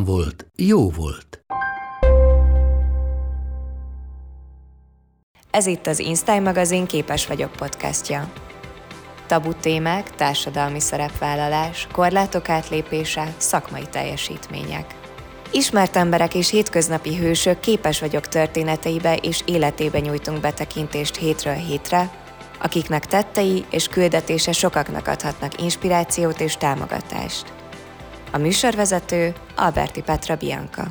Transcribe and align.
volt, 0.00 0.46
jó 0.56 0.90
volt. 0.90 1.44
Ez 5.50 5.66
itt 5.66 5.86
az 5.86 5.98
InStyle 5.98 6.40
magazin 6.40 6.86
Képes 6.86 7.26
vagyok 7.26 7.52
podcastja. 7.52 8.32
Tabu 9.26 9.52
témák, 9.52 10.10
társadalmi 10.10 10.80
szerepvállalás, 10.80 11.86
korlátok 11.92 12.48
átlépése, 12.48 13.34
szakmai 13.36 13.86
teljesítmények. 13.90 14.94
Ismert 15.50 15.96
emberek 15.96 16.34
és 16.34 16.50
hétköznapi 16.50 17.16
hősök 17.16 17.60
képes 17.60 18.00
vagyok 18.00 18.28
történeteibe 18.28 19.16
és 19.16 19.42
életébe 19.46 20.00
nyújtunk 20.00 20.40
betekintést 20.40 21.16
hétről 21.16 21.54
hétre, 21.54 22.10
akiknek 22.62 23.06
tettei 23.06 23.64
és 23.70 23.88
küldetése 23.88 24.52
sokaknak 24.52 25.06
adhatnak 25.06 25.62
inspirációt 25.62 26.40
és 26.40 26.56
támogatást. 26.56 27.61
A 28.34 28.38
műsorvezető 28.38 29.32
Alberti 29.56 30.00
Petra 30.00 30.36
Bianca. 30.36 30.86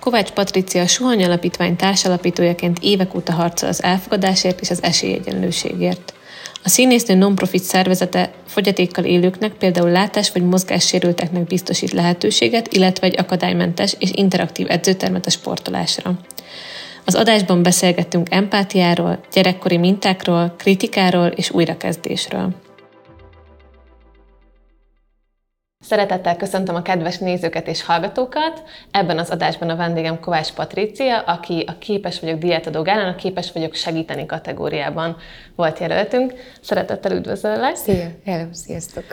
Kovács 0.00 0.30
Patricia 0.30 0.86
Suhany 0.86 1.24
Alapítvány 1.24 1.76
társalapítójaként 1.76 2.78
évek 2.80 3.14
óta 3.14 3.32
harcol 3.32 3.68
az 3.68 3.82
elfogadásért 3.82 4.60
és 4.60 4.70
az 4.70 4.82
esélyegyenlőségért. 4.82 6.14
A 6.64 6.68
színésznő 6.68 7.14
non-profit 7.14 7.62
szervezete 7.62 8.32
fogyatékkal 8.46 9.04
élőknek, 9.04 9.52
például 9.52 9.90
látás- 9.90 10.32
vagy 10.32 10.42
mozgássérülteknek 10.42 11.44
biztosít 11.44 11.92
lehetőséget, 11.92 12.72
illetve 12.72 13.06
egy 13.06 13.18
akadálymentes 13.18 13.96
és 13.98 14.10
interaktív 14.12 14.70
edzőtermet 14.70 15.26
a 15.26 15.30
sportolásra. 15.30 16.12
Az 17.04 17.14
adásban 17.14 17.62
beszélgettünk 17.62 18.26
empátiáról, 18.30 19.20
gyerekkori 19.32 19.76
mintákról, 19.76 20.54
kritikáról 20.58 21.26
és 21.26 21.50
újrakezdésről. 21.50 22.54
Szeretettel 25.82 26.36
köszöntöm 26.36 26.74
a 26.74 26.82
kedves 26.82 27.18
nézőket 27.18 27.68
és 27.68 27.84
hallgatókat. 27.84 28.62
Ebben 28.90 29.18
az 29.18 29.30
adásban 29.30 29.68
a 29.68 29.76
vendégem 29.76 30.20
Kovács 30.20 30.52
Patrícia, 30.52 31.18
aki 31.18 31.64
a 31.66 31.78
Képes 31.78 32.20
vagyok 32.20 32.38
diétadó 32.38 32.82
gálán, 32.82 33.12
a 33.12 33.14
Képes 33.14 33.52
vagyok 33.52 33.74
segíteni 33.74 34.26
kategóriában 34.26 35.16
volt 35.56 35.78
jelöltünk. 35.78 36.34
Szeretettel 36.60 37.12
üdvözöllek! 37.12 37.76
Szia! 37.76 38.06
Hello, 38.24 38.46
sziasztok! 38.52 39.04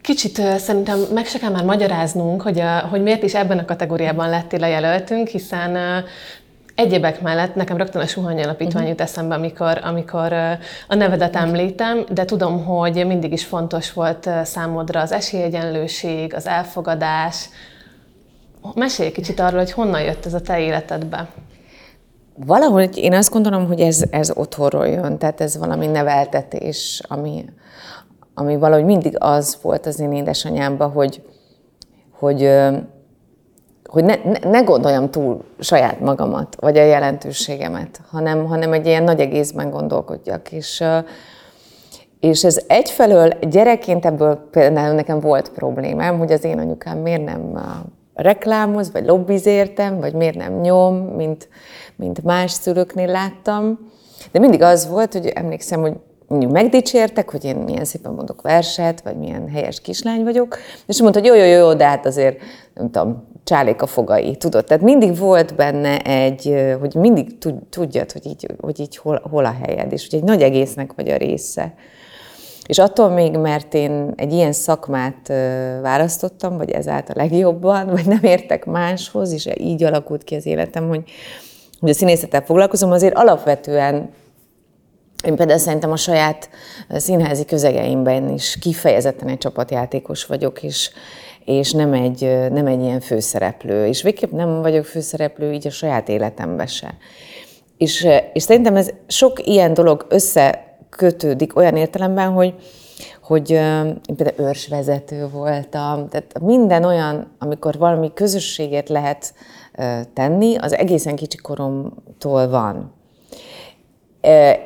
Kicsit 0.00 0.40
szerintem 0.58 0.98
meg 1.14 1.26
se 1.26 1.38
kell 1.38 1.50
már 1.50 1.64
magyaráznunk, 1.64 2.42
hogy, 2.42 2.60
a, 2.60 2.78
hogy 2.78 3.02
miért 3.02 3.22
is 3.22 3.34
ebben 3.34 3.58
a 3.58 3.64
kategóriában 3.64 4.28
lettél 4.28 4.62
a 4.62 4.66
jelöltünk, 4.66 5.28
hiszen 5.28 6.04
Egyébek 6.76 7.20
mellett 7.20 7.54
nekem 7.54 7.76
rögtön 7.76 8.02
a 8.02 8.06
Suhany 8.06 8.42
Alapítvány 8.42 8.82
uh-huh. 8.82 8.88
jut 8.88 9.00
eszembe, 9.00 9.34
amikor, 9.34 9.80
amikor 9.82 10.32
a 10.88 10.94
nevedet 10.94 11.36
említem, 11.36 12.04
de 12.12 12.24
tudom, 12.24 12.64
hogy 12.64 13.06
mindig 13.06 13.32
is 13.32 13.44
fontos 13.44 13.92
volt 13.92 14.30
számodra 14.44 15.00
az 15.00 15.12
esélyegyenlőség, 15.12 16.34
az 16.34 16.46
elfogadás. 16.46 17.48
Mesélj 18.74 19.10
kicsit 19.10 19.40
arról, 19.40 19.58
hogy 19.58 19.72
honnan 19.72 20.02
jött 20.02 20.26
ez 20.26 20.34
a 20.34 20.40
te 20.40 20.60
életedbe. 20.60 21.28
Valahogy 22.34 22.96
én 22.96 23.12
azt 23.12 23.30
gondolom, 23.30 23.66
hogy 23.66 23.80
ez, 23.80 24.04
ez 24.10 24.30
otthonról 24.34 24.86
jön, 24.86 25.18
tehát 25.18 25.40
ez 25.40 25.58
valami 25.58 25.86
neveltetés, 25.86 27.02
ami, 27.08 27.44
ami 28.34 28.56
valahogy 28.56 28.84
mindig 28.84 29.16
az 29.18 29.58
volt 29.62 29.86
az 29.86 30.00
én 30.00 30.12
édesanyámban, 30.12 30.90
hogy, 30.90 31.22
hogy 32.10 32.50
hogy 33.86 34.04
ne, 34.04 34.14
ne, 34.24 34.50
ne 34.50 34.60
gondoljam 34.60 35.10
túl 35.10 35.44
saját 35.58 36.00
magamat, 36.00 36.56
vagy 36.60 36.78
a 36.78 36.84
jelentőségemet, 36.84 38.00
hanem, 38.10 38.46
hanem 38.46 38.72
egy 38.72 38.86
ilyen 38.86 39.02
nagy 39.02 39.20
egészben 39.20 39.70
gondolkodjak. 39.70 40.52
És, 40.52 40.84
és 42.20 42.44
ez 42.44 42.60
egyfelől 42.66 43.28
gyerekként 43.28 44.04
ebből 44.04 44.48
például 44.50 44.94
nekem 44.94 45.20
volt 45.20 45.48
problémám, 45.48 46.18
hogy 46.18 46.32
az 46.32 46.44
én 46.44 46.58
anyukám 46.58 46.98
miért 46.98 47.24
nem 47.24 47.60
reklámoz, 48.14 48.92
vagy 48.92 49.06
lobbizértem, 49.06 50.00
vagy 50.00 50.12
miért 50.12 50.36
nem 50.36 50.60
nyom, 50.60 50.94
mint, 50.94 51.48
mint 51.96 52.24
más 52.24 52.50
szülőknél 52.50 53.06
láttam. 53.06 53.90
De 54.32 54.38
mindig 54.38 54.62
az 54.62 54.88
volt, 54.88 55.12
hogy 55.12 55.26
emlékszem, 55.26 55.80
hogy 55.80 55.92
mondjuk 56.28 56.52
megdicsértek, 56.52 57.30
hogy 57.30 57.44
én 57.44 57.56
milyen 57.56 57.84
szépen 57.84 58.12
mondok 58.12 58.42
verset, 58.42 59.00
vagy 59.00 59.16
milyen 59.16 59.48
helyes 59.48 59.80
kislány 59.80 60.24
vagyok, 60.24 60.58
és 60.86 61.00
mondta, 61.00 61.20
hogy 61.20 61.28
jó, 61.28 61.34
jó, 61.34 61.44
jó, 61.44 61.74
de 61.74 61.86
hát 61.86 62.06
azért, 62.06 62.40
nem 62.74 62.90
tudom, 62.90 63.35
csálék 63.46 63.82
a 63.82 63.86
fogai, 63.86 64.36
tudod? 64.36 64.64
Tehát 64.64 64.82
mindig 64.82 65.18
volt 65.18 65.54
benne 65.54 65.98
egy, 65.98 66.54
hogy 66.80 66.94
mindig 66.94 67.38
tudjad, 67.70 68.12
hogy 68.12 68.26
így, 68.26 68.46
hogy 68.60 68.80
így 68.80 68.96
hol, 68.96 69.22
hol 69.30 69.44
a 69.44 69.56
helyed, 69.64 69.92
és 69.92 70.06
hogy 70.10 70.18
egy 70.18 70.24
nagy 70.24 70.42
egésznek 70.42 70.92
vagy 70.96 71.08
a 71.08 71.16
része. 71.16 71.74
És 72.66 72.78
attól 72.78 73.08
még, 73.08 73.36
mert 73.36 73.74
én 73.74 74.12
egy 74.16 74.32
ilyen 74.32 74.52
szakmát 74.52 75.28
választottam, 75.82 76.56
vagy 76.56 76.70
ezáltal 76.70 77.14
legjobban, 77.18 77.86
vagy 77.86 78.06
nem 78.06 78.22
értek 78.22 78.64
máshoz, 78.64 79.32
és 79.32 79.48
így 79.58 79.82
alakult 79.82 80.24
ki 80.24 80.34
az 80.34 80.46
életem, 80.46 80.88
hogy, 80.88 81.02
hogy 81.80 81.90
a 81.90 81.94
színészettel 81.94 82.44
foglalkozom, 82.44 82.90
azért 82.90 83.14
alapvetően 83.14 84.10
én 85.26 85.36
például 85.36 85.58
szerintem 85.58 85.92
a 85.92 85.96
saját 85.96 86.50
színházi 86.88 87.44
közegeimben 87.44 88.28
is 88.28 88.58
kifejezetten 88.60 89.28
egy 89.28 89.38
csapatjátékos 89.38 90.24
vagyok, 90.24 90.62
és, 90.62 90.90
és 91.46 91.72
nem 91.72 91.92
egy, 91.92 92.20
nem 92.50 92.66
egy 92.66 92.80
ilyen 92.80 93.00
főszereplő. 93.00 93.86
És 93.86 94.02
végképp 94.02 94.30
nem 94.30 94.62
vagyok 94.62 94.84
főszereplő 94.84 95.52
így 95.52 95.66
a 95.66 95.70
saját 95.70 96.08
életemben 96.08 96.66
se. 96.66 96.94
És, 97.76 98.08
és 98.32 98.42
szerintem 98.42 98.76
ez 98.76 98.90
sok 99.06 99.46
ilyen 99.46 99.74
dolog 99.74 100.06
összekötődik 100.08 101.56
olyan 101.56 101.76
értelemben, 101.76 102.30
hogy, 102.30 102.54
hogy 103.22 103.50
én 103.50 104.16
például 104.16 104.48
őrsvezető 104.48 105.28
voltam, 105.28 106.08
tehát 106.08 106.40
minden 106.40 106.84
olyan, 106.84 107.32
amikor 107.38 107.78
valami 107.78 108.10
közösséget 108.14 108.88
lehet 108.88 109.34
tenni, 110.12 110.56
az 110.56 110.74
egészen 110.74 111.16
kicsi 111.16 111.36
koromtól 111.36 112.48
van. 112.48 112.94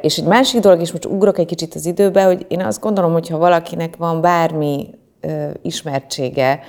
És 0.03 0.19
egy 0.19 0.25
másik 0.25 0.61
dolog, 0.61 0.81
és 0.81 0.93
most 0.93 1.05
ugrok 1.05 1.39
egy 1.39 1.47
kicsit 1.47 1.75
az 1.75 1.87
időbe, 1.87 2.25
hogy 2.25 2.47
én 2.49 2.61
azt 2.61 2.81
gondolom, 2.81 3.13
hogy 3.13 3.29
ha 3.29 3.39
valakinek 3.39 3.97
van 3.97 4.21
bármi 4.21 4.99
ismertsége, 5.63 6.61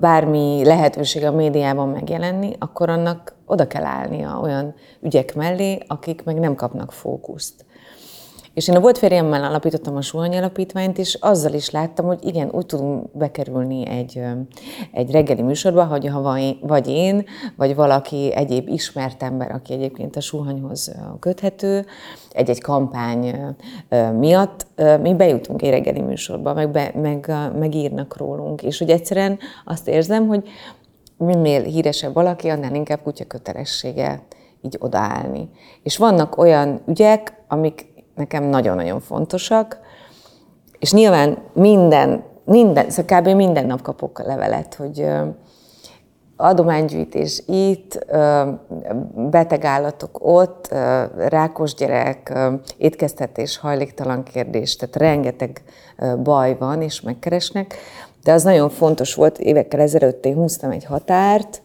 bármi 0.00 0.64
lehetősége 0.64 1.28
a 1.28 1.32
médiában 1.32 1.88
megjelenni, 1.88 2.52
akkor 2.58 2.88
annak 2.88 3.34
oda 3.46 3.66
kell 3.66 3.84
állnia 3.84 4.40
olyan 4.42 4.74
ügyek 5.00 5.34
mellé, 5.34 5.78
akik 5.86 6.24
meg 6.24 6.38
nem 6.38 6.54
kapnak 6.54 6.92
fókuszt. 6.92 7.64
És 8.54 8.68
én 8.68 8.76
a 8.76 8.80
volt 8.80 8.98
férjemmel 8.98 9.44
alapítottam 9.44 9.96
a 9.96 10.02
Suhany 10.02 10.36
Alapítványt, 10.36 10.98
és 10.98 11.14
azzal 11.20 11.52
is 11.52 11.70
láttam, 11.70 12.06
hogy 12.06 12.18
igen, 12.24 12.50
úgy 12.52 12.66
tudunk 12.66 13.16
bekerülni 13.16 13.86
egy, 13.86 14.22
egy 14.92 15.10
reggeli 15.10 15.42
műsorba, 15.42 15.84
hogy 15.84 16.06
ha 16.06 16.38
vagy 16.60 16.88
én, 16.88 17.24
vagy 17.56 17.74
valaki 17.74 18.34
egyéb 18.34 18.68
ismert 18.68 19.22
ember, 19.22 19.50
aki 19.50 19.72
egyébként 19.72 20.16
a 20.16 20.20
Suhanyhoz 20.20 20.94
köthető, 21.20 21.86
egy-egy 22.30 22.60
kampány 22.60 23.34
miatt, 24.18 24.66
mi 25.02 25.14
bejutunk 25.14 25.62
egy 25.62 25.70
reggeli 25.70 26.00
műsorba, 26.00 26.54
meg, 26.54 26.70
be, 26.70 26.92
meg, 26.94 27.32
megírnak 27.58 28.16
rólunk. 28.16 28.62
És 28.62 28.78
hogy 28.78 28.90
egyszerűen 28.90 29.38
azt 29.64 29.88
érzem, 29.88 30.26
hogy 30.26 30.48
minél 31.16 31.62
híresebb 31.62 32.14
valaki, 32.14 32.48
annál 32.48 32.74
inkább 32.74 33.02
kutya 33.02 33.24
kötelessége 33.24 34.22
így 34.62 34.76
odaállni. 34.78 35.48
És 35.82 35.96
vannak 35.96 36.38
olyan 36.38 36.80
ügyek, 36.86 37.32
amik 37.48 37.89
nekem 38.20 38.44
nagyon-nagyon 38.44 39.00
fontosak, 39.00 39.78
és 40.78 40.92
nyilván 40.92 41.38
minden, 41.52 42.22
minden, 42.44 42.90
szóval 42.90 43.20
kb. 43.20 43.28
minden 43.28 43.66
nap 43.66 43.82
kapok 43.82 44.22
levelet, 44.26 44.74
hogy 44.74 45.06
adománygyűjtés 46.36 47.42
itt, 47.46 48.06
beteg 49.14 49.64
állatok 49.64 50.18
ott, 50.22 50.74
rákos 51.16 51.74
gyerek, 51.74 52.38
étkeztetés, 52.76 53.58
hajléktalan 53.58 54.22
kérdés, 54.22 54.76
tehát 54.76 54.96
rengeteg 54.96 55.62
baj 56.22 56.56
van, 56.58 56.82
és 56.82 57.00
megkeresnek. 57.00 57.74
De 58.24 58.32
az 58.32 58.42
nagyon 58.42 58.70
fontos 58.70 59.14
volt, 59.14 59.38
évekkel 59.38 59.80
ezelőtt 59.80 60.24
én 60.24 60.34
húztam 60.34 60.70
egy 60.70 60.84
határt, 60.84 61.62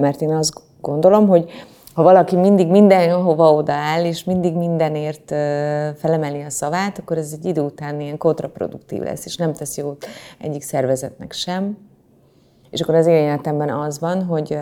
mert 0.00 0.20
én 0.20 0.34
azt 0.34 0.52
gondolom, 0.80 1.28
hogy 1.28 1.50
ha 1.94 2.02
valaki 2.02 2.36
mindig 2.36 2.68
mindenhova 2.68 3.52
odaáll, 3.52 4.04
és 4.04 4.24
mindig 4.24 4.54
mindenért 4.54 5.28
felemeli 5.98 6.42
a 6.42 6.50
szavát, 6.50 6.98
akkor 6.98 7.18
ez 7.18 7.32
egy 7.32 7.44
idő 7.44 7.60
után 7.60 8.00
ilyen 8.00 8.18
kontraproduktív 8.18 9.02
lesz, 9.02 9.24
és 9.24 9.36
nem 9.36 9.52
tesz 9.52 9.76
jót 9.76 10.06
egyik 10.38 10.62
szervezetnek 10.62 11.32
sem. 11.32 11.78
És 12.70 12.80
akkor 12.80 12.94
az 12.94 13.06
én 13.06 13.14
életemben 13.14 13.70
az 13.70 14.00
van, 14.00 14.24
hogy 14.24 14.58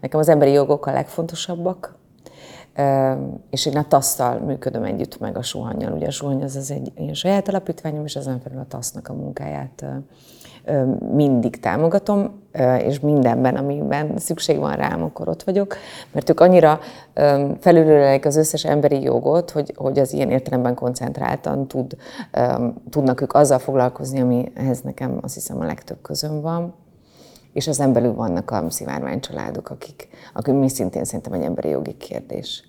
nekem 0.00 0.20
az 0.20 0.28
emberi 0.28 0.52
jogok 0.52 0.86
a 0.86 0.92
legfontosabbak, 0.92 1.96
és 3.50 3.66
én 3.66 3.76
a 3.76 3.86
TASZ-tal 3.88 4.38
működöm 4.38 4.84
együtt 4.84 5.18
meg 5.18 5.36
a 5.36 5.42
Suhannyal. 5.42 5.92
Ugye 5.92 6.06
a 6.06 6.10
Suhany 6.10 6.42
az, 6.42 6.56
az 6.56 6.70
egy 6.70 6.92
ilyen 6.96 7.14
saját 7.14 7.48
alapítványom, 7.48 8.04
és 8.04 8.16
ezen 8.16 8.40
felül 8.40 8.58
a 8.58 8.66
TASZ-nak 8.68 9.08
a 9.08 9.12
munkáját 9.12 9.84
mindig 11.12 11.60
támogatom, 11.60 12.40
és 12.78 13.00
mindenben, 13.00 13.56
amiben 13.56 14.12
szükség 14.16 14.58
van 14.58 14.76
rám, 14.76 15.02
akkor 15.02 15.28
ott 15.28 15.42
vagyok, 15.42 15.76
mert 16.12 16.30
ők 16.30 16.40
annyira 16.40 16.80
felülőlelik 17.60 18.26
az 18.26 18.36
összes 18.36 18.64
emberi 18.64 19.02
jogot, 19.02 19.50
hogy, 19.50 19.72
hogy 19.76 19.98
az 19.98 20.12
ilyen 20.12 20.30
értelemben 20.30 20.74
koncentráltan 20.74 21.68
tud, 21.68 21.96
tudnak 22.90 23.20
ők 23.20 23.32
azzal 23.32 23.58
foglalkozni, 23.58 24.20
amihez 24.20 24.80
nekem 24.80 25.18
azt 25.20 25.34
hiszem 25.34 25.60
a 25.60 25.64
legtöbb 25.64 26.02
közöm 26.02 26.40
van, 26.40 26.74
és 27.52 27.68
az 27.68 27.86
belül 27.92 28.14
vannak 28.14 28.50
a 28.50 28.64
szivárvány 28.68 29.20
családok, 29.20 29.70
akik, 29.70 30.08
akik 30.34 30.54
mi 30.54 30.68
szintén 30.68 31.04
szerintem 31.04 31.32
egy 31.32 31.42
emberi 31.42 31.68
jogi 31.68 31.96
kérdés. 31.96 32.62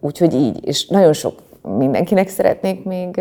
Úgyhogy 0.00 0.34
így, 0.34 0.66
és 0.66 0.86
nagyon 0.86 1.12
sok 1.12 1.42
mindenkinek 1.62 2.28
szeretnék 2.28 2.84
még 2.84 3.20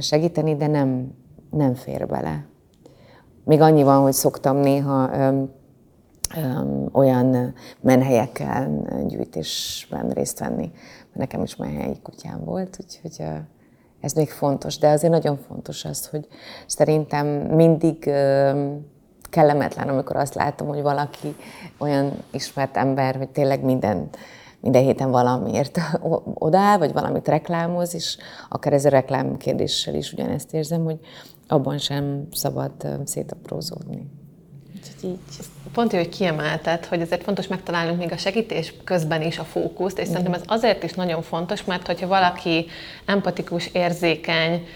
segíteni, 0.00 0.56
de 0.56 0.66
nem, 0.66 1.14
nem 1.50 1.74
fér 1.74 2.06
bele. 2.06 2.47
Még 3.48 3.60
annyi 3.60 3.82
van, 3.82 4.02
hogy 4.02 4.12
szoktam 4.12 4.56
néha 4.56 5.10
öm, 5.12 5.50
öm, 6.36 6.88
olyan 6.92 7.54
menhelyekkel 7.80 8.86
gyűjtésben 9.06 10.08
részt 10.10 10.38
venni. 10.38 10.70
Nekem 11.12 11.42
is 11.42 11.56
menhelyi 11.56 12.00
kutyám 12.02 12.44
volt, 12.44 12.78
úgyhogy 12.82 13.26
ez 14.00 14.12
még 14.12 14.30
fontos. 14.30 14.78
De 14.78 14.88
azért 14.88 15.12
nagyon 15.12 15.36
fontos 15.36 15.84
az, 15.84 16.06
hogy 16.06 16.26
szerintem 16.66 17.26
mindig 17.26 18.06
öm, 18.06 18.86
kellemetlen, 19.30 19.88
amikor 19.88 20.16
azt 20.16 20.34
látom, 20.34 20.68
hogy 20.68 20.82
valaki 20.82 21.36
olyan 21.78 22.12
ismert 22.30 22.76
ember, 22.76 23.16
hogy 23.16 23.28
tényleg 23.28 23.64
minden, 23.64 24.08
minden 24.60 24.82
héten 24.82 25.10
valamiért 25.10 25.78
odáll, 26.48 26.78
vagy 26.78 26.92
valamit 26.92 27.28
reklámoz, 27.28 27.94
és 27.94 28.18
akár 28.48 28.72
ez 28.72 28.84
a 28.84 28.88
reklám 28.88 29.36
kérdéssel 29.36 29.94
is 29.94 30.12
ugyanezt 30.12 30.54
érzem, 30.54 30.84
hogy 30.84 30.98
abban 31.48 31.78
sem 31.78 32.28
szabad 32.32 32.72
szétaprózódni. 33.04 34.06
így. 35.02 35.18
Pont, 35.72 35.92
hogy 35.92 36.08
kiemelted, 36.08 36.84
hogy 36.84 37.00
ezért 37.00 37.22
fontos 37.22 37.46
megtalálnunk 37.46 37.98
még 37.98 38.12
a 38.12 38.16
segítés 38.16 38.74
közben 38.84 39.22
is 39.22 39.38
a 39.38 39.44
fókuszt, 39.44 39.98
és 39.98 40.08
Igen. 40.08 40.14
szerintem 40.14 40.40
ez 40.40 40.46
azért 40.46 40.82
is 40.82 40.92
nagyon 40.92 41.22
fontos, 41.22 41.64
mert 41.64 41.86
hogyha 41.86 42.06
valaki 42.06 42.66
empatikus, 43.04 43.66
érzékeny, 43.66 44.66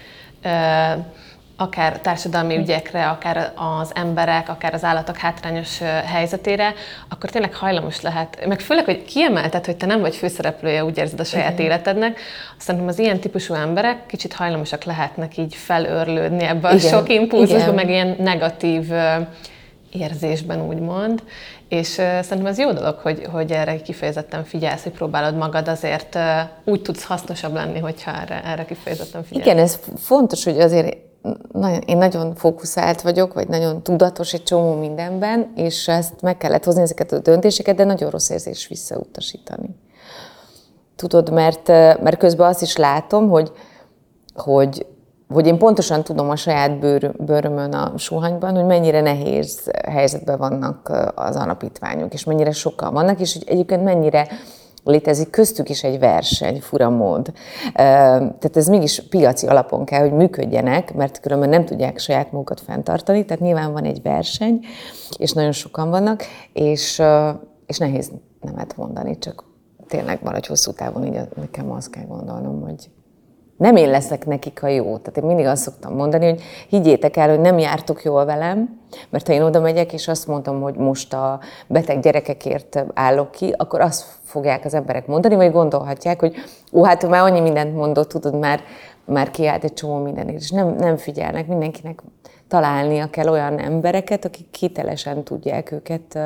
akár 1.63 2.01
társadalmi 2.01 2.57
ügyekre, 2.57 3.09
akár 3.09 3.53
az 3.81 3.91
emberek, 3.95 4.49
akár 4.49 4.75
az 4.75 4.85
állatok 4.85 5.17
hátrányos 5.17 5.79
helyzetére, 6.05 6.75
akkor 7.09 7.31
tényleg 7.31 7.55
hajlamos 7.55 8.01
lehet, 8.01 8.47
meg 8.47 8.61
főleg, 8.61 8.85
hogy 8.85 9.05
kiemelted, 9.05 9.67
hogy 9.67 9.77
te 9.77 9.87
nem 9.87 10.01
vagy 10.01 10.17
főszereplője, 10.17 10.85
úgy 10.85 10.99
érzed 10.99 11.21
a 11.21 11.25
saját 11.25 11.53
Igen. 11.53 11.65
életednek, 11.65 12.21
szerintem 12.57 12.89
az 12.89 12.99
ilyen 12.99 13.19
típusú 13.19 13.55
emberek 13.55 14.07
kicsit 14.07 14.33
hajlamosak 14.33 14.85
lehetnek 14.85 15.37
így 15.37 15.55
felörlődni 15.55 16.45
ebbe 16.45 16.69
a 16.69 16.75
Igen. 16.75 16.91
sok 16.91 17.09
impulzusba, 17.09 17.73
meg 17.73 17.89
ilyen 17.89 18.17
negatív 18.19 18.93
érzésben, 19.93 20.67
úgymond. 20.67 21.23
És 21.69 21.87
szerintem 21.87 22.47
ez 22.47 22.59
jó 22.59 22.73
dolog, 22.73 22.99
hogy, 22.99 23.27
hogy 23.33 23.53
erre 23.53 23.77
kifejezetten 23.81 24.45
figyelsz, 24.45 24.83
hogy 24.83 24.93
próbálod 24.93 25.37
magad 25.37 25.69
azért 25.69 26.19
úgy 26.65 26.83
tudsz 26.83 27.05
hasznosabb 27.05 27.55
lenni, 27.55 27.79
hogyha 27.79 28.21
erre, 28.21 28.43
erre 28.45 28.65
kifejezetten 28.65 29.25
figyelsz. 29.25 29.47
Igen, 29.47 29.59
ez 29.59 29.79
fontos, 29.97 30.45
hogy 30.45 30.61
azért 30.61 30.97
nagyon, 31.53 31.81
én 31.81 31.97
nagyon 31.97 32.35
fókuszált 32.35 33.01
vagyok, 33.01 33.33
vagy 33.35 33.49
nagyon 33.49 33.83
tudatos 33.83 34.33
egy 34.33 34.43
csomó 34.43 34.75
mindenben, 34.75 35.53
és 35.55 35.89
ezt 35.89 36.21
meg 36.21 36.37
kellett 36.37 36.65
hozni 36.65 36.83
ezeket 36.83 37.13
a 37.13 37.19
döntéseket, 37.19 37.77
de 37.77 37.85
nagyon 37.85 38.11
rossz 38.11 38.31
érzés 38.31 38.69
visszautasítani. 38.69 39.77
Tudod, 40.97 41.33
mert, 41.33 41.69
mert 42.03 42.17
közben 42.17 42.49
azt 42.49 42.63
is 42.63 42.77
látom, 42.77 43.29
hogy, 43.29 43.53
hogy, 44.35 44.87
hogy 45.29 45.47
én 45.47 45.59
pontosan 45.59 46.03
tudom 46.03 46.31
a 46.31 46.37
saját 46.37 46.79
bőr, 46.79 47.13
bőrömön 47.19 47.73
a 47.73 47.99
suhanyban, 47.99 48.55
hogy 48.55 48.65
mennyire 48.65 49.01
nehéz 49.01 49.71
helyzetben 49.89 50.39
vannak 50.39 50.93
az 51.15 51.37
alapítványok, 51.37 52.13
és 52.13 52.25
mennyire 52.25 52.53
sokan 52.53 52.93
vannak, 52.93 53.21
és 53.21 53.33
hogy 53.33 53.45
egyébként 53.47 53.85
mennyire 53.85 54.29
létezik 54.85 55.31
köztük 55.31 55.69
is 55.69 55.83
egy 55.83 55.99
verseny, 55.99 56.61
fura 56.61 56.91
mód. 56.91 57.33
Tehát 57.75 58.57
ez 58.57 58.69
mégis 58.69 59.03
piaci 59.09 59.47
alapon 59.47 59.85
kell, 59.85 60.01
hogy 60.01 60.13
működjenek, 60.13 60.95
mert 60.95 61.21
különben 61.21 61.49
nem 61.49 61.65
tudják 61.65 61.99
saját 61.99 62.33
magukat 62.33 62.61
fenntartani, 62.61 63.25
tehát 63.25 63.43
nyilván 63.43 63.73
van 63.73 63.85
egy 63.85 64.03
verseny, 64.03 64.61
és 65.19 65.33
nagyon 65.33 65.53
sokan 65.53 65.91
vannak, 65.91 66.23
és, 66.53 67.03
és 67.67 67.79
nehéz 67.79 68.13
nemet 68.41 68.77
mondani, 68.77 69.19
csak 69.19 69.45
tényleg 69.87 70.19
valahogy 70.23 70.47
hosszú 70.47 70.73
távon 70.73 71.07
így 71.07 71.21
nekem 71.35 71.71
azt 71.71 71.91
kell 71.91 72.07
gondolnom, 72.07 72.61
hogy 72.61 72.91
nem 73.63 73.77
én 73.77 73.91
leszek 73.91 74.27
nekik 74.27 74.63
a 74.63 74.69
jó. 74.69 74.85
Tehát 74.85 75.17
én 75.17 75.25
mindig 75.25 75.47
azt 75.47 75.63
szoktam 75.63 75.95
mondani, 75.95 76.25
hogy 76.29 76.43
higgyétek 76.69 77.17
el, 77.17 77.29
hogy 77.29 77.41
nem 77.41 77.59
jártok 77.59 78.03
jól 78.03 78.25
velem, 78.25 78.81
mert 79.11 79.27
ha 79.27 79.33
én 79.33 79.43
oda 79.43 79.61
megyek, 79.61 79.93
és 79.93 80.09
azt 80.09 80.27
mondom, 80.27 80.61
hogy 80.61 80.75
most 80.75 81.15
a 81.15 81.41
beteg 81.67 82.01
gyerekekért 82.01 82.85
állok 82.95 83.31
ki, 83.31 83.55
akkor 83.57 83.81
azt 83.81 84.05
fogják 84.25 84.65
az 84.65 84.75
emberek 84.75 85.07
mondani, 85.07 85.35
vagy 85.35 85.53
gondolhatják, 85.53 86.21
hogy 86.21 86.35
ó, 86.73 86.85
hát 86.85 87.09
már 87.09 87.23
annyi 87.23 87.41
mindent 87.41 87.75
mondott, 87.75 88.09
tudod, 88.09 88.39
már, 88.39 88.61
már 89.05 89.31
kiállt 89.31 89.65
egy 89.65 89.73
csomó 89.73 89.97
mindenért, 89.99 90.41
és 90.41 90.51
nem, 90.51 90.75
nem 90.79 90.97
figyelnek, 90.97 91.47
mindenkinek 91.47 92.03
találnia 92.49 93.11
kell 93.11 93.29
olyan 93.29 93.59
embereket, 93.59 94.25
akik 94.25 94.55
hitelesen 94.55 95.25
tudják 95.25 95.73
őket 95.73 96.19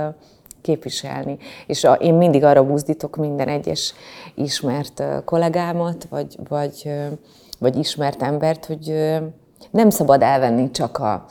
képviselni. 0.67 1.39
És 1.67 1.85
a, 1.85 1.93
én 1.93 2.15
mindig 2.15 2.45
arra 2.45 2.67
buzdítok 2.67 3.17
minden 3.17 3.49
egyes 3.49 3.95
ismert 4.35 5.03
kollégámat, 5.25 6.07
vagy, 6.11 6.37
vagy, 6.49 6.91
vagy 7.59 7.77
ismert 7.77 8.23
embert, 8.23 8.65
hogy 8.65 9.13
nem 9.71 9.91
szabad 9.91 10.23
elvenni 10.23 10.71
csak 10.71 10.99
a, 10.99 11.27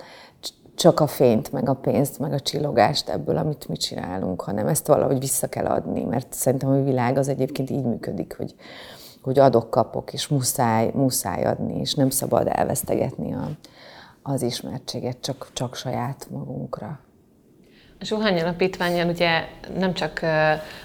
csak 0.75 0.99
a 0.99 1.07
fényt, 1.07 1.51
meg 1.51 1.69
a 1.69 1.73
pénzt, 1.73 2.19
meg 2.19 2.33
a 2.33 2.39
csillogást 2.39 3.09
ebből, 3.09 3.37
amit 3.37 3.67
mi 3.67 3.77
csinálunk, 3.77 4.41
hanem 4.41 4.67
ezt 4.67 4.87
valahogy 4.87 5.19
vissza 5.19 5.47
kell 5.47 5.65
adni, 5.65 6.03
mert 6.03 6.33
szerintem 6.33 6.69
a 6.69 6.83
világ 6.83 7.17
az 7.17 7.27
egyébként 7.27 7.69
így 7.69 7.83
működik, 7.83 8.35
hogy, 8.38 8.55
hogy 9.21 9.39
adok-kapok, 9.39 10.13
és 10.13 10.27
muszáj, 10.27 10.91
muszáj 10.93 11.45
adni, 11.45 11.79
és 11.79 11.93
nem 11.93 12.09
szabad 12.09 12.47
elvesztegetni 12.51 13.33
a, 13.33 13.49
az 14.23 14.41
ismertséget 14.41 15.17
csak, 15.21 15.50
csak 15.53 15.75
saját 15.75 16.27
magunkra. 16.31 17.00
A 18.05 18.07
Zsuhány 18.07 18.41
Alapítványon 18.41 19.09
ugye 19.09 19.47
nem 19.77 19.93
csak 19.93 20.19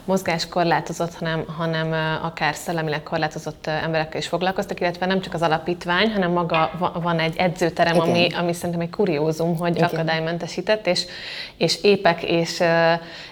mozgáskorlátozott, 0.04 1.14
hanem, 1.14 1.44
hanem 1.56 2.18
akár 2.22 2.54
szellemileg 2.54 3.02
korlátozott 3.02 3.66
emberekkel 3.66 4.20
is 4.20 4.26
foglalkoztak, 4.26 4.80
illetve 4.80 5.06
nem 5.06 5.20
csak 5.20 5.34
az 5.34 5.42
alapítvány, 5.42 6.10
hanem 6.10 6.30
maga 6.30 6.70
van 7.02 7.18
egy 7.18 7.36
edzőterem, 7.36 8.00
ami, 8.00 8.26
ami 8.38 8.52
szerintem 8.52 8.80
egy 8.80 8.90
kuriózum, 8.90 9.56
hogy 9.56 9.76
Igen. 9.76 9.88
akadálymentesített, 9.88 10.86
és, 10.86 11.06
és 11.56 11.82
épek 11.82 12.22
és, 12.22 12.62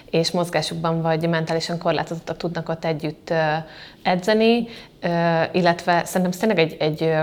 és 0.09 0.31
mozgásukban 0.31 1.01
vagy 1.01 1.29
mentálisan 1.29 1.77
korlátozottak 1.77 2.37
tudnak 2.37 2.69
ott 2.69 2.85
együtt 2.85 3.33
edzeni, 4.03 4.67
illetve 5.51 6.05
szerintem 6.05 6.39
tényleg 6.39 6.59
egy, 6.59 6.75
egy 6.79 7.13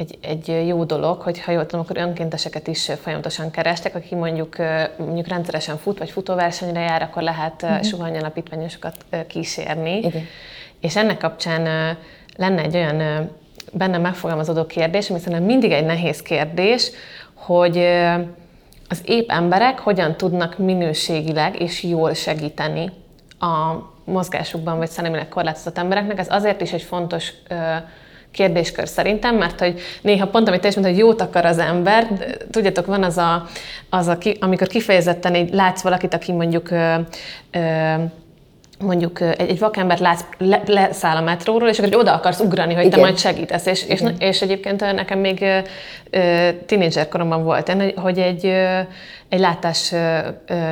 egy, 0.00 0.18
egy 0.20 0.66
jó 0.66 0.84
dolog, 0.84 1.20
hogy 1.20 1.40
ha 1.40 1.52
jól 1.52 1.66
tudom, 1.66 1.84
akkor 1.84 1.96
önkénteseket 1.96 2.66
is 2.66 2.90
folyamatosan 3.02 3.50
kerestek, 3.50 3.94
aki 3.94 4.14
mondjuk, 4.14 4.56
mondjuk 4.98 5.28
rendszeresen 5.28 5.76
fut, 5.76 5.98
vagy 5.98 6.10
futóversenyre 6.10 6.80
jár, 6.80 7.02
akkor 7.02 7.22
lehet 7.22 7.62
uh-huh. 7.62 7.82
suhany 7.82 8.18
alapítványosokat 8.18 8.94
kísérni. 9.26 9.96
Igen. 9.96 10.26
És 10.80 10.96
ennek 10.96 11.18
kapcsán 11.18 11.96
lenne 12.36 12.62
egy 12.62 12.74
olyan 12.74 13.30
benne 13.72 13.98
megfogalmazódó 13.98 14.66
kérdés, 14.66 15.10
ami 15.10 15.18
szerintem 15.18 15.46
mindig 15.46 15.72
egy 15.72 15.84
nehéz 15.84 16.22
kérdés, 16.22 16.90
hogy 17.34 17.78
az 18.88 19.02
épp 19.04 19.30
emberek 19.30 19.78
hogyan 19.78 20.16
tudnak 20.16 20.58
minőségileg 20.58 21.60
és 21.60 21.82
jól 21.82 22.14
segíteni 22.14 22.90
a 23.38 23.74
mozgásukban 24.04 24.78
vagy 24.78 24.88
szellemileg 24.88 25.28
korlátozott 25.28 25.78
embereknek. 25.78 26.18
Ez 26.18 26.34
azért 26.34 26.60
is 26.60 26.72
egy 26.72 26.82
fontos 26.82 27.32
kérdéskör 28.32 28.88
szerintem, 28.88 29.36
mert 29.36 29.58
hogy 29.58 29.80
néha 30.02 30.26
pont, 30.26 30.48
amit 30.48 30.60
te 30.60 30.68
is 30.68 30.74
mondtad, 30.74 30.96
hogy 30.96 31.04
jót 31.04 31.20
akar 31.20 31.44
az 31.44 31.58
ember, 31.58 32.06
tudjátok, 32.50 32.86
van 32.86 33.02
az 33.02 33.18
a, 33.18 33.46
az 33.90 34.06
a 34.06 34.18
amikor 34.40 34.66
kifejezetten 34.66 35.34
így 35.34 35.54
látsz 35.54 35.82
valakit, 35.82 36.14
aki 36.14 36.32
mondjuk 36.32 36.70
ö, 36.70 36.94
ö, 37.50 37.94
mondjuk 38.80 39.20
egy, 39.20 39.48
egy 39.48 39.58
vakember 39.58 39.98
látsz, 39.98 40.24
le, 40.38 40.62
leszáll 40.66 41.16
a 41.16 41.20
metróról, 41.20 41.68
és 41.68 41.78
akkor 41.78 41.96
oda 41.96 42.14
akarsz 42.14 42.40
ugrani, 42.40 42.74
hogy 42.74 42.84
Igen. 42.84 42.98
te 42.98 43.04
majd 43.04 43.18
segítesz. 43.18 43.66
És, 43.66 43.84
és, 43.86 44.02
és 44.18 44.42
egyébként 44.42 44.80
nekem 44.80 45.18
még 45.18 45.44
tínédzser 46.66 47.08
koromban 47.08 47.44
volt, 47.44 47.76
hogy 47.96 48.18
egy, 48.18 48.44
egy 49.28 49.40
látás 49.40 49.94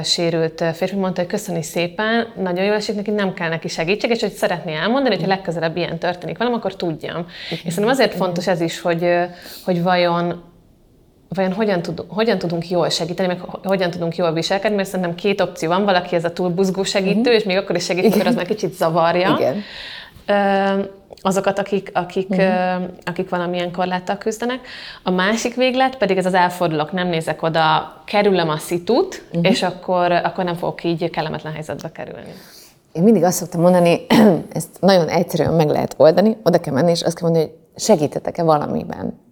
sérült 0.02 0.64
férfi 0.74 0.96
mondta, 0.96 1.20
hogy 1.20 1.30
köszöni 1.30 1.62
szépen, 1.62 2.26
nagyon 2.42 2.64
jól 2.64 2.74
esik 2.74 2.94
neki, 2.94 3.10
nem 3.10 3.34
kell 3.34 3.48
neki 3.48 3.68
segítség, 3.68 4.10
és 4.10 4.20
hogy 4.20 4.32
szeretné 4.32 4.74
elmondani, 4.74 5.14
hogy 5.14 5.24
ha 5.24 5.30
legközelebb 5.30 5.76
ilyen 5.76 5.98
történik 5.98 6.38
velem, 6.38 6.52
akkor 6.52 6.76
tudjam. 6.76 7.26
És 7.50 7.58
szerintem 7.58 7.88
azért 7.88 8.14
fontos 8.14 8.46
ez 8.46 8.60
is, 8.60 8.80
hogy, 8.80 9.08
hogy 9.64 9.82
vajon 9.82 10.42
vajon 11.28 11.52
hogyan, 11.52 11.82
tud, 11.82 12.04
hogyan 12.08 12.38
tudunk 12.38 12.68
jól 12.68 12.88
segíteni, 12.88 13.28
meg 13.28 13.40
hogyan 13.64 13.90
tudunk 13.90 14.16
jól 14.16 14.32
viselkedni, 14.32 14.76
mert 14.76 14.88
szerintem 14.88 15.14
két 15.14 15.40
opció 15.40 15.68
van, 15.68 15.85
valaki 15.85 16.14
ez 16.14 16.25
a 16.25 16.32
túl 16.32 16.49
buzgó 16.49 16.82
segítő, 16.82 17.18
uh-huh. 17.18 17.35
és 17.35 17.44
még 17.44 17.56
akkor 17.56 17.76
is 17.76 17.85
segít, 17.85 18.04
amikor 18.04 18.26
az 18.26 18.35
már 18.35 18.47
kicsit 18.47 18.75
zavarja. 18.75 19.38
Igen. 19.38 19.62
azokat, 21.20 21.58
akik, 21.58 21.90
akik, 21.94 22.28
uh-huh. 22.28 22.82
akik 23.04 23.28
valamilyen 23.28 23.73
korláttal 23.73 24.18
küzdenek. 24.18 24.61
A 25.02 25.11
másik 25.11 25.54
véglet 25.54 25.97
pedig 25.97 26.16
ez 26.16 26.26
az 26.26 26.35
elfordulok, 26.35 26.92
nem 26.92 27.08
nézek 27.08 27.42
oda, 27.42 27.94
kerülöm 28.04 28.49
a 28.49 28.56
szitut, 28.56 29.23
uh-huh. 29.28 29.50
és 29.50 29.62
akkor, 29.62 30.12
akkor 30.12 30.44
nem 30.44 30.54
fogok 30.54 30.85
így 30.85 31.11
kellemetlen 31.11 31.52
helyzetbe 31.52 31.92
kerülni. 31.92 32.32
Én 32.92 33.02
mindig 33.02 33.23
azt 33.23 33.38
szoktam 33.38 33.61
mondani, 33.61 34.06
ezt 34.52 34.68
nagyon 34.80 35.08
egyszerűen 35.08 35.54
meg 35.54 35.68
lehet 35.68 35.94
oldani, 35.97 36.37
oda 36.42 36.61
kell 36.61 36.75
menni, 36.75 36.90
és 36.90 37.02
azt 37.02 37.18
kell 37.18 37.28
mondani, 37.28 37.50
hogy 37.50 37.82
segítetek-e 37.82 38.42
valamiben 38.42 39.26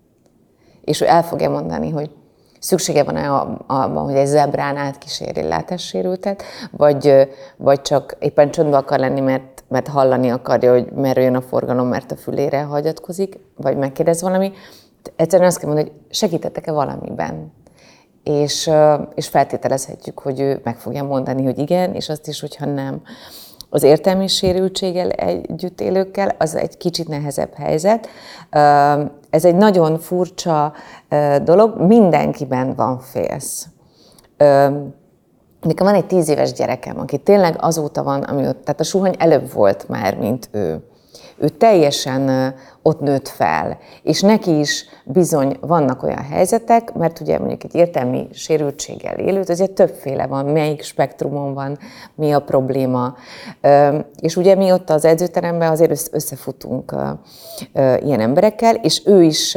és 0.87 1.00
ő 1.00 1.07
el 1.07 1.23
fogja 1.23 1.50
mondani, 1.50 1.90
hogy 1.90 2.11
szüksége 2.59 3.02
van-e 3.02 3.31
abban, 3.66 4.05
hogy 4.05 4.14
egy 4.14 4.26
zebrán 4.26 4.76
átkíséri 4.76 5.43
látássérültet, 5.43 6.43
vagy, 6.71 7.28
vagy 7.57 7.83
csak 7.83 8.16
éppen 8.19 8.50
csöndben 8.50 8.81
akar 8.81 8.99
lenni, 8.99 9.21
mert, 9.21 9.64
mert 9.69 9.88
hallani 9.88 10.31
akarja, 10.31 10.73
hogy 10.73 10.93
merüljön 10.93 11.35
a 11.35 11.40
forgalom, 11.40 11.88
mert 11.88 12.12
a 12.12 12.16
fülére 12.16 12.62
hagyatkozik, 12.62 13.38
vagy 13.57 13.76
megkérdez 13.76 14.23
valami. 14.23 14.52
Egyszerűen 15.16 15.49
azt 15.49 15.59
kell 15.59 15.69
mondani, 15.69 15.88
hogy 15.88 16.00
segítettek-e 16.11 16.73
valamiben. 16.73 17.52
És, 18.23 18.71
és 19.14 19.28
feltételezhetjük, 19.28 20.19
hogy 20.19 20.40
ő 20.40 20.61
meg 20.64 20.78
fogja 20.78 21.05
mondani, 21.05 21.45
hogy 21.45 21.59
igen, 21.59 21.95
és 21.95 22.09
azt 22.09 22.28
is, 22.28 22.40
hogyha 22.40 22.66
nem 22.66 23.02
az 23.71 23.83
értelmi 23.83 24.27
sérültséggel 24.27 25.11
együtt 25.11 25.81
élőkkel, 25.81 26.35
az 26.39 26.55
egy 26.55 26.77
kicsit 26.77 27.09
nehezebb 27.09 27.55
helyzet. 27.55 28.09
Ez 29.31 29.45
egy 29.45 29.55
nagyon 29.55 29.99
furcsa 29.99 30.73
dolog, 31.45 31.81
mindenkiben 31.81 32.75
van 32.75 32.99
félsz. 32.99 33.67
Nekem 35.61 35.87
van 35.87 35.95
egy 35.95 36.07
tíz 36.07 36.29
éves 36.29 36.53
gyerekem, 36.53 36.99
aki 36.99 37.19
tényleg 37.19 37.57
azóta 37.59 38.03
van, 38.03 38.23
ami 38.23 38.47
ott, 38.47 38.65
tehát 38.65 38.81
a 38.81 38.85
suhany 38.85 39.15
előbb 39.19 39.53
volt 39.53 39.89
már, 39.89 40.19
mint 40.19 40.49
ő. 40.53 40.81
Ő 41.38 41.49
teljesen 41.49 42.55
ott 42.83 43.00
nőtt 43.00 43.28
fel, 43.28 43.78
és 44.02 44.21
neki 44.21 44.59
is 44.59 44.85
bizony 45.05 45.57
vannak 45.61 46.02
olyan 46.02 46.23
helyzetek, 46.23 46.93
mert 46.93 47.21
ugye 47.21 47.38
mondjuk 47.38 47.64
egy 47.64 47.75
értelmi 47.75 48.28
sérültséggel 48.33 49.19
élő, 49.19 49.40
azért 49.40 49.71
többféle 49.71 50.26
van, 50.26 50.45
melyik 50.45 50.83
spektrumon 50.83 51.55
van, 51.55 51.78
mi 52.14 52.33
a 52.33 52.40
probléma. 52.40 53.14
És 54.21 54.37
ugye 54.37 54.55
mi 54.55 54.73
ott 54.73 54.90
az 54.90 55.05
edzőteremben 55.05 55.71
azért 55.71 56.11
összefutunk 56.12 56.95
ilyen 57.75 58.21
emberekkel, 58.21 58.75
és 58.75 59.02
ő 59.07 59.23
is, 59.23 59.55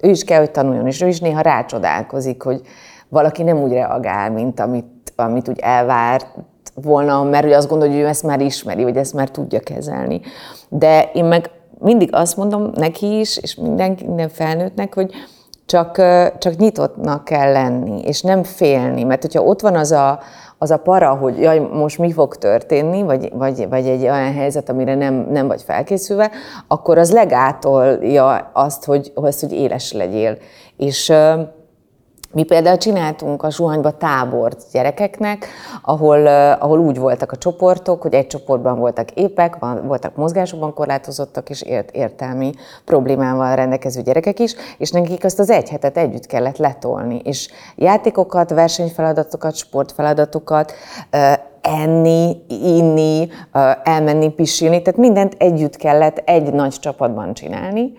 ő 0.00 0.08
is 0.08 0.24
kell, 0.24 0.38
hogy 0.38 0.50
tanuljon, 0.50 0.86
és 0.86 1.00
ő 1.00 1.06
is 1.06 1.20
néha 1.20 1.40
rácsodálkozik, 1.40 2.42
hogy 2.42 2.60
valaki 3.08 3.42
nem 3.42 3.58
úgy 3.58 3.72
reagál, 3.72 4.30
mint 4.30 4.60
amit, 4.60 5.12
amit 5.16 5.48
úgy 5.48 5.58
elvárt, 5.58 6.26
volna, 6.82 7.22
mert 7.22 7.44
hogy 7.44 7.52
azt 7.52 7.68
gondolja, 7.68 7.94
hogy 7.94 8.02
ő 8.02 8.06
ezt 8.06 8.22
már 8.22 8.40
ismeri, 8.40 8.82
vagy 8.82 8.96
ezt 8.96 9.14
már 9.14 9.28
tudja 9.28 9.60
kezelni. 9.60 10.20
De 10.68 11.10
én 11.14 11.24
meg 11.24 11.50
mindig 11.78 12.08
azt 12.12 12.36
mondom 12.36 12.70
neki 12.74 13.18
is, 13.18 13.36
és 13.36 13.54
minden, 13.54 13.98
minden 14.06 14.28
felnőttnek, 14.28 14.94
hogy 14.94 15.10
csak, 15.66 16.02
csak 16.38 16.56
nyitottnak 16.56 17.24
kell 17.24 17.52
lenni, 17.52 18.00
és 18.02 18.20
nem 18.22 18.42
félni, 18.42 19.02
mert 19.02 19.22
hogyha 19.22 19.42
ott 19.42 19.60
van 19.60 19.76
az 19.76 19.92
a, 19.92 20.20
az 20.58 20.70
a 20.70 20.76
para, 20.76 21.14
hogy 21.14 21.38
jaj, 21.38 21.58
most 21.58 21.98
mi 21.98 22.12
fog 22.12 22.36
történni, 22.36 23.02
vagy, 23.02 23.32
vagy, 23.34 23.68
vagy 23.68 23.86
egy 23.86 24.02
olyan 24.02 24.32
helyzet, 24.32 24.68
amire 24.68 24.94
nem, 24.94 25.14
nem 25.30 25.46
vagy 25.46 25.62
felkészülve, 25.62 26.30
akkor 26.68 26.98
az 26.98 27.12
legátolja 27.12 28.50
azt, 28.52 28.84
hogy, 28.84 29.12
azt, 29.14 29.40
hogy 29.40 29.52
éles 29.52 29.92
legyél. 29.92 30.36
És 30.76 31.12
mi 32.36 32.42
például 32.42 32.76
csináltunk 32.76 33.42
a 33.42 33.50
Zsuhanyba 33.50 33.90
tábort 33.90 34.64
gyerekeknek, 34.72 35.46
ahol, 35.82 36.26
ahol 36.52 36.78
úgy 36.78 36.98
voltak 36.98 37.32
a 37.32 37.36
csoportok, 37.36 38.02
hogy 38.02 38.14
egy 38.14 38.26
csoportban 38.26 38.78
voltak 38.78 39.10
épek, 39.10 39.56
voltak 39.86 40.16
mozgásokban 40.16 40.74
korlátozottak 40.74 41.50
és 41.50 41.62
ért, 41.62 41.90
értelmi 41.90 42.52
problémával 42.84 43.54
rendelkező 43.54 44.02
gyerekek 44.02 44.38
is, 44.38 44.54
és 44.78 44.90
nekik 44.90 45.24
azt 45.24 45.38
az 45.38 45.50
egy 45.50 45.68
hetet 45.68 45.96
együtt 45.96 46.26
kellett 46.26 46.56
letolni. 46.56 47.20
És 47.24 47.48
játékokat, 47.76 48.50
versenyfeladatokat, 48.50 49.54
sportfeladatokat, 49.54 50.72
enni, 51.60 52.36
inni, 52.48 53.28
elmenni 53.82 54.28
pisilni, 54.28 54.82
tehát 54.82 55.00
mindent 55.00 55.34
együtt 55.38 55.76
kellett 55.76 56.22
egy 56.24 56.52
nagy 56.52 56.74
csapatban 56.74 57.34
csinálni. 57.34 57.92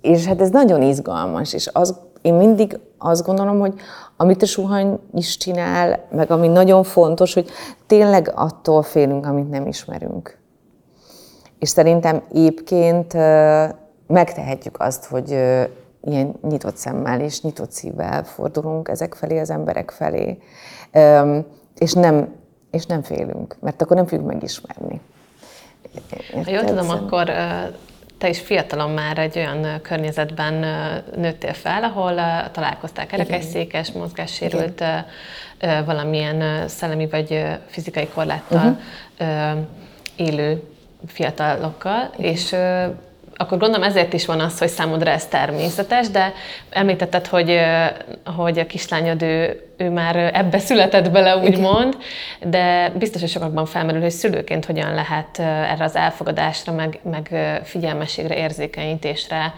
És 0.00 0.26
hát 0.26 0.40
ez 0.40 0.50
nagyon 0.50 0.82
izgalmas, 0.82 1.52
és 1.52 1.70
az 1.72 1.96
én 2.22 2.34
mindig 2.34 2.78
azt 2.98 3.24
gondolom, 3.24 3.58
hogy 3.58 3.74
amit 4.16 4.42
a 4.42 4.46
suhany 4.46 4.98
is 5.14 5.36
csinál, 5.36 6.04
meg 6.10 6.30
ami 6.30 6.48
nagyon 6.48 6.82
fontos, 6.82 7.34
hogy 7.34 7.50
tényleg 7.86 8.32
attól 8.34 8.82
félünk, 8.82 9.26
amit 9.26 9.50
nem 9.50 9.66
ismerünk. 9.66 10.38
És 11.58 11.68
szerintem 11.68 12.22
éppként 12.32 13.12
megtehetjük 14.06 14.80
azt, 14.80 15.04
hogy 15.04 15.30
ilyen 16.00 16.34
nyitott 16.42 16.76
szemmel 16.76 17.20
és 17.20 17.42
nyitott 17.42 17.70
szívvel 17.70 18.24
fordulunk 18.24 18.88
ezek 18.88 19.14
felé, 19.14 19.38
az 19.38 19.50
emberek 19.50 19.90
felé, 19.90 20.38
és 21.78 21.92
nem, 21.92 22.34
és 22.70 22.86
nem 22.86 23.02
félünk, 23.02 23.56
mert 23.60 23.82
akkor 23.82 23.96
nem 23.96 24.06
fogjuk 24.06 24.26
megismerni. 24.26 25.00
Érted? 25.94 26.44
Ha 26.44 26.50
jól 26.50 26.64
tudom, 26.64 26.90
akkor 26.90 27.30
te 28.18 28.28
is 28.28 28.40
fiatalon 28.40 28.90
már 28.90 29.18
egy 29.18 29.36
olyan 29.36 29.80
környezetben 29.82 30.54
nőttél 31.16 31.52
fel, 31.52 31.84
ahol 31.84 32.14
találkoztál 32.50 33.06
kerekesszékes, 33.06 33.92
mozgássérült, 33.92 34.80
Igen. 35.60 35.84
valamilyen 35.84 36.68
szellemi 36.68 37.08
vagy 37.08 37.44
fizikai 37.66 38.06
korláttal 38.06 38.78
uh-huh. 39.20 39.58
élő 40.16 40.62
fiatalokkal, 41.06 42.10
Igen. 42.16 42.30
és 42.30 42.56
akkor 43.38 43.58
gondolom 43.58 43.88
ezért 43.88 44.12
is 44.12 44.26
van 44.26 44.40
az, 44.40 44.58
hogy 44.58 44.68
számodra 44.68 45.10
ez 45.10 45.26
természetes, 45.26 46.08
de 46.08 46.32
említetted, 46.70 47.26
hogy, 47.26 47.60
hogy 48.36 48.58
a 48.58 48.66
kislányod 48.66 49.22
ő, 49.22 49.62
ő 49.76 49.90
már 49.90 50.16
ebbe 50.16 50.58
született 50.58 51.10
bele, 51.10 51.36
úgymond, 51.36 51.96
de 52.42 52.92
biztos, 52.98 53.20
hogy 53.20 53.30
sokakban 53.30 53.66
felmerül, 53.66 54.00
hogy 54.00 54.10
szülőként 54.10 54.64
hogyan 54.64 54.94
lehet 54.94 55.38
erre 55.38 55.84
az 55.84 55.96
elfogadásra, 55.96 56.72
meg, 56.72 57.00
meg 57.02 57.34
figyelmességre, 57.64 58.36
érzékenyítésre 58.36 59.54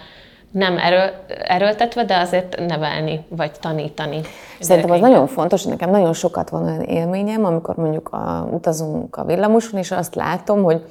nem 0.50 0.78
erő, 0.78 1.12
erőltetve, 1.42 2.04
de 2.04 2.16
azért 2.16 2.66
nevelni, 2.66 3.24
vagy 3.28 3.50
tanítani. 3.60 4.20
Szerintem 4.60 4.90
az 4.90 5.00
nagyon 5.00 5.26
fontos, 5.26 5.64
nekem 5.64 5.90
nagyon 5.90 6.12
sokat 6.12 6.48
van 6.48 6.64
olyan 6.64 6.82
élményem, 6.82 7.44
amikor 7.44 7.76
mondjuk 7.76 8.08
a, 8.08 8.48
utazunk 8.52 9.16
a 9.16 9.24
villamoson, 9.24 9.78
és 9.80 9.90
azt 9.90 10.14
látom, 10.14 10.62
hogy 10.62 10.84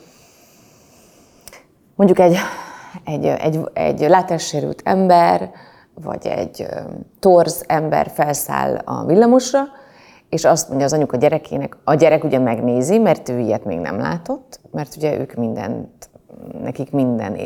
mondjuk 1.95 2.19
egy 2.19 2.37
egy, 3.05 3.25
egy, 3.25 3.59
egy 3.73 3.99
látássérült 3.99 4.81
ember, 4.85 5.51
vagy 6.03 6.27
egy 6.27 6.65
torz 7.19 7.63
ember 7.67 8.11
felszáll 8.13 8.75
a 8.85 9.05
villamosra, 9.05 9.59
és 10.29 10.45
azt 10.45 10.67
mondja 10.67 10.85
az 10.85 10.93
anyuka 10.93 11.17
gyerekének, 11.17 11.77
a 11.83 11.93
gyerek 11.93 12.23
ugye 12.23 12.39
megnézi, 12.39 12.97
mert 12.97 13.29
ő 13.29 13.39
ilyet 13.39 13.65
még 13.65 13.79
nem 13.79 13.99
látott, 13.99 14.59
mert 14.71 14.95
ugye 14.95 15.19
ők 15.19 15.33
mindent, 15.33 16.09
nekik 16.63 16.91
minden 16.91 17.39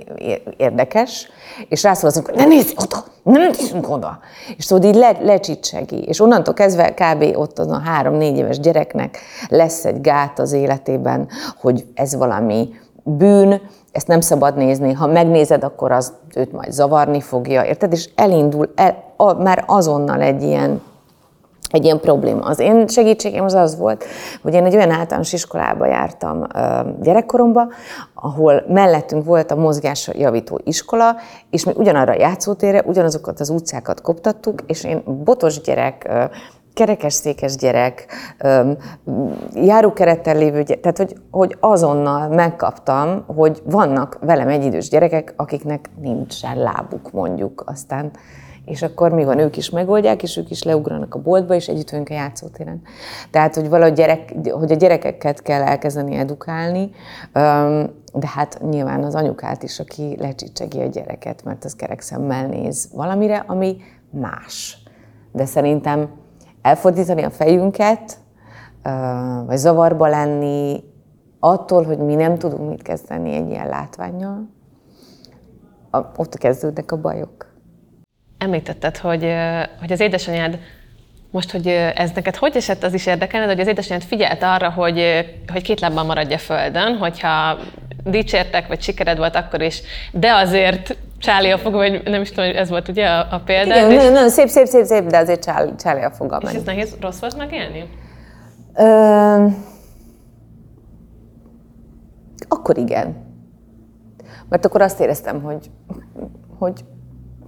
érdekes, 0.58 1.28
és 1.70 1.84
rászól 1.84 2.10
az 2.10 2.22
hogy 2.26 2.36
ne 2.36 2.46
nézz 2.46 2.74
oda, 2.84 3.04
nem 3.24 3.42
nézzünk 3.42 3.90
oda. 3.90 4.20
És 4.58 4.64
szóval 4.64 4.88
így 4.90 4.96
le, 4.96 5.18
lecsicsegi, 5.22 6.04
és 6.04 6.20
onnantól 6.20 6.54
kezdve 6.54 6.94
kb. 6.94 7.38
ott 7.38 7.60
az 7.60 7.72
a 7.72 7.80
három-négy 7.80 8.38
éves 8.38 8.60
gyereknek 8.60 9.18
lesz 9.48 9.86
egy 9.86 10.02
gát 10.02 10.40
az 10.40 10.52
életében, 10.52 11.28
hogy 11.62 11.86
ez 11.94 12.16
valami 12.16 12.70
bűn, 13.04 13.62
ezt 13.94 14.08
nem 14.08 14.22
szabad 14.22 14.56
nézni, 14.56 14.94
ha 14.94 15.08
megnézed, 15.08 15.64
akkor 15.64 15.92
az 15.92 16.14
őt 16.36 16.52
majd 16.52 16.72
zavarni 16.72 17.22
fogja, 17.22 17.64
érted? 17.64 17.92
És 17.92 18.10
elindul 18.16 18.72
el, 18.76 19.04
a, 19.18 19.34
már 19.34 19.64
azonnal 19.68 20.22
egy 20.22 20.44
ilyen, 20.44 20.82
egy 21.70 21.84
ilyen 21.84 22.00
probléma. 22.00 22.46
Az 22.46 22.60
én 22.60 22.88
segítségem 22.88 23.46
az 23.46 23.54
az 23.54 23.78
volt, 23.78 24.06
hogy 24.42 24.54
én 24.54 24.66
egy 24.66 24.76
olyan 24.76 24.92
általános 24.92 25.34
iskolába 25.34 25.86
jártam 25.86 26.48
gyerekkoromban, 27.02 27.72
ahol 28.14 28.64
mellettünk 28.68 29.26
volt 29.26 29.52
a 29.52 29.56
mozgásjavító 29.56 30.60
iskola, 30.64 31.16
és 31.50 31.66
mi 31.66 31.74
ugyanarra 31.76 32.12
a 32.12 32.20
játszótérre, 32.20 32.84
ugyanazokat 32.86 33.40
az 33.40 33.50
utcákat 33.50 34.02
koptattuk, 34.02 34.62
és 34.68 34.84
én 34.84 35.04
botos 35.24 35.62
gyerek, 35.62 36.10
kerekesszékes 36.74 37.56
gyerek, 37.56 38.06
járókerettel 39.53 40.38
lévő 40.38 40.63
gyerek, 40.63 40.82
tehát 40.82 40.98
hogy, 40.98 41.15
hogy 41.32 41.58
azonnal 41.60 42.27
megkaptam, 42.27 43.24
hogy 43.36 43.62
vannak 43.65 44.18
velem 44.22 44.48
egyidős 44.48 44.89
gyerekek, 44.89 45.34
akiknek 45.38 45.89
nincsen 46.01 46.58
lábuk 46.58 47.12
mondjuk, 47.12 47.63
aztán 47.65 48.12
és 48.65 48.82
akkor 48.82 49.12
mi 49.12 49.24
van, 49.24 49.39
ők 49.39 49.58
is 49.58 49.70
megoldják, 49.70 50.24
és 50.24 50.38
ők 50.38 50.50
is 50.50 50.63
leugranak 50.63 51.15
a 51.15 51.22
boltba, 51.22 51.53
és 51.53 51.68
együtt 51.68 51.89
vagyunk 51.89 52.10
a 52.10 52.13
játszótéren. 52.13 52.82
Tehát, 53.32 53.56
hogy 53.56 53.70
valahogy 53.70 53.94
gyerek, 53.94 54.34
hogy 54.51 54.72
a 54.72 54.75
gyerekeket 54.75 55.42
kell 55.42 55.62
elkezdeni 55.62 56.15
edukálni, 56.15 56.89
de 58.13 58.27
hát 58.34 58.62
nyilván 58.70 59.03
az 59.03 59.15
anyukát 59.15 59.63
is, 59.63 59.80
aki 59.80 60.15
lecsicsegi 60.20 60.82
a 60.82 60.86
gyereket, 60.86 61.44
mert 61.44 61.65
az 61.65 61.75
kerek 61.75 62.01
szemmel 62.01 62.48
néz 62.48 62.89
valamire, 62.94 63.44
ami 63.48 63.77
más. 64.10 64.84
De 65.32 65.46
szerintem 65.46 66.10
elfordítani 66.63 67.24
a 67.24 67.29
fejünket, 67.29 68.17
vagy 69.46 69.58
zavarba 69.58 70.08
lenni 70.08 70.84
attól, 71.39 71.84
hogy 71.84 71.98
mi 71.98 72.15
nem 72.15 72.38
tudunk 72.38 72.70
mit 72.70 72.82
kezdeni 72.82 73.34
egy 73.34 73.50
ilyen 73.50 73.67
látványjal, 73.67 74.50
ott 76.15 76.38
kezdődnek 76.38 76.91
a 76.91 77.01
bajok. 77.01 77.51
Említetted, 78.38 78.98
hogy, 78.98 79.34
hogy 79.79 79.91
az 79.91 80.00
édesanyád 80.00 80.60
most, 81.32 81.51
hogy 81.51 81.67
ez 81.96 82.12
neked 82.15 82.36
hogy 82.36 82.55
esett, 82.55 82.84
az 82.84 82.93
is 82.93 83.05
érdekelne, 83.05 83.48
hogy 83.48 83.60
az 83.60 83.67
édesanyád 83.67 84.03
figyelt 84.03 84.43
arra, 84.43 84.72
hogy, 84.72 85.25
hogy 85.51 85.62
két 85.62 85.79
lábban 85.79 86.05
maradja 86.05 86.38
földön, 86.38 86.98
hogyha 86.98 87.58
dicsértek, 88.03 88.67
vagy 88.67 88.82
sikered 88.82 89.17
volt 89.17 89.36
akkor 89.36 89.62
is, 89.62 89.82
de 90.12 90.34
azért 90.34 90.98
csáli 91.24 91.51
a 91.51 91.58
foga, 91.58 91.77
vagy 91.77 92.01
nem 92.03 92.22
is 92.22 92.30
tudom, 92.30 92.46
hogy 92.46 92.56
ez 92.56 92.70
volt 92.70 92.88
ugye 92.88 93.08
a, 93.08 93.27
a 93.32 93.42
példa. 93.46 93.75
Igen, 93.75 93.92
és... 93.92 93.98
nagyon, 93.98 94.12
nagyon 94.12 94.30
szép, 94.30 94.48
szép, 94.48 94.65
szép, 94.65 94.86
szép, 94.86 95.06
de 95.06 95.18
azért 95.18 95.44
csáli, 95.44 95.75
csáli 95.75 96.01
a 96.01 96.12
foga. 96.12 96.39
És 96.42 96.53
ez 96.53 96.63
nehéz, 96.63 96.98
rossz 97.01 97.20
volt 97.20 97.38
megélni? 97.38 97.89
Ö... 98.75 99.46
Akkor 102.48 102.77
igen. 102.77 103.15
Mert 104.50 104.65
akkor 104.65 104.82
azt 104.82 105.00
éreztem, 105.00 105.42
hogy, 105.42 105.72
hogy 106.60 106.86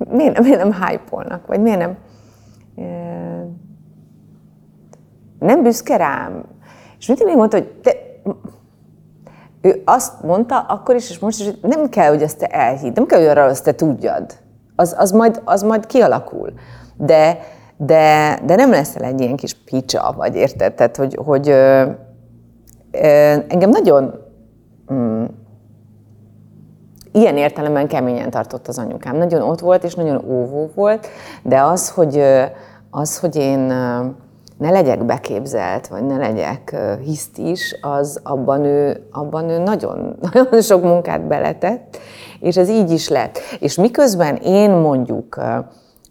miért 0.09 0.33
nem, 0.33 0.43
miért 0.43 0.63
nem 0.63 0.73
hype 0.73 1.41
vagy 1.47 1.59
miért 1.59 1.79
nem... 1.79 1.97
Nem 5.39 5.63
büszke 5.63 5.97
rám. 5.97 6.45
És 6.99 7.07
mindig 7.07 7.25
még 7.25 7.35
mondta, 7.35 7.57
hogy 7.57 7.67
te, 7.67 7.91
ő 9.65 9.81
azt 9.85 10.23
mondta 10.23 10.59
akkor 10.59 10.95
is, 10.95 11.09
és 11.09 11.19
most 11.19 11.39
is, 11.39 11.45
hogy 11.45 11.69
nem 11.69 11.89
kell, 11.89 12.09
hogy 12.09 12.21
ezt 12.21 12.37
te 12.37 12.47
elhidd, 12.47 12.93
nem 12.93 13.05
kell, 13.05 13.19
hogy 13.19 13.27
arra 13.27 13.43
azt 13.43 13.63
te 13.63 13.73
tudjad. 13.73 14.25
Az, 14.75 14.95
az, 14.97 15.11
majd, 15.11 15.41
az 15.45 15.63
majd 15.63 15.85
kialakul. 15.85 16.53
De, 16.97 17.39
de, 17.77 18.39
de 18.45 18.55
nem 18.55 18.69
leszel 18.69 19.03
egy 19.03 19.21
ilyen 19.21 19.35
kis 19.35 19.53
picsa, 19.53 20.13
vagy 20.17 20.35
érted? 20.35 20.73
Tehát, 20.73 20.95
hogy, 20.95 21.19
hogy 21.25 21.49
ö, 21.49 21.81
ö, 22.91 23.07
engem 23.47 23.69
nagyon 23.69 24.13
mm, 24.93 25.25
ilyen 27.11 27.37
értelemben 27.37 27.87
keményen 27.87 28.29
tartott 28.29 28.67
az 28.67 28.77
anyukám. 28.77 29.15
Nagyon 29.15 29.41
ott 29.41 29.59
volt, 29.59 29.83
és 29.83 29.95
nagyon 29.95 30.25
óvó 30.27 30.69
volt, 30.75 31.07
de 31.43 31.61
az, 31.61 31.89
hogy, 31.89 32.23
az, 32.89 33.19
hogy 33.19 33.35
én 33.35 33.73
ne 34.57 34.71
legyek 34.71 35.05
beképzelt, 35.05 35.87
vagy 35.87 36.05
ne 36.05 36.17
legyek 36.17 36.75
hisztis, 37.03 37.75
az 37.81 38.19
abban 38.23 38.63
ő, 38.63 39.07
abban 39.11 39.49
ő 39.49 39.57
nagyon, 39.57 40.15
nagyon 40.31 40.61
sok 40.61 40.83
munkát 40.83 41.27
beletett, 41.27 41.97
és 42.39 42.57
ez 42.57 42.69
így 42.69 42.91
is 42.91 43.09
lett. 43.09 43.39
És 43.59 43.75
miközben 43.75 44.35
én 44.35 44.71
mondjuk 44.71 45.35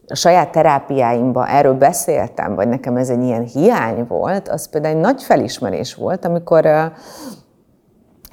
a 0.07 0.15
saját 0.15 0.51
terápiáimban 0.53 1.47
erről 1.47 1.75
beszéltem, 1.75 2.55
vagy 2.55 2.69
nekem 2.69 2.97
ez 2.97 3.09
egy 3.09 3.23
ilyen 3.23 3.45
hiány 3.45 4.07
volt, 4.09 4.49
az 4.49 4.69
például 4.69 4.95
egy 4.95 5.01
nagy 5.01 5.23
felismerés 5.23 5.95
volt, 5.95 6.25
amikor 6.25 6.67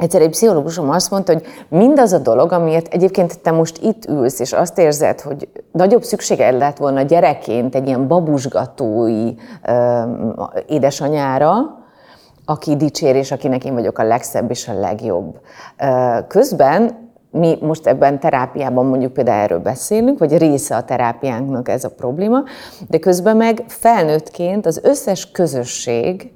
Egyszer 0.02 0.22
egy 0.22 0.30
pszichológusom 0.30 0.90
azt 0.90 1.12
mondta, 1.12 1.34
hogy 1.34 1.46
mindaz 1.70 2.14
a 2.14 2.18
dolog, 2.18 2.52
amiért 2.52 2.94
egyébként 2.94 3.40
te 3.40 3.52
most 3.52 3.78
itt 3.84 4.06
ülsz, 4.06 4.40
és 4.40 4.54
azt 4.54 4.78
érzed, 4.78 5.22
hogy 5.22 5.48
nagyobb 5.72 6.04
szükséged 6.04 6.58
lett 6.58 6.78
volna 6.78 7.02
gyerekként 7.02 7.76
egy 7.76 7.88
ilyen 7.88 8.08
babusgatói 8.08 9.34
ö, 9.68 10.02
édesanyára, 10.68 11.54
aki 12.46 12.76
dicsér, 12.76 13.16
és 13.16 13.32
akinek 13.32 13.66
én 13.66 13.74
vagyok 13.74 13.98
a 13.98 14.04
legszebb 14.04 14.50
és 14.50 14.68
a 14.68 14.80
legjobb. 14.80 15.40
Közben 16.28 17.10
mi 17.32 17.58
most 17.62 17.88
ebben 17.88 18.20
terápiában 18.20 18.86
mondjuk 18.86 19.14
például 19.14 19.44
erről 19.44 19.60
beszélünk, 19.60 20.20
vagy 20.20 20.38
része 20.38 20.76
a 20.76 20.84
terápiánknak 20.84 21.70
ez 21.70 21.84
a 21.84 21.90
probléma, 21.90 22.44
de 22.90 22.98
közben 22.98 23.38
meg 23.38 23.64
felnőttként 23.68 24.66
az 24.66 24.80
összes 24.84 25.32
közösség, 25.32 26.32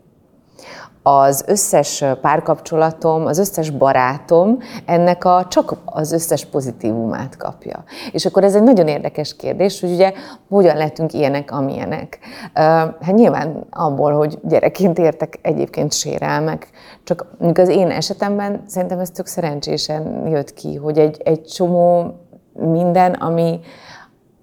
az 1.07 1.43
összes 1.47 2.03
párkapcsolatom, 2.21 3.25
az 3.25 3.37
összes 3.37 3.69
barátom 3.69 4.57
ennek 4.85 5.25
a 5.25 5.45
csak 5.49 5.77
az 5.85 6.11
összes 6.11 6.45
pozitívumát 6.45 7.37
kapja. 7.37 7.83
És 8.11 8.25
akkor 8.25 8.43
ez 8.43 8.55
egy 8.55 8.63
nagyon 8.63 8.87
érdekes 8.87 9.35
kérdés, 9.35 9.79
hogy 9.79 9.91
ugye 9.91 10.13
hogyan 10.49 10.77
lettünk 10.77 11.13
ilyenek, 11.13 11.51
amilyenek. 11.51 12.19
Hát 12.53 13.13
nyilván 13.13 13.65
abból, 13.69 14.13
hogy 14.13 14.39
gyerekként 14.43 14.97
értek 14.97 15.39
egyébként 15.41 15.93
sérelmek, 15.93 16.67
csak 17.03 17.25
az 17.53 17.69
én 17.69 17.89
esetemben 17.89 18.63
szerintem 18.67 18.99
ez 18.99 19.09
tök 19.09 19.25
szerencsésen 19.25 20.27
jött 20.27 20.53
ki, 20.53 20.75
hogy 20.75 20.97
egy, 20.97 21.21
egy 21.23 21.41
csomó 21.43 22.13
minden, 22.53 23.13
ami, 23.13 23.59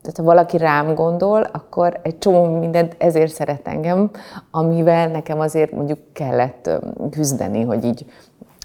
tehát 0.02 0.16
ha 0.16 0.22
valaki 0.22 0.56
rám 0.56 0.94
gondol, 0.94 1.42
akkor 1.42 2.00
egy 2.02 2.18
csomó 2.18 2.58
mindent 2.58 2.96
ezért 2.98 3.32
szeret 3.32 3.68
engem, 3.68 4.10
amivel 4.50 5.08
nekem 5.08 5.40
azért 5.40 5.72
mondjuk 5.72 5.98
kellett 6.12 6.70
küzdeni, 7.10 7.62
hogy 7.62 7.84
így, 7.84 8.06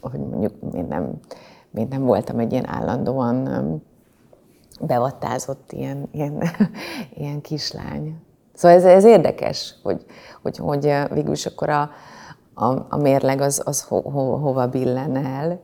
hogy 0.02 0.20
mondjuk 0.20 0.54
én 0.74 0.86
nem, 0.90 1.12
én 1.74 1.88
nem 1.90 2.06
voltam 2.06 2.40
egy 2.40 2.52
ilyen 2.52 2.68
állandóan 2.68 3.48
bevattázott 4.82 5.72
ilyen, 5.72 6.10
ilyen, 6.12 6.44
ilyen 7.20 7.42
kislány. 7.42 8.22
Szóval 8.54 8.78
ez, 8.78 8.86
ez 8.86 9.04
érdekes, 9.04 9.76
hogy, 9.84 10.06
hogy, 10.42 10.58
hogy 10.58 10.94
végül 11.14 11.34
is 11.34 11.46
akkor 11.46 11.70
a, 11.70 11.90
a, 12.54 12.86
a 12.90 12.98
mérleg 12.98 13.42
az, 13.42 13.62
az 13.66 13.84
ho, 13.84 14.02
ho, 14.10 14.36
hova 14.36 14.68
billen 14.68 15.16
el, 15.16 15.60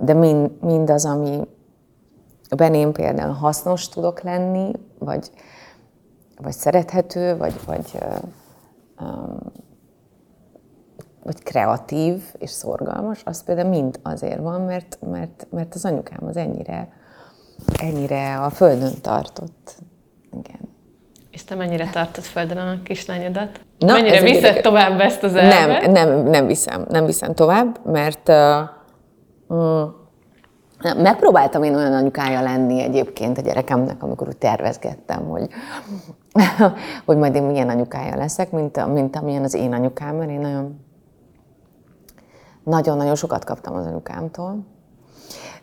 de 0.00 0.14
mind, 0.14 0.50
mindaz, 0.60 1.04
ami, 1.04 1.40
beném 2.56 2.92
például 2.92 3.32
hasznos 3.32 3.88
tudok 3.88 4.20
lenni, 4.20 4.70
vagy, 4.98 5.30
vagy 6.36 6.52
szerethető, 6.52 7.36
vagy, 7.36 7.54
vagy, 7.66 7.98
um, 9.00 9.38
vagy 11.22 11.42
kreatív 11.42 12.22
és 12.38 12.50
szorgalmas, 12.50 13.22
az 13.24 13.44
például 13.44 13.68
mind 13.68 14.00
azért 14.02 14.40
van, 14.40 14.60
mert, 14.60 14.98
mert, 15.10 15.46
mert 15.50 15.74
az 15.74 15.84
anyukám 15.84 16.26
az 16.26 16.36
ennyire, 16.36 16.88
ennyire 17.82 18.38
a 18.38 18.50
földön 18.50 18.92
tartott. 19.00 19.74
Igen. 20.32 20.68
És 21.30 21.44
te 21.44 21.54
mennyire 21.54 21.90
tartod 21.90 22.24
földön 22.24 22.56
a 22.56 22.82
kislányodat? 22.82 23.60
Na, 23.78 23.92
mennyire 23.92 24.20
viszed 24.20 24.56
egy... 24.56 24.62
tovább 24.62 25.00
ezt 25.00 25.22
az 25.22 25.34
elvet? 25.34 25.86
Nem, 25.86 25.92
nem, 25.92 26.26
nem 26.26 26.46
viszem, 26.46 26.86
nem 26.88 27.04
viszem 27.04 27.34
tovább, 27.34 27.80
mert 27.84 28.28
uh, 29.48 29.98
Megpróbáltam 30.96 31.62
én 31.62 31.74
olyan 31.74 31.92
anyukája 31.92 32.40
lenni 32.40 32.82
egyébként 32.82 33.38
a 33.38 33.40
gyerekemnek, 33.40 34.02
amikor 34.02 34.28
úgy 34.28 34.36
tervezgettem, 34.36 35.28
hogy, 35.28 35.48
hogy 37.06 37.16
majd 37.16 37.34
én 37.34 37.42
milyen 37.42 37.68
anyukája 37.68 38.16
leszek, 38.16 38.50
mint, 38.50 38.92
mint 38.92 39.16
amilyen 39.16 39.44
az 39.44 39.54
én 39.54 39.72
anyukám, 39.72 40.16
mert 40.16 40.30
én 40.30 40.40
nagyon 40.40 40.88
nagyon-nagyon 42.64 43.14
sokat 43.14 43.44
kaptam 43.44 43.74
az 43.74 43.86
anyukámtól. 43.86 44.64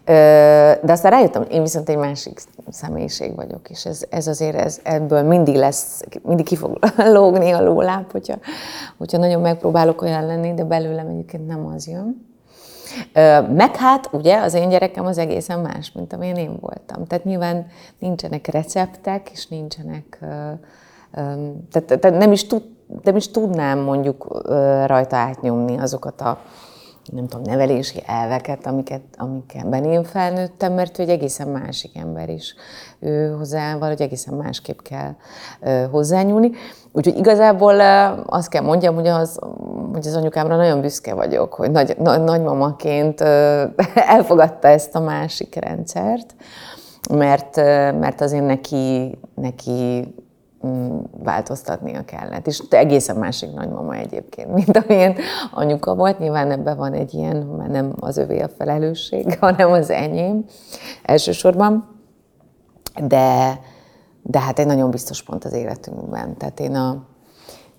De 0.06 0.92
aztán 0.92 1.12
rájöttem, 1.12 1.46
én 1.50 1.62
viszont 1.62 1.90
egy 1.90 1.98
másik 1.98 2.42
személyiség 2.70 3.36
vagyok, 3.36 3.70
és 3.70 3.86
ez, 3.86 4.06
ez 4.10 4.28
azért 4.28 4.56
ez, 4.56 4.80
ebből 4.84 5.24
mindig 5.24 5.56
lesz, 5.56 6.04
mindig 6.24 6.46
ki 6.46 6.56
fog 6.56 6.80
lógni 7.16 7.52
a 7.52 7.64
lóláb, 7.64 8.12
hogyha, 8.12 8.36
hogyha 8.98 9.18
nagyon 9.18 9.42
megpróbálok 9.42 10.02
olyan 10.02 10.26
lenni, 10.26 10.54
de 10.54 10.64
belőlem 10.64 11.08
egyébként 11.08 11.48
nem 11.48 11.66
az 11.66 11.88
jön. 11.88 12.27
Meg 13.54 13.76
hát, 13.76 14.10
ugye, 14.12 14.38
az 14.42 14.54
én 14.54 14.70
gyerekem 14.70 15.06
az 15.06 15.18
egészen 15.18 15.60
más, 15.60 15.92
mint 15.92 16.14
amilyen 16.14 16.36
én 16.36 16.58
voltam. 16.60 17.06
Tehát 17.06 17.26
nyilván 17.26 17.68
nincsenek 18.00 18.48
receptek, 18.48 19.30
és 19.32 19.48
nincsenek, 19.48 20.18
tehát, 21.72 22.00
tehát 22.00 22.18
nem, 22.18 22.32
is 22.32 22.48
tud, 22.48 22.64
nem 23.04 23.16
is 23.16 23.32
tudnám 23.32 23.80
mondjuk 23.80 24.42
rajta 24.86 25.16
átnyomni 25.16 25.78
azokat 25.78 26.22
a 26.22 26.42
nem 27.12 27.28
tudom, 27.28 27.46
nevelési 27.46 28.04
elveket, 28.06 28.66
amiket, 28.66 29.02
amikben 29.18 29.84
én 29.84 30.04
felnőttem, 30.04 30.74
mert 30.74 31.00
ő 31.00 31.04
egy 31.04 31.10
egészen 31.10 31.48
másik 31.48 31.98
ember 31.98 32.30
is. 32.30 32.56
Ő 33.00 33.36
hozzá 33.38 33.74
valahogy 33.74 34.02
egészen 34.02 34.34
másképp 34.34 34.80
kell 34.80 35.16
ö, 35.62 35.86
hozzányúlni. 35.92 36.52
Úgyhogy 36.92 37.18
igazából 37.18 37.74
ö, 37.74 38.22
azt 38.26 38.50
kell 38.50 38.64
mondjam, 38.64 38.96
hogy 38.96 39.08
az, 39.08 39.40
hogy 39.92 40.08
az 40.08 40.16
anyukámra 40.16 40.56
nagyon 40.56 40.82
büszke 40.82 41.14
vagyok, 41.14 41.54
hogy 41.54 41.72
nagy, 41.72 41.96
nagy, 41.98 42.24
nagymamaként 42.24 43.22
ö, 43.22 43.64
elfogadta 44.16 44.68
ezt 44.68 44.96
a 44.96 45.00
másik 45.00 45.56
rendszert, 45.56 46.36
mert, 47.14 47.58
ö, 47.58 47.92
mert 47.92 48.22
azért 48.22 48.46
neki, 48.46 49.18
neki 49.36 50.08
változtatnia 51.24 52.06
kellett. 52.06 52.48
És 52.48 52.64
egészen 52.70 53.16
másik 53.16 53.54
nagymama 53.54 53.96
egyébként, 53.96 54.54
mint 54.54 54.78
amilyen 54.78 55.16
anyuka 55.52 55.96
volt. 55.96 56.20
Nyilván 56.20 56.52
ebben 56.52 56.78
van 56.78 56.94
egy 56.94 57.14
ilyen, 57.14 57.36
mert 57.38 57.72
nem 57.72 57.94
az 58.00 58.18
övé 58.18 58.40
a 58.40 58.50
felelősség, 58.50 59.38
hanem 59.40 59.72
az 59.72 59.90
enyém 59.90 60.46
elsősorban. 61.04 61.96
De, 63.08 63.60
de 64.22 64.40
hát 64.40 64.60
egy 64.60 64.66
nagyon 64.66 64.90
biztos 64.90 65.24
pont 65.24 65.46
az 65.46 65.54
életünkben. 65.54 66.38
Tehát 66.38 66.60
én 66.60 66.76
a, 66.76 67.06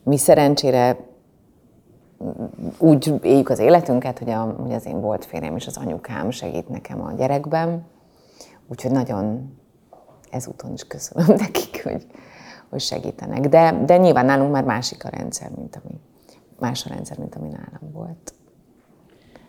mi 0.03 0.17
szerencsére 0.17 0.97
úgy 2.79 3.15
éljük 3.23 3.49
az 3.49 3.59
életünket, 3.59 4.19
hogy, 4.19 4.31
a, 4.31 4.55
hogy 4.63 4.73
az 4.73 4.87
én 4.87 5.01
volt 5.01 5.25
férjem 5.25 5.57
és 5.57 5.67
az 5.67 5.77
anyukám 5.77 6.31
segít 6.31 6.69
nekem 6.69 7.03
a 7.03 7.13
gyerekben. 7.13 7.87
Úgyhogy 8.69 8.91
nagyon 8.91 9.57
ezúton 10.31 10.73
is 10.73 10.85
köszönöm 10.87 11.37
nekik, 11.47 11.83
hogy, 11.83 12.07
hogy 12.71 12.81
segítenek. 12.81 13.41
De, 13.41 13.83
de 13.87 13.97
nyilván 13.97 14.25
nálunk 14.25 14.53
már 14.53 14.65
másik 14.65 15.05
a 15.05 15.09
rendszer, 15.09 15.51
mint 15.57 15.81
ami, 15.83 15.95
más 16.59 16.85
a 16.87 16.89
rendszer, 16.89 17.19
mint 17.19 17.35
ami 17.35 17.49
nálam 17.49 17.93
volt. 17.93 18.33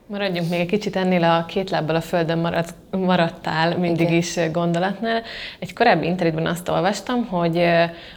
Maradjunk 0.10 0.49
még 0.49 0.60
egy 0.60 0.67
kicsit 0.67 0.95
ennél 0.95 1.23
a 1.23 1.45
két 1.45 1.69
lábbal 1.69 1.95
a 1.95 2.01
földön 2.01 2.38
maradt, 2.38 2.73
maradtál 2.91 3.77
mindig 3.77 4.05
Igen. 4.05 4.17
is 4.17 4.39
gondolatnál. 4.51 5.21
Egy 5.60 5.73
korábbi 5.73 6.05
interjúban 6.05 6.45
azt 6.45 6.69
olvastam, 6.69 7.25
hogy 7.25 7.65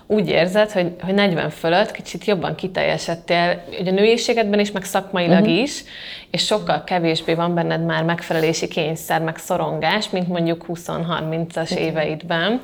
úgy 0.06 0.28
érzed, 0.28 0.70
hogy, 0.70 0.94
hogy 1.00 1.14
40 1.14 1.50
fölött 1.50 1.90
kicsit 1.90 2.24
jobban 2.24 2.54
kiteljesedtél, 2.54 3.64
ugye 3.80 3.90
a 3.90 3.94
nőiségedben 3.94 4.60
is, 4.60 4.70
meg 4.70 4.84
szakmailag 4.84 5.40
uh-huh. 5.40 5.60
is, 5.60 5.84
és 6.30 6.44
sokkal 6.44 6.84
kevésbé 6.84 7.34
van 7.34 7.54
benned 7.54 7.84
már 7.84 8.04
megfelelési 8.04 8.68
kényszer, 8.68 9.20
meg 9.20 9.36
szorongás, 9.36 10.10
mint 10.10 10.28
mondjuk 10.28 10.64
20-30-as 10.68 11.74
éveidben 11.74 12.60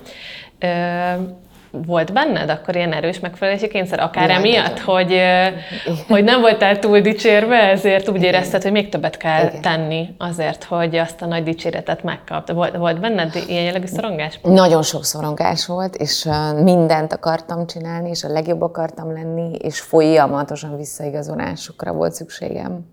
volt 1.70 2.12
benned 2.12 2.50
akkor 2.50 2.76
ilyen 2.76 2.92
erős 2.92 3.20
megfelelési 3.20 3.68
kényszer, 3.68 4.00
akár 4.00 4.28
ja, 4.28 4.34
emiatt, 4.34 4.78
hogy, 4.78 5.20
hogy 6.08 6.24
nem 6.24 6.40
voltál 6.40 6.78
túl 6.78 7.00
dicsérve, 7.00 7.56
ezért 7.56 8.08
úgy 8.08 8.16
Igen. 8.16 8.34
érezted, 8.34 8.62
hogy 8.62 8.72
még 8.72 8.88
többet 8.88 9.16
kell 9.16 9.46
Igen. 9.46 9.60
tenni 9.60 10.14
azért, 10.18 10.64
hogy 10.64 10.96
azt 10.96 11.22
a 11.22 11.26
nagy 11.26 11.42
dicséretet 11.42 12.02
megkapta. 12.02 12.54
Volt, 12.54 12.76
volt 12.76 13.00
benned 13.00 13.44
ilyen 13.48 13.62
jellegű 13.62 13.86
szorongás? 13.86 14.40
Nagyon 14.42 14.82
sok 14.82 15.04
szorongás 15.04 15.66
volt, 15.66 15.96
és 15.96 16.28
mindent 16.62 17.12
akartam 17.12 17.66
csinálni, 17.66 18.08
és 18.08 18.24
a 18.24 18.28
legjobb 18.28 18.60
akartam 18.60 19.12
lenni, 19.12 19.54
és 19.54 19.80
folyamatosan 19.80 20.76
visszaigazolásokra 20.76 21.92
volt 21.92 22.12
szükségem. 22.12 22.86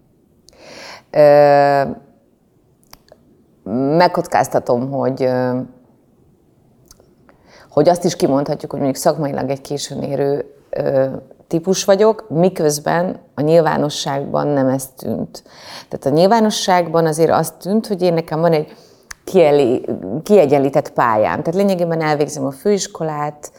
Megkockáztatom, 3.98 4.92
hogy 4.92 5.30
hogy 7.76 7.90
azt 7.90 8.04
is 8.04 8.16
kimondhatjuk, 8.16 8.72
hogy 8.72 8.80
mondjuk 8.80 9.04
szakmailag 9.04 9.50
egy 9.50 9.62
későn 9.62 10.04
érő 10.04 10.46
ö, 10.70 11.06
típus 11.48 11.84
vagyok, 11.84 12.26
miközben 12.30 13.20
a 13.34 13.42
nyilvánosságban 13.42 14.48
nem 14.48 14.68
ez 14.68 14.90
tűnt. 14.98 15.44
Tehát 15.90 16.06
a 16.06 16.20
nyilvánosságban 16.20 17.06
azért 17.06 17.32
azt 17.32 17.54
tűnt, 17.54 17.88
hogy 17.88 18.02
én 18.02 18.14
nekem 18.14 18.40
van 18.40 18.52
egy 18.52 18.76
kieli, 19.24 19.86
kiegyenlített 20.24 20.92
pályám. 20.92 21.44
Tehát 21.44 21.56
lényegében 21.56 22.02
elvégzem 22.02 22.46
a 22.46 22.52
főiskolát, 22.52 23.52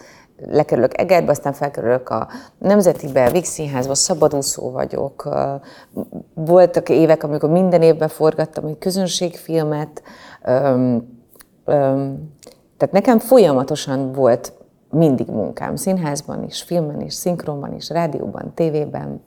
lekerülök 0.50 0.98
Egerbe, 0.98 1.30
aztán 1.30 1.52
felkerülök 1.52 2.08
a 2.08 2.28
Nemzetibe, 2.58 3.30
Vix 3.30 3.48
Színházba, 3.48 3.94
szabadúszó 3.94 4.70
vagyok. 4.70 5.28
Voltak 6.34 6.88
évek, 6.88 7.22
amikor 7.22 7.50
minden 7.50 7.82
évben 7.82 8.08
forgattam 8.08 8.66
egy 8.66 8.78
közönségfilmet, 8.78 10.02
öm, 10.44 11.14
öm, 11.64 12.34
tehát 12.76 12.94
nekem 12.94 13.18
folyamatosan 13.18 14.12
volt 14.12 14.52
mindig 14.90 15.28
munkám, 15.28 15.76
színházban 15.76 16.44
is, 16.44 16.62
filmben 16.62 17.00
is, 17.00 17.14
szinkronban 17.14 17.74
is, 17.74 17.90
rádióban, 17.90 18.52
tévében. 18.54 19.22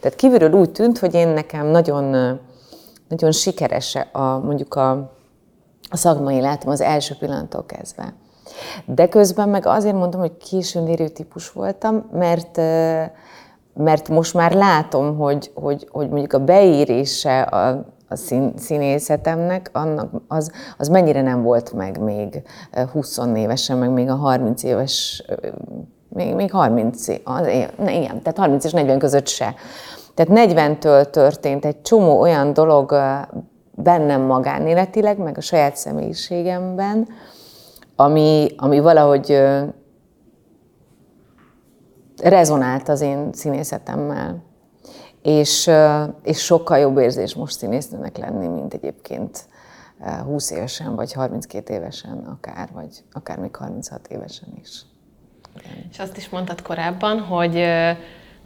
Tehát 0.00 0.16
kívülről 0.16 0.52
úgy 0.52 0.72
tűnt, 0.72 0.98
hogy 0.98 1.14
én 1.14 1.28
nekem 1.28 1.66
nagyon, 1.66 2.38
nagyon 3.08 3.32
sikeres 3.32 3.98
a, 4.12 4.38
mondjuk 4.38 4.74
a, 4.74 4.90
a 5.90 5.96
szakmai 5.96 6.40
látom 6.40 6.70
az 6.70 6.80
első 6.80 7.14
pillanattól 7.18 7.64
kezdve. 7.66 8.14
De 8.84 9.08
közben 9.08 9.48
meg 9.48 9.66
azért 9.66 9.96
mondom, 9.96 10.20
hogy 10.20 10.36
későn 10.36 10.86
érő 10.86 11.08
típus 11.08 11.52
voltam, 11.52 12.08
mert 12.12 12.60
mert 13.76 14.08
most 14.08 14.34
már 14.34 14.52
látom, 14.52 15.16
hogy, 15.16 15.50
hogy, 15.54 15.88
hogy 15.90 16.08
mondjuk 16.08 16.32
a 16.32 16.44
beérése 16.44 17.42
a, 17.42 17.84
a 18.14 18.16
szín, 18.16 18.52
színészetemnek, 18.56 19.70
annak 19.72 20.10
az, 20.28 20.52
az 20.78 20.88
mennyire 20.88 21.22
nem 21.22 21.42
volt 21.42 21.72
meg 21.72 22.00
még 22.00 22.42
20 22.92 23.18
évesen, 23.34 23.78
meg 23.78 23.90
még 23.90 24.08
a 24.08 24.14
30 24.14 24.62
éves, 24.62 25.24
még, 26.08 26.34
még 26.34 26.50
30, 26.50 27.08
az, 27.08 27.46
igen, 27.86 28.22
tehát 28.22 28.38
30 28.38 28.64
és 28.64 28.72
40 28.72 28.98
között 28.98 29.26
se. 29.26 29.54
Tehát 30.14 30.50
40-től 30.50 31.10
történt 31.10 31.64
egy 31.64 31.82
csomó 31.82 32.20
olyan 32.20 32.52
dolog 32.52 32.94
bennem 33.70 34.20
magánéletileg, 34.20 35.18
meg 35.18 35.38
a 35.38 35.40
saját 35.40 35.76
személyiségemben, 35.76 37.08
ami, 37.96 38.48
ami 38.56 38.80
valahogy 38.80 39.42
rezonált 42.22 42.88
az 42.88 43.00
én 43.00 43.28
színészetemmel 43.32 44.53
és, 45.24 45.70
és 46.22 46.38
sokkal 46.38 46.78
jobb 46.78 46.98
érzés 46.98 47.34
most 47.34 47.56
színésznőnek 47.56 48.16
lenni, 48.16 48.46
mint 48.46 48.74
egyébként 48.74 49.48
20 50.24 50.50
évesen, 50.50 50.94
vagy 50.94 51.12
32 51.12 51.74
évesen 51.74 52.18
akár, 52.18 52.68
vagy 52.72 53.04
akár 53.12 53.38
még 53.38 53.56
36 53.56 54.06
évesen 54.06 54.48
is. 54.62 54.82
És 55.90 55.98
azt 55.98 56.16
is 56.16 56.28
mondtad 56.28 56.62
korábban, 56.62 57.20
hogy, 57.20 57.64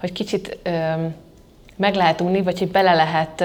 hogy 0.01 0.13
kicsit 0.13 0.59
meg 1.77 1.95
lehet 1.95 2.21
unni, 2.21 2.43
vagy 2.43 2.59
hogy 2.59 2.71
bele 2.71 2.95
lehet 2.95 3.45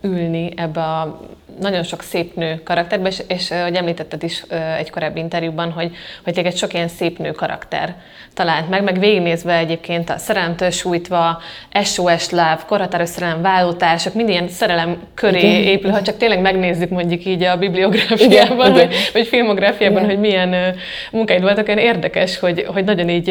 ülni 0.00 0.52
ebbe 0.56 0.82
a 0.82 1.20
nagyon 1.60 1.82
sok 1.82 2.02
szép 2.02 2.34
nő 2.34 2.60
karakterbe, 2.64 3.08
és, 3.08 3.22
és 3.28 3.48
hogy 3.48 3.74
említetted 3.74 4.22
is 4.22 4.42
egy 4.78 4.90
korábbi 4.90 5.20
interjúban, 5.20 5.70
hogy, 5.70 5.96
hogy 6.24 6.34
téged 6.34 6.56
sok 6.56 6.72
ilyen 6.72 6.88
szép 6.88 7.18
nő 7.18 7.30
karakter 7.30 7.94
talált 8.34 8.68
meg, 8.68 8.82
meg 8.82 8.98
végignézve 8.98 9.56
egyébként 9.56 10.10
a 10.10 10.18
szerelemtől 10.18 10.70
sújtva, 10.70 11.40
SOS 11.82 12.30
Love, 12.30 12.58
korhatáros 12.66 13.08
szerelem, 13.08 13.42
vállótársak, 13.42 14.14
mind 14.14 14.28
ilyen 14.28 14.48
szerelem 14.48 15.02
köré 15.14 15.38
Igen. 15.38 15.62
épül, 15.62 15.90
ha 15.90 16.02
csak 16.02 16.16
tényleg 16.16 16.40
megnézzük 16.40 16.90
mondjuk 16.90 17.24
így 17.24 17.42
a 17.42 17.56
bibliográfiában, 17.56 18.70
Igen. 18.70 18.88
Vagy, 18.88 18.94
vagy 19.12 19.26
filmográfiában, 19.26 20.04
Igen. 20.04 20.10
hogy 20.10 20.18
milyen 20.18 20.74
munkáid 21.10 21.42
voltak, 21.42 21.66
olyan 21.66 21.78
érdekes, 21.78 22.38
hogy, 22.38 22.64
hogy 22.66 22.84
nagyon 22.84 23.08
így 23.08 23.28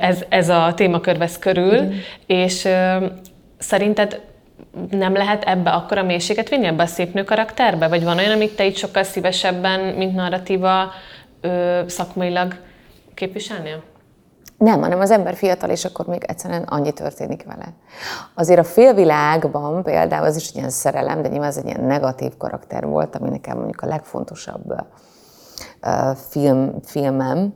ez, 0.00 0.24
ez 0.28 0.48
a 0.48 0.72
témakör 0.76 1.18
vesz 1.18 1.38
körül, 1.38 1.74
Igen. 1.74 2.02
és 2.26 2.68
szerinted 3.58 4.20
nem 4.90 5.12
lehet 5.12 5.44
ebbe 5.44 5.70
akkora 5.70 6.02
mélységet 6.02 6.48
vinni, 6.48 6.66
ebbe 6.66 6.82
a 6.82 6.86
szép 6.86 7.14
nő 7.14 7.24
karakterbe? 7.24 7.88
Vagy 7.88 8.04
van 8.04 8.18
olyan, 8.18 8.32
amit 8.32 8.56
te 8.56 8.64
itt 8.64 8.76
sokkal 8.76 9.02
szívesebben, 9.02 9.80
mint 9.80 10.14
narratíva 10.14 10.90
ö, 11.40 11.82
szakmailag 11.86 12.54
képviselnél? 13.14 13.82
Nem, 14.58 14.80
hanem 14.80 15.00
az 15.00 15.10
ember 15.10 15.34
fiatal, 15.34 15.70
és 15.70 15.84
akkor 15.84 16.06
még 16.06 16.24
egyszerűen 16.24 16.62
annyi 16.62 16.92
történik 16.92 17.44
vele. 17.44 17.66
Azért 18.34 18.58
a 18.58 18.64
félvilágban 18.64 19.82
például 19.82 20.26
az 20.26 20.36
is 20.36 20.48
egy 20.48 20.56
ilyen 20.56 20.70
szerelem, 20.70 21.22
de 21.22 21.28
nyilván 21.28 21.48
ez 21.48 21.56
egy 21.56 21.66
ilyen 21.66 21.84
negatív 21.84 22.36
karakter 22.36 22.86
volt, 22.86 23.16
ami 23.16 23.28
nekem 23.28 23.56
mondjuk 23.56 23.80
a 23.80 23.86
legfontosabb 23.86 24.74
uh, 25.82 26.16
film, 26.30 26.72
filmem, 26.82 27.54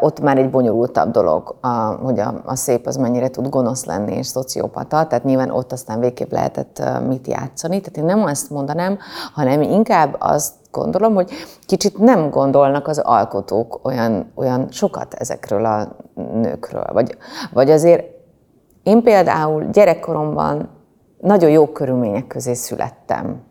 ott 0.00 0.20
már 0.20 0.38
egy 0.38 0.50
bonyolultabb 0.50 1.10
dolog, 1.10 1.54
hogy 2.02 2.18
a, 2.18 2.42
a 2.44 2.56
szép 2.56 2.86
az 2.86 2.96
mennyire 2.96 3.28
tud 3.28 3.48
gonosz 3.48 3.84
lenni 3.84 4.14
és 4.14 4.26
szociopata, 4.26 5.06
tehát 5.06 5.24
nyilván 5.24 5.50
ott 5.50 5.72
aztán 5.72 6.00
végképp 6.00 6.32
lehetett 6.32 6.82
mit 7.06 7.26
játszani. 7.26 7.80
Tehát 7.80 7.96
én 7.96 8.04
nem 8.04 8.24
azt 8.24 8.50
mondanám, 8.50 8.98
hanem 9.34 9.62
inkább 9.62 10.16
azt 10.18 10.52
gondolom, 10.70 11.14
hogy 11.14 11.30
kicsit 11.66 11.98
nem 11.98 12.30
gondolnak 12.30 12.88
az 12.88 12.98
alkotók 12.98 13.80
olyan, 13.82 14.32
olyan 14.34 14.66
sokat 14.70 15.14
ezekről 15.14 15.64
a 15.64 15.96
nőkről. 16.14 16.86
Vagy, 16.92 17.16
vagy 17.52 17.70
azért 17.70 18.04
én 18.82 19.02
például 19.02 19.64
gyerekkoromban 19.72 20.68
nagyon 21.20 21.50
jó 21.50 21.66
körülmények 21.66 22.26
közé 22.26 22.54
születtem. 22.54 23.42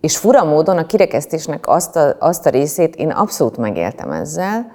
És 0.00 0.16
fura 0.16 0.44
módon 0.44 0.78
a 0.78 0.86
kirekesztésnek 0.86 1.68
azt 1.68 1.96
a, 1.96 2.16
azt 2.18 2.46
a 2.46 2.50
részét 2.50 2.96
én 2.96 3.10
abszolút 3.10 3.56
megéltem 3.56 4.10
ezzel, 4.10 4.72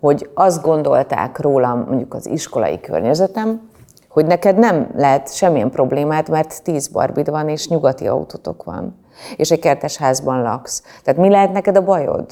hogy 0.00 0.30
azt 0.34 0.62
gondolták 0.62 1.38
rólam 1.38 1.84
mondjuk 1.88 2.14
az 2.14 2.26
iskolai 2.26 2.80
környezetem, 2.80 3.68
hogy 4.08 4.26
neked 4.26 4.58
nem 4.58 4.90
lehet 4.96 5.34
semmilyen 5.34 5.70
problémát, 5.70 6.28
mert 6.28 6.62
tíz 6.62 6.88
barbid 6.88 7.30
van, 7.30 7.48
és 7.48 7.68
nyugati 7.68 8.06
autótok 8.06 8.64
van, 8.64 8.98
és 9.36 9.50
egy 9.50 9.58
kertes 9.58 9.96
házban 9.96 10.42
laksz. 10.42 10.82
Tehát 11.04 11.20
mi 11.20 11.28
lehet 11.28 11.52
neked 11.52 11.76
a 11.76 11.84
bajod? 11.84 12.26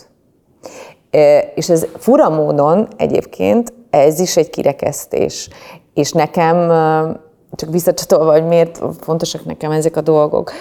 És 1.55 1.69
ez 1.69 1.87
fura 1.99 2.29
módon 2.29 2.89
egyébként, 2.97 3.73
ez 3.91 4.21
is 4.21 4.37
egy 4.37 4.51
kirekesztés. 4.51 5.49
És 5.95 6.13
nekem, 6.13 6.69
csak 7.53 7.71
visszacsatolva, 7.71 8.33
hogy 8.33 8.47
miért 8.47 8.81
fontosak 9.01 9.45
nekem 9.45 9.71
ezek 9.71 9.97
a 9.97 10.01
dolgok. 10.01 10.53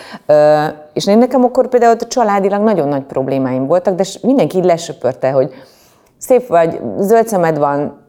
És 0.93 1.07
én 1.07 1.17
nekem 1.17 1.43
akkor 1.43 1.67
például 1.67 1.97
a 1.99 2.07
családilag 2.07 2.61
nagyon 2.61 2.87
nagy 2.87 3.03
problémáim 3.03 3.67
voltak, 3.67 3.95
de 3.95 4.03
mindenki 4.21 4.57
így 4.57 4.65
lesöpörte, 4.65 5.31
hogy 5.31 5.53
szép 6.25 6.47
vagy, 6.47 6.81
zöld 6.99 7.27
szemed 7.27 7.57
van, 7.57 8.03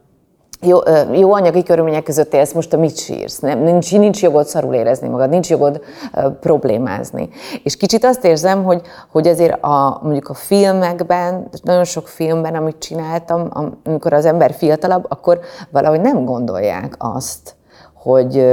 jó, 0.61 0.79
jó 1.12 1.33
anyagi 1.33 1.62
körülmények 1.62 2.02
között 2.02 2.35
élsz, 2.35 2.52
most 2.52 2.72
a 2.72 2.76
mit 2.76 2.98
sírsz? 2.98 3.38
Nem, 3.38 3.59
nincs, 3.59 3.92
nincs 3.92 4.22
jogod 4.22 4.46
szarul 4.46 4.74
érezni 4.74 5.09
magad, 5.09 5.31
nincs 5.31 5.50
jogod 5.50 5.81
uh, 6.14 6.33
problémázni. 6.33 7.29
És 7.62 7.76
kicsit 7.76 8.05
azt 8.05 8.24
érzem, 8.24 8.64
hogy, 8.64 8.81
hogy 9.12 9.26
azért 9.26 9.64
a, 9.64 10.00
mondjuk 10.02 10.29
a 10.29 10.35
filmekben, 10.35 11.48
nagyon 11.62 11.85
sok 11.85 12.09
filmben, 12.09 12.55
amit 12.55 12.79
csináltam, 12.79 13.48
amikor 13.85 14.12
az 14.12 14.24
ember 14.24 14.52
fiatalabb, 14.52 15.07
akkor 15.09 15.40
valahogy 15.70 16.00
nem 16.00 16.24
gondolják 16.24 16.94
azt, 16.98 17.55
hogy, 17.94 18.46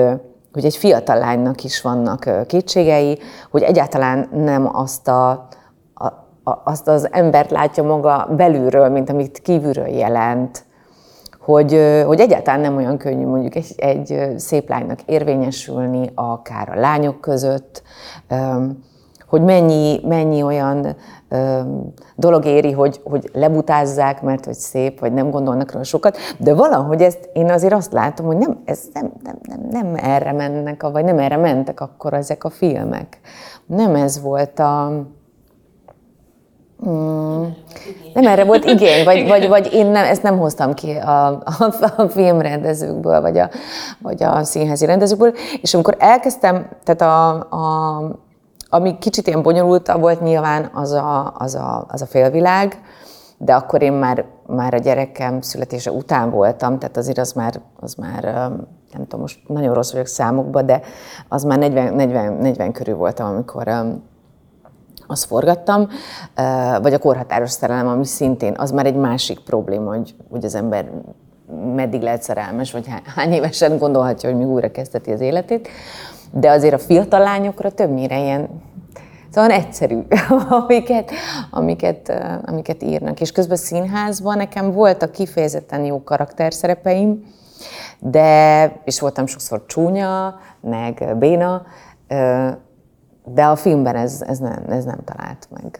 hogy 0.54 0.66
egy 0.66 0.76
fiatal 0.76 1.18
lánynak 1.18 1.64
is 1.64 1.82
vannak 1.82 2.30
kétségei, 2.48 3.20
hogy 3.52 3.62
egyáltalán 3.62 4.30
nem 4.34 4.70
azt 4.76 5.08
a, 5.08 5.48
azt 6.44 6.88
az 6.88 7.08
embert 7.12 7.52
látja 7.52 7.84
maga 7.84 8.28
belülről, 8.38 8.90
mint 8.90 9.10
amit 9.10 9.40
kívülről 9.40 9.88
jelent, 9.88 10.66
hogy, 11.40 12.02
hogy 12.06 12.20
egyáltalán 12.20 12.60
nem 12.60 12.76
olyan 12.76 12.98
könnyű 12.98 13.26
mondjuk 13.26 13.56
egy, 13.56 13.74
egy 13.78 14.34
szép 14.38 14.70
lánynak 14.70 15.02
érvényesülni, 15.02 16.12
akár 16.16 16.70
a 16.70 16.80
lányok 16.80 17.22
között, 17.22 17.84
hogy 19.28 19.42
mennyi, 19.42 20.00
mennyi 20.04 20.44
olyan 20.44 20.96
dolog 22.16 22.46
éri, 22.46 22.72
hogy, 22.72 23.02
hogy 23.04 23.30
lebutázzák, 23.34 24.22
mert 24.22 24.46
hogy 24.46 24.54
szép, 24.54 25.00
vagy 25.00 25.14
nem 25.14 25.30
gondolnak 25.30 25.72
róla 25.72 25.84
sokat, 25.84 26.18
de 26.38 26.54
valahogy 26.54 27.02
ezt 27.02 27.30
én 27.34 27.52
azért 27.52 27.74
azt 27.74 27.92
látom, 27.92 28.26
hogy 28.26 28.38
nem, 28.38 28.62
ez 28.66 28.80
nem, 28.94 29.12
nem, 29.24 29.38
nem, 29.42 29.68
nem 29.70 29.96
erre 29.96 30.32
mennek, 30.32 30.90
vagy 30.90 31.04
nem 31.04 31.20
erre 31.20 31.38
mentek 31.38 31.80
akkor 31.80 32.14
ezek 32.14 32.44
a 32.44 32.50
filmek. 32.50 33.20
Nem 33.66 33.96
ez 33.96 34.22
volt 34.22 34.60
a, 34.60 34.92
Mm, 36.90 37.44
nem 38.14 38.28
erre 38.28 38.44
volt 38.44 38.66
igény, 38.66 39.04
vagy, 39.04 39.28
vagy, 39.28 39.48
vagy 39.48 39.74
én 39.74 39.86
nem, 39.86 40.06
ezt 40.06 40.24
nem 40.24 40.38
hoztam 40.38 40.74
ki 40.74 40.92
a, 40.92 41.28
a, 41.28 41.74
a 41.98 42.08
filmrendezőkből, 42.08 43.22
vagy 43.22 43.38
a, 43.38 43.50
vagy 44.02 44.24
a 44.24 44.44
színházi 44.44 44.86
rendezőkből, 44.86 45.34
és 45.62 45.74
amikor 45.74 45.96
elkezdtem, 46.00 46.70
tehát 46.84 47.02
a, 47.02 47.30
a, 47.50 48.02
ami 48.70 48.98
kicsit 48.98 49.28
ilyen 49.28 49.42
bonyolultabb 49.42 50.02
volt 50.02 50.22
nyilván, 50.22 50.70
az 50.74 50.92
a, 50.92 51.34
az 51.38 51.56
a, 51.56 51.86
az 51.88 52.02
a 52.02 52.06
félvilág, 52.06 52.82
de 53.38 53.54
akkor 53.54 53.82
én 53.82 53.94
már, 53.94 54.26
már 54.48 54.74
a 54.74 54.78
gyerekem 54.78 55.42
születése 55.42 55.92
után 55.92 56.30
voltam, 56.30 56.80
tehát 56.80 56.98
azért 56.98 57.18
az 57.18 57.32
már, 57.32 57.62
az 57.80 57.94
már 57.94 58.24
nem 58.94 59.02
tudom, 59.02 59.20
most 59.20 59.40
nagyon 59.48 59.74
rossz 59.74 59.92
vagyok 59.92 60.08
számokban, 60.08 60.66
de 60.66 60.82
az 61.28 61.44
már 61.44 61.58
40, 61.58 61.94
40, 61.94 62.34
40 62.34 62.72
körül 62.72 62.96
voltam, 62.96 63.28
amikor 63.28 63.68
azt 65.14 65.26
forgattam, 65.26 65.88
vagy 66.82 66.94
a 66.94 67.00
korhatáros 67.00 67.52
szerelem, 67.52 67.88
ami 67.88 68.06
szintén, 68.06 68.54
az 68.58 68.72
már 68.72 68.86
egy 68.86 68.96
másik 68.96 69.40
probléma, 69.40 69.96
hogy, 69.96 70.16
hogy 70.30 70.46
az 70.46 70.56
ember 70.56 70.92
meddig 71.76 72.02
lehet 72.02 72.24
szerelmes, 72.24 72.72
vagy 72.72 72.86
hány 73.16 73.32
évesen 73.32 73.78
gondolhatja, 73.78 74.30
hogy 74.30 74.38
mi 74.38 74.46
újra 74.46 74.72
kezdheti 74.72 75.12
az 75.12 75.20
életét. 75.20 75.68
De 76.32 76.52
azért 76.52 76.74
a 76.74 76.80
fiatal 76.80 77.20
lányokra 77.20 77.72
többnyire 77.72 78.20
ilyen 78.20 78.50
Szóval 79.34 79.52
egyszerű, 79.52 80.00
amiket, 80.50 81.12
amiket, 81.50 82.14
amiket 82.46 82.84
írnak. 82.84 83.22
És 83.22 83.32
közben 83.32 83.58
színházban 83.58 84.38
nekem 84.38 84.72
voltak 84.72 85.12
kifejezetten 85.12 85.86
jó 85.86 86.04
karakterszerepeim, 86.04 87.24
de, 88.00 88.72
és 88.84 89.00
voltam 89.00 89.26
sokszor 89.26 89.66
csúnya, 89.66 90.40
meg 90.62 91.16
béna, 91.18 91.66
de 93.26 93.44
a 93.44 93.56
filmben 93.56 93.96
ez, 93.96 94.22
ez, 94.28 94.38
nem, 94.38 94.64
ez 94.70 94.84
nem 94.84 95.00
talált 95.06 95.48
meg. 95.50 95.80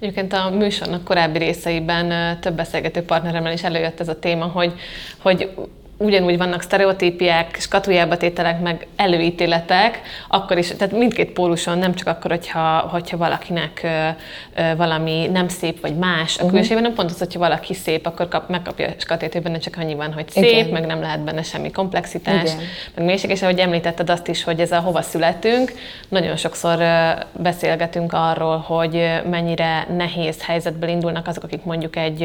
Egyébként 0.00 0.32
a 0.32 0.50
műsornak 0.50 1.04
korábbi 1.04 1.38
részeiben 1.38 2.40
több 2.40 2.54
beszélgető 2.54 3.02
partneremmel 3.02 3.52
is 3.52 3.62
előjött 3.62 4.00
ez 4.00 4.08
a 4.08 4.18
téma, 4.18 4.44
hogy, 4.44 4.74
hogy 5.22 5.50
ugyanúgy 5.98 6.36
vannak 6.36 6.62
sztereotípiák, 6.62 7.56
skatujába 7.60 8.16
tételek, 8.16 8.60
meg 8.60 8.86
előítéletek, 8.96 10.00
akkor 10.28 10.58
is, 10.58 10.68
tehát 10.68 10.98
mindkét 10.98 11.30
póluson, 11.30 11.78
nem 11.78 11.94
csak 11.94 12.06
akkor, 12.06 12.30
hogyha, 12.30 12.78
hogyha 12.78 13.16
valakinek 13.16 13.80
ö, 13.82 14.08
ö, 14.54 14.76
valami 14.76 15.26
nem 15.32 15.48
szép, 15.48 15.80
vagy 15.80 15.96
más 15.96 16.38
a 16.38 16.42
uh-huh. 16.42 16.58
külsőben, 16.58 16.82
nem 16.82 16.94
pont 16.94 17.10
az, 17.10 17.18
hogyha 17.18 17.38
valaki 17.38 17.74
szép, 17.74 18.06
akkor 18.06 18.28
kap, 18.28 18.48
megkapja 18.48 18.86
a 18.86 18.92
skatét, 18.96 19.32
hogy 19.32 19.42
benne 19.42 19.58
csak 19.58 19.76
annyi 19.78 19.94
van, 19.94 20.12
hogy 20.12 20.28
szép, 20.28 20.44
Igen. 20.44 20.68
meg 20.68 20.86
nem 20.86 21.00
lehet 21.00 21.20
benne 21.20 21.42
semmi 21.42 21.70
komplexitás, 21.70 22.42
Igen. 22.42 22.58
meg 22.94 23.04
mélység, 23.04 23.30
és 23.30 23.42
ahogy 23.42 23.58
említetted 23.58 24.10
azt 24.10 24.28
is, 24.28 24.44
hogy 24.44 24.60
ez 24.60 24.72
a 24.72 24.78
hova 24.80 25.02
születünk, 25.02 25.72
nagyon 26.08 26.36
sokszor 26.36 26.84
beszélgetünk 27.32 28.12
arról, 28.12 28.56
hogy 28.56 29.20
mennyire 29.30 29.86
nehéz 29.96 30.44
helyzetből 30.44 30.88
indulnak 30.88 31.26
azok, 31.26 31.42
akik 31.42 31.64
mondjuk 31.64 31.96
egy, 31.96 32.22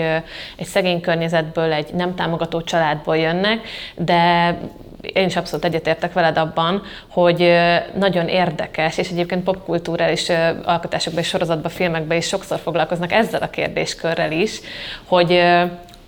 egy 0.55 0.65
szegény 0.65 1.01
környezetből, 1.01 1.71
egy 1.73 1.93
nem 1.93 2.15
támogató 2.15 2.61
családból 2.61 3.17
jönnek, 3.17 3.61
de 3.95 4.55
én 5.13 5.25
is 5.25 5.35
abszolút 5.35 5.65
egyetértek 5.65 6.13
veled 6.13 6.37
abban, 6.37 6.81
hogy 7.07 7.53
nagyon 7.99 8.27
érdekes, 8.27 8.97
és 8.97 9.09
egyébként 9.09 9.43
popkulturális 9.43 10.29
alkotásokban 10.63 11.21
és 11.21 11.27
sorozatban, 11.29 11.71
filmekben 11.71 12.17
is 12.17 12.27
sokszor 12.27 12.59
foglalkoznak 12.59 13.11
ezzel 13.11 13.41
a 13.41 13.49
kérdéskörrel 13.49 14.31
is, 14.31 14.59
hogy 15.05 15.41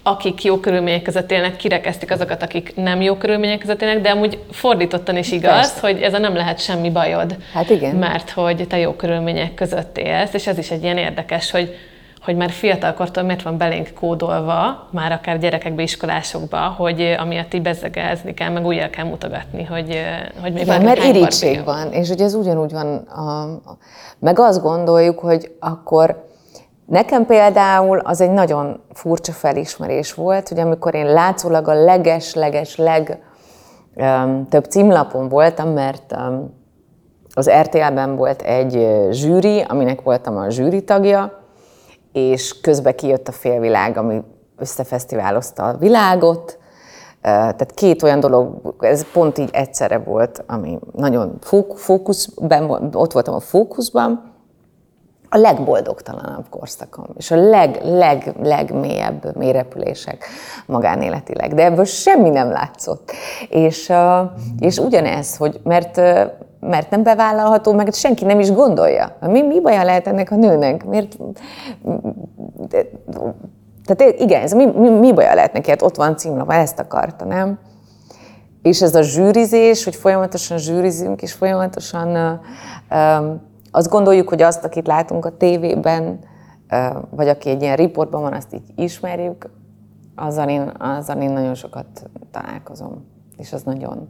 akik 0.08 0.44
jó 0.44 0.60
körülmények 0.60 1.02
között 1.02 1.32
élnek, 1.32 1.56
kirekesztik 1.56 2.12
azokat, 2.12 2.44
akik 2.44 2.76
nem 2.76 3.02
jó 3.02 3.16
körülmények 3.16 3.60
között 3.60 3.82
élnek, 3.82 4.02
de 4.02 4.10
amúgy 4.10 4.40
fordítottan 4.52 5.18
is 5.18 5.32
igaz, 5.32 5.52
Persze. 5.52 5.80
hogy 5.80 6.02
ez 6.02 6.14
a 6.14 6.18
nem 6.18 6.36
lehet 6.36 6.60
semmi 6.60 6.90
bajod. 6.90 7.36
Hát 7.54 7.70
igen. 7.70 7.96
Mert 7.96 8.30
hogy 8.30 8.68
te 8.68 8.78
jó 8.78 8.94
körülmények 8.94 9.54
között 9.54 9.98
élsz, 9.98 10.34
és 10.34 10.48
ez 10.48 10.58
is 10.58 10.72
egy 10.72 10.84
ilyen 10.84 10.98
érdekes, 10.98 11.52
hogy 11.52 11.78
hogy 12.26 12.36
már 12.36 12.50
fiatalkortól 12.50 13.24
miért 13.24 13.42
van 13.42 13.58
belénk 13.58 13.94
kódolva, 14.00 14.88
már 14.92 15.12
akár 15.12 15.40
gyerekekbe, 15.40 15.82
iskolásokba, 15.82 16.58
hogy 16.58 17.16
amiatt 17.20 17.54
így 17.54 17.62
bezegezni 17.62 18.34
kell, 18.34 18.50
meg 18.50 18.66
újra 18.66 18.90
kell 18.90 19.06
mutogatni, 19.06 19.64
hogy, 19.64 20.00
hogy 20.42 20.54
még 20.54 20.64
Igen, 20.64 20.82
mert 20.82 21.04
irítség 21.04 21.64
van, 21.64 21.92
és 21.92 22.08
hogy 22.08 22.22
ez 22.22 22.34
ugyanúgy 22.34 22.72
van, 22.72 22.96
a, 22.96 23.42
a, 23.42 23.78
meg 24.20 24.40
azt 24.40 24.62
gondoljuk, 24.62 25.20
hogy 25.20 25.56
akkor 25.60 26.24
Nekem 26.86 27.26
például 27.26 28.00
az 28.00 28.22
egy 28.22 28.32
nagyon 28.32 28.82
furcsa 28.94 29.32
felismerés 29.32 30.14
volt, 30.14 30.48
hogy 30.50 30.60
amikor 30.60 30.96
én 30.96 31.06
látszólag 31.06 31.68
a 31.68 31.84
leges-leges 31.84 32.76
leg 32.76 33.24
um, 33.96 34.48
több 34.50 34.64
címlapon 34.64 35.30
voltam, 35.30 35.70
mert 35.70 36.16
um, 36.18 36.54
az 37.34 37.50
RTL-ben 37.50 38.16
volt 38.16 38.42
egy 38.42 38.88
zsűri, 39.12 39.62
aminek 39.68 40.02
voltam 40.02 40.38
a 40.38 40.50
zsűri 40.50 40.84
tagja, 40.84 41.45
és 42.16 42.60
közben 42.62 42.96
kijött 42.96 43.28
a 43.28 43.32
félvilág, 43.32 43.98
ami 43.98 44.22
összefesztiválozta 44.58 45.64
a 45.64 45.78
világot, 45.78 46.58
tehát 47.22 47.72
két 47.74 48.04
olyan 48.04 48.20
dolog, 48.20 48.76
ez 48.80 49.12
pont 49.12 49.38
így 49.38 49.50
egyszerre 49.52 49.98
volt, 49.98 50.44
ami 50.48 50.80
nagyon 50.92 51.38
fókuszban, 51.76 52.90
ott 52.94 53.12
voltam 53.12 53.34
a 53.34 53.40
fókuszban, 53.40 54.34
a 55.30 55.38
legboldogtalanabb 55.38 56.46
korszakom, 56.50 57.06
és 57.18 57.32
a 57.32 57.36
leg, 57.36 57.80
leg, 57.84 58.36
legmélyebb 58.42 59.36
mélyrepülések 59.36 60.26
magánéletileg. 60.66 61.54
De 61.54 61.64
ebből 61.64 61.86
semmi 61.86 62.30
nem 62.30 62.52
látszott. 62.52 63.12
És, 63.50 63.94
és 64.60 64.78
ugyanez, 64.78 65.38
hogy 65.38 65.60
mert 65.64 66.02
mert 66.60 66.90
nem 66.90 67.04
bevállalható, 67.04 67.74
meg 67.74 67.94
senki 67.94 68.26
nem 68.26 68.40
is 68.40 68.52
gondolja. 68.52 69.18
Mi, 69.22 69.42
mi 69.42 69.62
baja 69.62 69.84
lehet 69.84 70.08
ennek 70.08 70.32
a 70.32 70.36
nőnek? 70.36 70.86
Miért? 70.86 71.18
Tehát 73.86 74.20
igen, 74.20 74.42
ez 74.42 74.54
mi, 74.54 74.66
mi, 74.66 74.90
mi 74.90 75.14
baja 75.14 75.34
lehet 75.34 75.54
neki? 75.54 75.70
Hát 75.70 75.82
ott 75.82 75.96
van 75.96 76.18
címlap, 76.18 76.52
ezt 76.52 76.80
akarta, 76.80 77.26
nem? 77.26 77.60
És 78.62 78.82
ez 78.82 78.96
a 78.96 79.02
zsűrizés, 79.02 79.84
hogy 79.84 79.96
folyamatosan 79.96 80.58
zsűrizünk, 80.58 81.22
és 81.22 81.34
folyamatosan 81.34 82.40
uh, 82.90 83.26
azt 83.72 83.90
gondoljuk, 83.90 84.30
hogy 84.30 84.42
azt, 84.42 84.64
akit 84.64 84.88
látunk 84.88 85.26
a 85.26 85.38
tévében, 85.38 86.20
uh, 86.72 87.04
vagy 87.10 87.28
aki 87.28 87.50
egy 87.50 87.62
ilyen 87.62 87.76
riportban 87.76 88.22
van, 88.22 88.34
azt 88.34 88.54
így 88.54 88.64
ismerjük, 88.76 89.50
azzal 90.16 90.50
én, 90.50 90.72
azzal 90.78 91.22
én 91.22 91.32
nagyon 91.32 91.54
sokat 91.54 92.10
találkozom. 92.32 93.06
És 93.38 93.54
az 93.54 93.64
nagyon, 93.64 94.10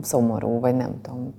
szomorú, 0.00 0.60
vagy 0.60 0.74
nem 0.74 1.00
tudom. 1.02 1.34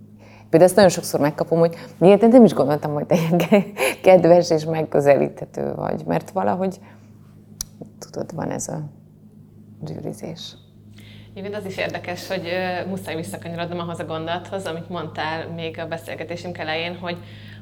Például 0.50 0.64
ezt 0.64 0.76
nagyon 0.76 0.92
sokszor 0.92 1.20
megkapom, 1.20 1.60
hogy 1.60 1.76
miért 1.98 2.22
nem 2.22 2.44
is 2.44 2.54
gondoltam, 2.54 2.94
hogy 2.94 3.06
te 3.06 3.16
ilyen 3.16 3.64
kedves 4.04 4.50
és 4.50 4.66
megközelíthető 4.66 5.74
vagy, 5.76 6.04
mert 6.06 6.32
valahogy, 6.32 6.80
tudod, 8.00 8.36
van 8.36 8.50
ez 8.50 8.68
a 8.68 8.90
zsűrizés. 9.86 10.56
Igen, 11.34 11.54
az 11.54 11.66
is 11.66 11.78
érdekes, 11.78 12.28
hogy 12.28 12.46
uh, 12.46 12.90
muszáj 12.90 13.16
visszakanyarodnom 13.16 13.80
ahhoz 13.80 14.00
a 14.00 14.06
gondolathoz, 14.06 14.66
amit 14.66 14.90
mondtál 14.90 15.48
még 15.48 15.80
a 15.80 15.88
beszélgetésünk 15.88 16.58
elején, 16.58 16.98
hogy, 16.98 17.18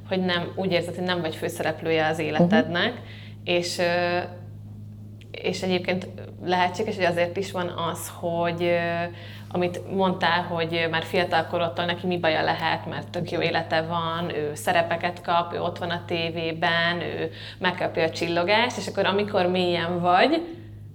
hogy 0.07 0.25
nem 0.25 0.51
úgy 0.55 0.71
érzed, 0.71 0.95
hogy 0.95 1.03
nem 1.03 1.21
vagy 1.21 1.35
főszereplője 1.35 2.07
az 2.07 2.19
életednek, 2.19 2.91
uh-huh. 2.91 3.03
és 3.43 3.77
uh, 3.77 3.85
és 5.41 5.61
egyébként 5.61 6.07
lehetséges, 6.43 6.95
hogy 6.95 7.05
azért 7.05 7.37
is 7.37 7.51
van 7.51 7.67
az, 7.91 8.11
hogy 8.19 8.77
amit 9.51 9.95
mondtál, 9.95 10.41
hogy 10.41 10.87
már 10.91 11.03
fiatalkorodtól 11.03 11.85
neki 11.85 12.07
mi 12.07 12.17
baja 12.17 12.43
lehet, 12.43 12.85
mert 12.85 13.09
tök 13.09 13.31
jó 13.31 13.41
élete 13.41 13.81
van, 13.81 14.35
ő 14.35 14.51
szerepeket 14.55 15.21
kap, 15.21 15.53
ő 15.53 15.61
ott 15.61 15.77
van 15.77 15.89
a 15.89 16.03
tévében, 16.05 17.01
ő 17.01 17.31
megkapja 17.57 18.03
a 18.03 18.09
csillogást, 18.09 18.77
és 18.77 18.87
akkor 18.87 19.05
amikor 19.05 19.45
mélyen 19.45 19.99
vagy, 20.01 20.41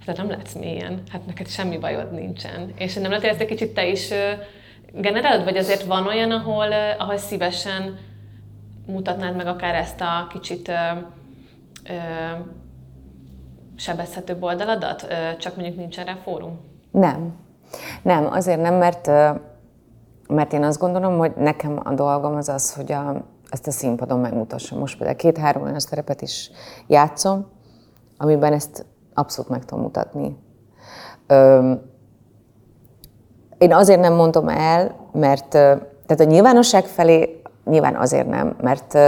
hát 0.07 0.17
nem 0.17 0.31
látsz 0.31 0.55
mélyen, 0.55 1.03
hát 1.13 1.27
neked 1.27 1.49
semmi 1.49 1.79
bajod 1.79 2.13
nincsen. 2.13 2.73
És 2.79 2.95
nem 2.95 3.05
lehet, 3.05 3.21
hogy 3.21 3.31
ezt 3.31 3.41
egy 3.41 3.47
kicsit 3.47 3.75
te 3.75 3.87
is 3.87 4.09
generálod, 4.93 5.45
vagy 5.45 5.57
azért 5.57 5.83
van 5.83 6.07
olyan, 6.07 6.31
ahol, 6.31 6.73
ahol 6.99 7.17
szívesen 7.17 7.99
mutatnád 8.87 9.37
meg 9.37 9.47
akár 9.47 9.75
ezt 9.75 10.01
a 10.01 10.27
kicsit 10.33 10.73
sebezhetőbb 13.77 14.43
oldaladat, 14.43 15.07
csak 15.39 15.57
mondjuk 15.57 15.77
nincs 15.77 15.99
erre 15.99 16.19
fórum? 16.23 16.61
Nem. 16.91 17.35
Nem, 18.03 18.27
azért 18.33 18.61
nem, 18.61 18.75
mert, 18.75 19.07
mert 20.29 20.53
én 20.53 20.63
azt 20.65 20.79
gondolom, 20.79 21.19
hogy 21.19 21.33
nekem 21.37 21.81
a 21.85 21.95
dolgom 21.95 22.35
az 22.35 22.49
az, 22.49 22.75
hogy 22.75 22.93
a, 22.93 23.25
ezt 23.51 23.67
a 23.67 23.71
színpadon 23.71 24.21
megmutassam. 24.21 24.79
Most 24.79 24.97
például 24.97 25.19
két-három 25.19 25.63
olyan 25.63 25.79
szerepet 25.79 26.23
is 26.23 26.51
játszom, 26.87 27.47
amiben 28.17 28.53
ezt 28.53 28.87
abszolút 29.15 29.51
meg 29.51 29.65
tudom 29.65 29.85
mutatni. 29.85 30.37
Ö, 31.27 31.73
én 33.59 33.73
azért 33.73 34.01
nem 34.01 34.15
mondom 34.15 34.49
el, 34.49 34.97
mert 35.13 35.49
tehát 35.49 36.21
a 36.21 36.25
nyilvánosság 36.25 36.85
felé 36.85 37.43
nyilván 37.65 37.97
azért 37.97 38.29
nem, 38.29 38.57
mert, 38.61 38.99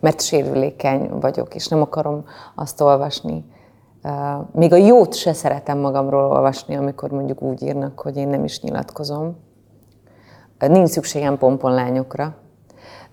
mert 0.00 0.20
sérülékeny 0.20 1.10
vagyok, 1.20 1.54
és 1.54 1.68
nem 1.68 1.80
akarom 1.80 2.24
azt 2.54 2.80
olvasni. 2.80 3.44
Még 4.52 4.72
a 4.72 4.76
jót 4.76 5.14
se 5.14 5.32
szeretem 5.32 5.78
magamról 5.78 6.24
olvasni, 6.24 6.76
amikor 6.76 7.10
mondjuk 7.10 7.42
úgy 7.42 7.62
írnak, 7.62 8.00
hogy 8.00 8.16
én 8.16 8.28
nem 8.28 8.44
is 8.44 8.60
nyilatkozom. 8.60 9.36
Nincs 10.58 10.88
szükségem 10.88 11.38
pomponlányokra. 11.38 12.34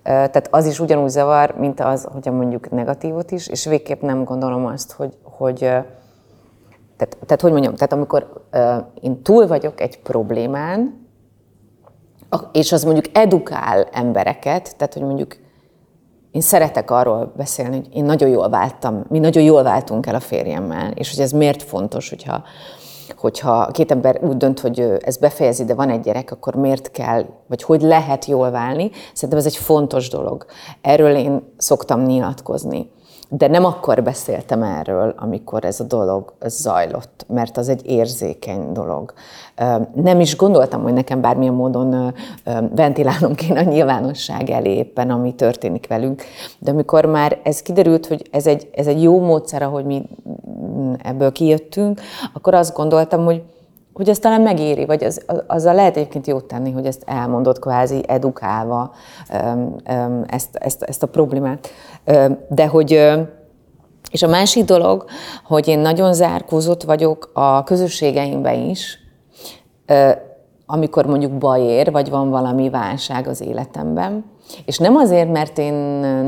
Tehát 0.02 0.48
az 0.50 0.66
is 0.66 0.80
ugyanúgy 0.80 1.08
zavar, 1.08 1.54
mint 1.58 1.80
az, 1.80 2.08
hogy 2.12 2.32
mondjuk 2.32 2.70
negatívot 2.70 3.30
is, 3.30 3.48
és 3.48 3.64
végképp 3.64 4.02
nem 4.02 4.24
gondolom 4.24 4.66
azt, 4.66 4.92
hogy, 4.92 5.16
hogy 5.22 5.58
tehát, 5.58 7.16
tehát 7.26 7.40
hogy 7.40 7.52
mondjam, 7.52 7.74
tehát 7.74 7.92
amikor 7.92 8.46
én 9.00 9.22
túl 9.22 9.46
vagyok 9.46 9.80
egy 9.80 10.00
problémán, 10.02 11.08
és 12.52 12.72
az 12.72 12.84
mondjuk 12.84 13.16
edukál 13.16 13.82
embereket, 13.92 14.76
tehát 14.76 14.92
hogy 14.94 15.02
mondjuk 15.02 15.36
én 16.30 16.40
szeretek 16.40 16.90
arról 16.90 17.32
beszélni, 17.36 17.76
hogy 17.76 17.88
én 17.92 18.04
nagyon 18.04 18.28
jól 18.28 18.48
váltam, 18.48 19.04
mi 19.08 19.18
nagyon 19.18 19.42
jól 19.42 19.62
váltunk 19.62 20.06
el 20.06 20.14
a 20.14 20.20
férjemmel, 20.20 20.90
és 20.90 21.10
hogy 21.10 21.20
ez 21.20 21.32
miért 21.32 21.62
fontos, 21.62 22.08
hogyha, 22.08 22.42
hogyha 23.16 23.70
két 23.70 23.90
ember 23.90 24.20
úgy 24.22 24.36
dönt, 24.36 24.60
hogy 24.60 24.80
ez 25.00 25.16
befejezi, 25.16 25.64
de 25.64 25.74
van 25.74 25.90
egy 25.90 26.00
gyerek, 26.00 26.30
akkor 26.30 26.54
miért 26.54 26.90
kell, 26.90 27.24
vagy 27.46 27.62
hogy 27.62 27.82
lehet 27.82 28.24
jól 28.24 28.50
válni. 28.50 28.90
Szerintem 29.12 29.38
ez 29.38 29.46
egy 29.46 29.56
fontos 29.56 30.08
dolog. 30.08 30.46
Erről 30.80 31.14
én 31.14 31.52
szoktam 31.56 32.02
nyilatkozni. 32.02 32.90
De 33.32 33.46
nem 33.48 33.64
akkor 33.64 34.02
beszéltem 34.02 34.62
erről, 34.62 35.14
amikor 35.16 35.64
ez 35.64 35.80
a 35.80 35.84
dolog 35.84 36.32
zajlott, 36.46 37.26
mert 37.28 37.56
az 37.56 37.68
egy 37.68 37.86
érzékeny 37.86 38.72
dolog. 38.72 39.12
Nem 39.94 40.20
is 40.20 40.36
gondoltam, 40.36 40.82
hogy 40.82 40.92
nekem 40.92 41.20
bármilyen 41.20 41.54
módon 41.54 42.14
ventilálnom 42.74 43.34
kéne 43.34 43.60
a 43.60 43.62
nyilvánosság 43.62 44.50
elé 44.50 44.74
éppen, 44.74 45.10
ami 45.10 45.34
történik 45.34 45.86
velünk. 45.86 46.22
De 46.58 46.70
amikor 46.70 47.04
már 47.04 47.40
ez 47.42 47.62
kiderült, 47.62 48.06
hogy 48.06 48.28
ez 48.30 48.46
egy, 48.46 48.68
ez 48.72 48.86
egy 48.86 49.02
jó 49.02 49.20
módszer, 49.20 49.62
ahogy 49.62 49.84
mi 49.84 50.02
ebből 51.02 51.32
kijöttünk, 51.32 52.00
akkor 52.32 52.54
azt 52.54 52.74
gondoltam, 52.74 53.24
hogy 53.24 53.42
hogy 54.00 54.08
ezt 54.08 54.20
talán 54.20 54.40
megéri, 54.40 54.84
vagy 54.84 55.04
az, 55.04 55.24
azzal 55.46 55.74
lehet 55.74 55.96
egyébként 55.96 56.26
jót 56.26 56.44
tenni, 56.44 56.70
hogy 56.70 56.86
ezt 56.86 57.02
elmondott 57.06 57.58
kvázi 57.58 58.04
edukálva 58.06 58.92
ezt, 60.26 60.56
ezt, 60.56 60.82
ezt 60.82 61.02
a 61.02 61.06
problémát. 61.06 61.68
De 62.48 62.66
hogy 62.66 62.90
és 64.10 64.22
a 64.22 64.28
másik 64.28 64.64
dolog, 64.64 65.04
hogy 65.44 65.68
én 65.68 65.78
nagyon 65.78 66.12
zárkózott 66.12 66.82
vagyok 66.82 67.30
a 67.32 67.62
közösségeimben 67.62 68.60
is, 68.60 68.98
amikor 70.66 71.06
mondjuk 71.06 71.38
baj 71.38 71.60
ér, 71.60 71.90
vagy 71.90 72.10
van 72.10 72.30
valami 72.30 72.70
válság 72.70 73.26
az 73.26 73.40
életemben. 73.40 74.24
És 74.64 74.78
nem 74.78 74.96
azért, 74.96 75.32
mert 75.32 75.58
én 75.58 75.74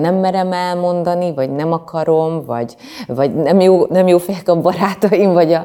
nem 0.01 0.15
merem 0.15 0.53
elmondani, 0.53 1.35
vagy 1.35 1.51
nem 1.51 1.73
akarom, 1.73 2.45
vagy, 2.45 2.77
vagy 3.07 3.35
nem, 3.35 3.61
jó, 3.61 3.87
nem 3.87 4.07
jó 4.07 4.19
fejek 4.19 4.49
a 4.49 4.61
barátaim, 4.61 5.33
vagy 5.33 5.53
a, 5.53 5.65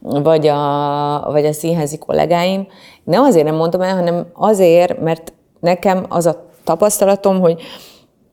vagy, 0.00 0.46
a, 0.46 1.30
vagy 1.30 1.44
a 1.44 1.52
színházi 1.52 1.98
kollégáim. 1.98 2.66
Nem 3.04 3.22
azért 3.22 3.44
nem 3.44 3.54
mondom 3.54 3.80
el, 3.80 3.94
hanem 3.94 4.26
azért, 4.32 5.00
mert 5.00 5.32
nekem 5.60 6.04
az 6.08 6.26
a 6.26 6.44
tapasztalatom, 6.64 7.40
hogy 7.40 7.62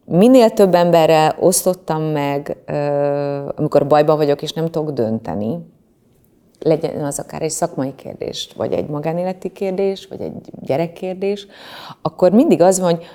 minél 0.06 0.50
több 0.50 0.76
emberrel 0.76 1.36
osztottam 1.40 2.02
meg, 2.02 2.58
amikor 3.56 3.88
bajban 3.88 4.18
vagyok, 4.18 4.42
és 4.42 4.54
nem 4.54 4.66
tudok 4.66 4.92
dönteni, 4.92 5.58
legyen 6.60 7.04
az 7.04 7.20
akár 7.20 7.42
egy 7.42 7.50
szakmai 7.50 7.96
kérdés, 7.96 8.50
vagy 8.56 8.74
egy 8.74 8.88
magánéleti 8.88 9.50
kérdés, 9.52 10.08
vagy 10.08 10.22
egy 10.22 10.50
gyerekkérdés, 10.62 11.48
akkor 12.02 12.32
mindig 12.32 12.62
az 12.62 12.80
van, 12.80 12.90
hogy 12.96 13.06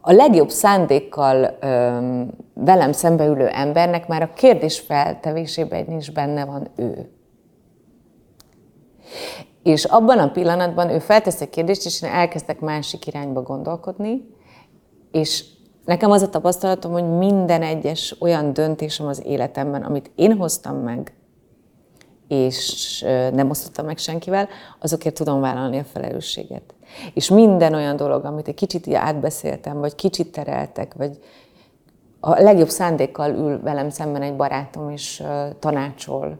a 0.00 0.12
legjobb 0.12 0.48
szándékkal 0.48 1.56
öm, 1.60 2.30
velem 2.54 2.92
szembeülő 2.92 3.46
embernek 3.46 4.08
már 4.08 4.22
a 4.22 4.32
kérdés 4.32 4.78
feltevésében 4.78 5.90
is 5.90 6.10
benne 6.10 6.44
van 6.44 6.68
ő. 6.76 7.10
És 9.62 9.84
abban 9.84 10.18
a 10.18 10.30
pillanatban 10.30 10.90
ő 10.90 10.98
feltesz 10.98 11.40
egy 11.40 11.50
kérdést, 11.50 11.84
és 11.86 12.02
én 12.02 12.10
elkezdek 12.10 12.60
másik 12.60 13.06
irányba 13.06 13.42
gondolkodni, 13.42 14.28
és 15.12 15.44
nekem 15.84 16.10
az 16.10 16.22
a 16.22 16.28
tapasztalatom, 16.28 16.92
hogy 16.92 17.08
minden 17.08 17.62
egyes 17.62 18.16
olyan 18.20 18.52
döntésem 18.52 19.06
az 19.06 19.22
életemben, 19.26 19.82
amit 19.82 20.10
én 20.14 20.36
hoztam 20.36 20.76
meg, 20.76 21.12
és 22.28 23.00
nem 23.32 23.50
osztottam 23.50 23.86
meg 23.86 23.98
senkivel, 23.98 24.48
azokért 24.80 25.14
tudom 25.14 25.40
vállalni 25.40 25.78
a 25.78 25.84
felelősséget. 25.84 26.74
És 27.14 27.30
minden 27.30 27.74
olyan 27.74 27.96
dolog, 27.96 28.24
amit 28.24 28.48
egy 28.48 28.54
kicsit 28.54 28.94
átbeszéltem, 28.94 29.78
vagy 29.78 29.94
kicsit 29.94 30.32
tereltek, 30.32 30.94
vagy 30.94 31.18
a 32.20 32.42
legjobb 32.42 32.68
szándékkal 32.68 33.30
ül 33.30 33.60
velem 33.60 33.90
szemben 33.90 34.22
egy 34.22 34.36
barátom, 34.36 34.90
és 34.90 35.22
tanácsol, 35.58 36.38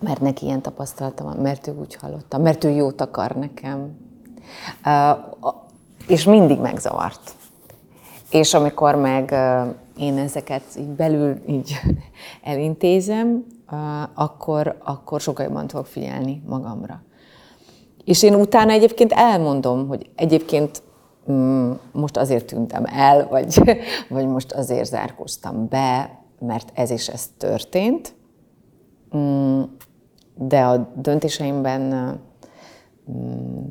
mert 0.00 0.20
neki 0.20 0.44
ilyen 0.44 0.62
tapasztalata 0.62 1.24
van, 1.24 1.36
mert 1.36 1.66
ő 1.66 1.74
úgy 1.78 1.94
hallotta, 1.94 2.38
mert 2.38 2.64
ő 2.64 2.70
jót 2.70 3.00
akar 3.00 3.30
nekem. 3.30 3.96
És 6.08 6.24
mindig 6.24 6.58
megzavart. 6.58 7.34
És 8.30 8.54
amikor 8.54 8.94
meg 8.94 9.34
én 9.96 10.18
ezeket 10.18 10.62
így 10.78 10.88
belül 10.88 11.42
így 11.46 11.80
elintézem, 12.42 13.44
akkor, 14.14 14.76
akkor 14.84 15.20
sokkal 15.20 15.44
jobban 15.44 15.66
tudok 15.66 15.86
figyelni 15.86 16.42
magamra. 16.46 17.02
És 18.06 18.22
én 18.22 18.34
utána 18.34 18.72
egyébként 18.72 19.12
elmondom, 19.12 19.88
hogy 19.88 20.10
egyébként 20.14 20.82
mm, 21.30 21.70
most 21.92 22.16
azért 22.16 22.46
tűntem 22.46 22.84
el, 22.84 23.28
vagy, 23.28 23.60
vagy 24.08 24.26
most 24.26 24.52
azért 24.52 24.88
zárkóztam 24.88 25.68
be, 25.68 26.20
mert 26.38 26.70
ez 26.74 26.90
is 26.90 27.08
ez 27.08 27.28
történt. 27.36 28.14
Mm, 29.16 29.62
de 30.34 30.60
a 30.60 30.92
döntéseimben 30.94 31.80
mm, 33.10 33.64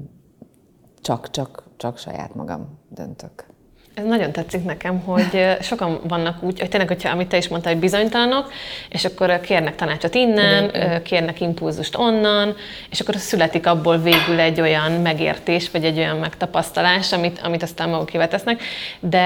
csak, 1.01 1.29
csak, 1.29 1.63
csak 1.77 1.97
saját 1.97 2.35
magam 2.35 2.79
döntök. 2.89 3.54
Ez 3.95 4.05
nagyon 4.05 4.31
tetszik 4.31 4.63
nekem, 4.63 4.99
hogy 4.99 5.57
sokan 5.61 5.99
vannak 6.07 6.43
úgy, 6.43 6.59
hogy 6.59 6.69
tényleg, 6.69 6.87
hogyha, 6.87 7.09
amit 7.09 7.27
te 7.27 7.37
is 7.37 7.47
mondtál, 7.47 7.71
hogy 7.71 7.81
bizonytalanok, 7.81 8.51
és 8.89 9.05
akkor 9.05 9.39
kérnek 9.39 9.75
tanácsot 9.75 10.15
innen, 10.15 10.71
kérnek 11.03 11.41
impulzust 11.41 11.97
onnan, 11.97 12.55
és 12.89 12.99
akkor 12.99 13.15
születik 13.15 13.67
abból 13.67 13.97
végül 13.97 14.39
egy 14.39 14.61
olyan 14.61 14.91
megértés, 14.91 15.71
vagy 15.71 15.83
egy 15.83 15.97
olyan 15.97 16.17
megtapasztalás, 16.17 17.11
amit, 17.11 17.39
amit 17.43 17.63
aztán 17.63 17.89
maguk 17.89 18.27
tesznek. 18.27 18.63
De, 18.99 19.17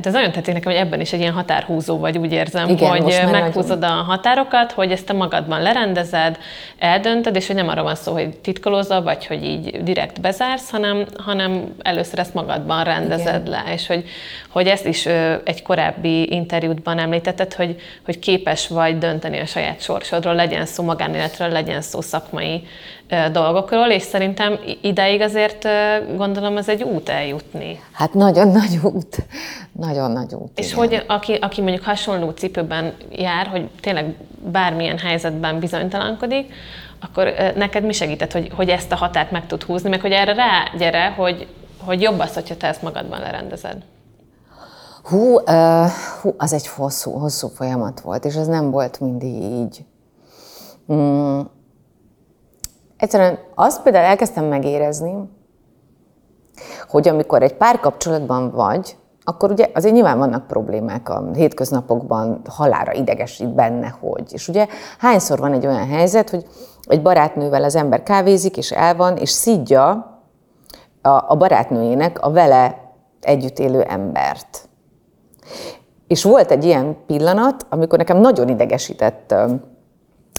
de 0.00 0.08
ez 0.08 0.12
nagyon 0.12 0.32
tetszik 0.32 0.54
nekem, 0.54 0.72
hogy 0.72 0.80
ebben 0.80 1.00
is 1.00 1.12
egy 1.12 1.20
ilyen 1.20 1.32
határhúzó 1.32 1.98
vagy, 1.98 2.18
úgy 2.18 2.32
érzem, 2.32 2.68
Igen, 2.68 2.90
hogy 2.90 3.30
meghúzod 3.30 3.78
nagyon. 3.78 3.98
a 3.98 4.02
határokat, 4.02 4.72
hogy 4.72 4.90
ezt 4.90 5.06
te 5.06 5.12
magadban 5.12 5.62
lerendezed, 5.62 6.38
eldöntöd, 6.78 7.36
és 7.36 7.46
hogy 7.46 7.56
nem 7.56 7.68
arra 7.68 7.82
van 7.82 7.94
szó, 7.94 8.12
hogy 8.12 8.36
titkolózza, 8.36 9.02
vagy 9.02 9.26
hogy 9.26 9.44
így 9.44 9.82
direkt 9.82 10.20
bezársz, 10.20 10.70
hanem, 10.70 11.06
hanem 11.16 11.74
először 11.82 12.18
ezt 12.18 12.34
magadban 12.34 12.84
rendezed 12.84 13.46
Igen. 13.46 13.50
le, 13.50 13.72
és 13.72 13.86
hogy 13.86 14.04
hogy, 14.50 14.66
ezt 14.66 14.86
is 14.86 15.06
egy 15.44 15.62
korábbi 15.62 16.32
interjútban 16.32 16.98
említetted, 16.98 17.54
hogy, 17.54 17.80
hogy 18.04 18.18
képes 18.18 18.68
vagy 18.68 18.98
dönteni 18.98 19.38
a 19.38 19.46
saját 19.46 19.80
sorsodról, 19.80 20.34
legyen 20.34 20.66
szó 20.66 20.82
magánéletről, 20.82 21.48
legyen 21.48 21.82
szó 21.82 22.00
szakmai 22.00 22.62
dolgokról, 23.32 23.86
és 23.86 24.02
szerintem 24.02 24.58
ideig 24.80 25.20
azért 25.20 25.68
gondolom 26.16 26.56
ez 26.56 26.68
egy 26.68 26.82
út 26.82 27.08
eljutni. 27.08 27.80
Hát 27.92 28.14
nagyon 28.14 28.48
nagy 28.48 28.78
út. 28.82 29.16
Nagyon 29.72 30.10
nagy 30.10 30.34
út. 30.34 30.58
És 30.58 30.66
igen. 30.72 30.78
hogy 30.78 31.04
aki, 31.06 31.34
aki 31.34 31.60
mondjuk 31.60 31.84
hasonló 31.84 32.30
cipőben 32.30 32.92
jár, 33.10 33.46
hogy 33.46 33.68
tényleg 33.80 34.14
bármilyen 34.50 34.98
helyzetben 34.98 35.58
bizonytalankodik, 35.58 36.52
akkor 37.00 37.32
neked 37.56 37.84
mi 37.84 37.92
segített, 37.92 38.32
hogy, 38.32 38.50
hogy 38.54 38.68
ezt 38.68 38.92
a 38.92 38.96
határt 38.96 39.30
meg 39.30 39.46
tud 39.46 39.62
húzni, 39.62 39.88
meg 39.88 40.00
hogy 40.00 40.12
erre 40.12 40.34
rágyere, 40.34 41.08
hogy, 41.08 41.48
hogy 41.84 42.02
jobb 42.02 42.18
az, 42.18 42.34
hogyha 42.34 42.56
te 42.56 42.66
ezt 42.66 42.82
magadban 42.82 43.20
lerendezed. 43.20 43.82
Hú, 45.02 45.34
uh, 45.34 45.86
hú, 46.20 46.34
az 46.36 46.52
egy 46.52 46.66
hosszú, 46.66 47.10
hosszú 47.10 47.48
folyamat 47.48 48.00
volt, 48.00 48.24
és 48.24 48.34
ez 48.34 48.46
nem 48.46 48.70
volt 48.70 49.00
mindig 49.00 49.42
így. 49.42 49.84
Mm. 50.92 51.40
Egyszerűen 52.96 53.38
azt 53.54 53.82
például 53.82 54.04
elkezdtem 54.04 54.44
megérezni, 54.44 55.14
hogy 56.88 57.08
amikor 57.08 57.42
egy 57.42 57.54
párkapcsolatban 57.54 58.50
vagy, 58.50 58.96
akkor 59.28 59.50
ugye 59.50 59.70
azért 59.74 59.94
nyilván 59.94 60.18
vannak 60.18 60.46
problémák 60.46 61.08
a 61.08 61.24
hétköznapokban, 61.34 62.40
halára 62.48 62.92
idegesít 62.92 63.54
benne, 63.54 63.96
hogy. 64.00 64.32
És 64.32 64.48
ugye 64.48 64.66
hányszor 64.98 65.38
van 65.38 65.52
egy 65.52 65.66
olyan 65.66 65.88
helyzet, 65.88 66.30
hogy 66.30 66.46
egy 66.82 67.02
barátnővel 67.02 67.64
az 67.64 67.76
ember 67.76 68.02
kávézik, 68.02 68.56
és 68.56 68.70
el 68.70 68.96
van, 68.96 69.16
és 69.16 69.30
szidja 69.30 69.88
a, 71.02 71.08
a 71.08 71.36
barátnőjének 71.36 72.22
a 72.22 72.30
vele 72.30 72.92
együtt 73.20 73.58
élő 73.58 73.82
embert. 73.82 74.68
És 76.06 76.22
volt 76.22 76.50
egy 76.50 76.64
ilyen 76.64 76.96
pillanat, 77.06 77.66
amikor 77.68 77.98
nekem 77.98 78.18
nagyon 78.18 78.48
idegesített 78.48 79.34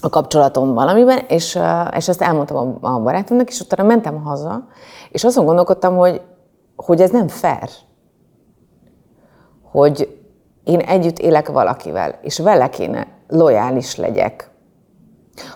a 0.02 0.10
kapcsolatom 0.10 0.74
valamiben, 0.74 1.20
és, 1.28 1.60
és 1.96 2.08
ezt 2.08 2.22
elmondtam 2.22 2.78
a, 2.82 2.88
a 2.88 3.00
barátomnak, 3.00 3.50
és 3.50 3.60
utána 3.60 3.88
mentem 3.88 4.24
haza, 4.24 4.68
és 5.12 5.24
azon 5.24 5.46
gondolkodtam, 5.46 5.98
hogy, 5.98 6.22
hogy 6.76 7.02
ez 7.02 7.10
nem 7.10 7.28
fair. 7.28 7.70
Hogy 9.72 10.18
én 10.64 10.80
együtt 10.80 11.20
élek 11.20 11.48
valakivel, 11.48 12.20
és 12.22 12.40
vele 12.40 12.70
kéne 12.70 13.08
lojális 13.28 13.96
legyek. 13.96 14.50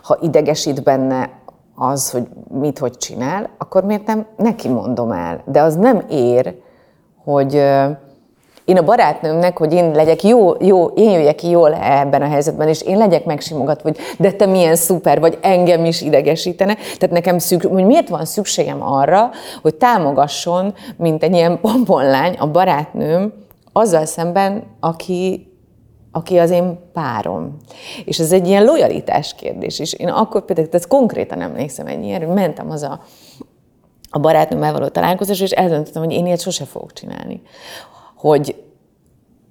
Ha 0.01 0.17
idegesít 0.21 0.83
benne 0.83 1.29
az, 1.75 2.11
hogy 2.11 2.27
mit, 2.49 2.79
hogy 2.79 2.97
csinál, 2.97 3.49
akkor 3.57 3.83
miért 3.83 4.05
nem 4.05 4.25
neki 4.37 4.67
mondom 4.67 5.11
el? 5.11 5.43
De 5.45 5.61
az 5.61 5.75
nem 5.75 6.05
ér, 6.09 6.55
hogy 7.23 7.53
én 8.65 8.77
a 8.77 8.83
barátnőmnek, 8.83 9.57
hogy 9.57 9.73
én 9.73 9.91
legyek 9.91 10.23
jó, 10.23 10.53
jó, 10.59 10.85
én 10.85 11.11
jöjjek 11.11 11.35
ki 11.35 11.49
jól 11.49 11.73
ebben 11.73 12.21
a 12.21 12.27
helyzetben, 12.27 12.67
és 12.67 12.81
én 12.81 12.97
legyek 12.97 13.25
megsimogatva, 13.25 13.89
hogy 13.89 13.97
de 14.17 14.31
te 14.31 14.45
milyen 14.45 14.75
szuper 14.75 15.19
vagy, 15.19 15.37
engem 15.41 15.85
is 15.85 16.01
idegesítene. 16.01 16.75
Tehát 16.75 17.15
nekem 17.15 17.37
szük, 17.37 17.61
hogy 17.61 17.85
miért 17.85 18.09
van 18.09 18.25
szükségem 18.25 18.83
arra, 18.83 19.29
hogy 19.61 19.75
támogasson, 19.75 20.73
mint 20.97 21.23
egy 21.23 21.33
ilyen 21.33 21.59
pomponlány 21.61 22.35
a 22.39 22.47
barátnőm, 22.47 23.33
azzal 23.73 24.05
szemben, 24.05 24.63
aki, 24.79 25.51
aki 26.11 26.37
az 26.37 26.49
én 26.49 26.79
párom. 26.93 27.57
És 28.05 28.19
ez 28.19 28.31
egy 28.31 28.47
ilyen 28.47 28.63
lojalitás 28.63 29.35
kérdés 29.35 29.79
is. 29.79 29.93
Én 29.93 30.07
akkor 30.07 30.45
például, 30.45 30.67
tehát 30.69 30.87
konkrétan 30.87 31.41
emlékszem 31.41 31.87
egy 31.87 32.03
ilyen, 32.03 32.25
hogy 32.25 32.33
mentem 32.35 32.69
az 32.69 32.83
a, 32.83 33.01
a 34.09 34.19
barátnőmmel 34.19 34.71
való 34.71 34.87
találkozás, 34.87 35.39
és 35.39 35.51
eldöntöttem, 35.51 36.03
hogy 36.03 36.11
én 36.11 36.25
ilyet 36.25 36.41
sose 36.41 36.65
fogok 36.65 36.93
csinálni. 36.93 37.41
Hogy, 38.15 38.63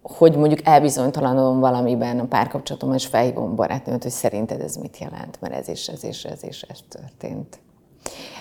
hogy 0.03 0.37
mondjuk 0.37 0.67
elbizonytalanodom 0.67 1.61
valamiben 1.61 2.19
a 2.19 2.25
párkapcsolatomban, 2.25 2.99
és 2.99 3.07
felhívom 3.07 3.51
a 3.51 3.55
barátnőmet, 3.55 4.03
hogy 4.03 4.13
szerinted 4.13 4.61
ez 4.61 4.77
mit 4.77 4.99
jelent, 4.99 5.41
mert 5.41 5.55
ez 5.55 5.69
és 5.69 5.89
ez 5.89 6.05
és 6.05 6.25
ez 6.25 6.45
és 6.45 6.63
ez 6.63 6.79
történt. 6.89 7.59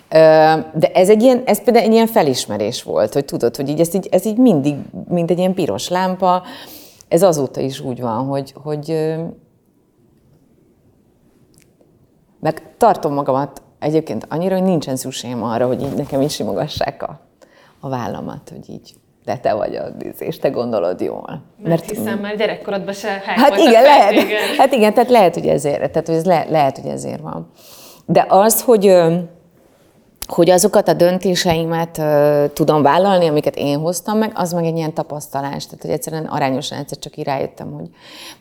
De 0.09 0.91
ez, 0.93 1.09
egy 1.09 1.21
ilyen, 1.21 1.41
ez 1.45 1.63
például 1.63 1.85
egy 1.85 1.91
ilyen 1.91 2.07
felismerés 2.07 2.83
volt, 2.83 3.13
hogy 3.13 3.25
tudod, 3.25 3.55
hogy 3.55 3.69
így, 3.69 3.79
ez, 3.79 3.93
így, 3.93 4.07
ez 4.11 4.25
így 4.25 4.37
mindig, 4.37 4.75
mint 5.07 5.31
egy 5.31 5.37
ilyen 5.37 5.53
piros 5.53 5.89
lámpa, 5.89 6.43
ez 7.07 7.23
azóta 7.23 7.59
is 7.59 7.79
úgy 7.79 8.01
van, 8.01 8.25
hogy, 8.25 8.53
hogy 8.63 9.15
meg 12.39 12.61
tartom 12.77 13.13
magamat 13.13 13.61
egyébként 13.79 14.25
annyira, 14.29 14.55
hogy 14.55 14.67
nincsen 14.67 14.95
szükségem 14.95 15.43
arra, 15.43 15.67
hogy 15.67 15.81
így 15.81 15.95
nekem 15.95 16.21
is 16.21 16.33
simogassák 16.33 17.03
a, 17.03 17.19
a 17.79 17.89
vállamat, 17.89 18.49
hogy 18.49 18.69
így 18.69 18.93
de 19.25 19.37
te 19.37 19.53
vagy 19.53 19.75
a 19.75 19.87
és 20.19 20.37
te 20.39 20.49
gondolod 20.49 21.01
jól. 21.01 21.41
Mert 21.63 21.89
hiszen 21.89 22.17
már 22.17 22.35
gyerekkorodban 22.35 22.93
se 22.93 23.21
Hát 23.25 23.57
igen, 23.57 23.83
lehet. 23.83 24.13
Hát 24.57 24.73
igen, 24.73 24.93
tehát 24.93 25.09
lehet, 25.09 25.33
hogy 25.33 25.47
ezért, 25.47 25.77
tehát 25.91 26.07
hogy 26.07 26.15
ez 26.15 26.25
le, 26.25 26.45
lehet, 26.49 26.77
hogy 26.77 26.89
ezért 26.89 27.21
van. 27.21 27.51
De 28.05 28.25
az, 28.29 28.61
hogy, 28.61 28.85
hogy 30.29 30.49
azokat 30.49 30.87
a 30.87 30.93
döntéseimet 30.93 31.97
ö, 31.97 32.45
tudom 32.53 32.81
vállalni, 32.81 33.27
amiket 33.27 33.55
én 33.55 33.79
hoztam 33.79 34.17
meg, 34.17 34.31
az 34.35 34.53
meg 34.53 34.65
egy 34.65 34.75
ilyen 34.75 34.93
tapasztalás. 34.93 35.65
Tehát, 35.65 35.81
hogy 35.81 35.91
egyszerűen 35.91 36.25
arányosan 36.25 36.77
egyszer 36.77 36.97
csak 36.97 37.17
így 37.17 37.29
hogy 37.57 37.89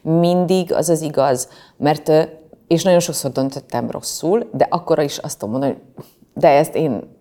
mindig 0.02 0.72
az 0.72 0.88
az 0.88 1.00
igaz. 1.00 1.48
Mert, 1.76 2.08
ö, 2.08 2.22
és 2.66 2.82
nagyon 2.82 3.00
sokszor 3.00 3.30
döntöttem 3.30 3.90
rosszul, 3.90 4.48
de 4.52 4.66
akkor 4.70 4.98
is 5.02 5.18
azt 5.18 5.38
tudom 5.38 5.50
mondani, 5.50 5.76
hogy 5.94 6.04
de 6.34 6.48
ezt 6.48 6.74
én, 6.74 7.16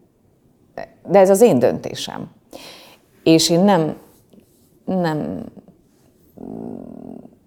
de 1.07 1.20
ez 1.20 1.30
az 1.30 1.41
én 1.41 1.59
döntésem. 1.59 2.32
És 3.24 3.49
én 3.49 3.59
nem, 3.59 3.97
nem, 4.86 5.45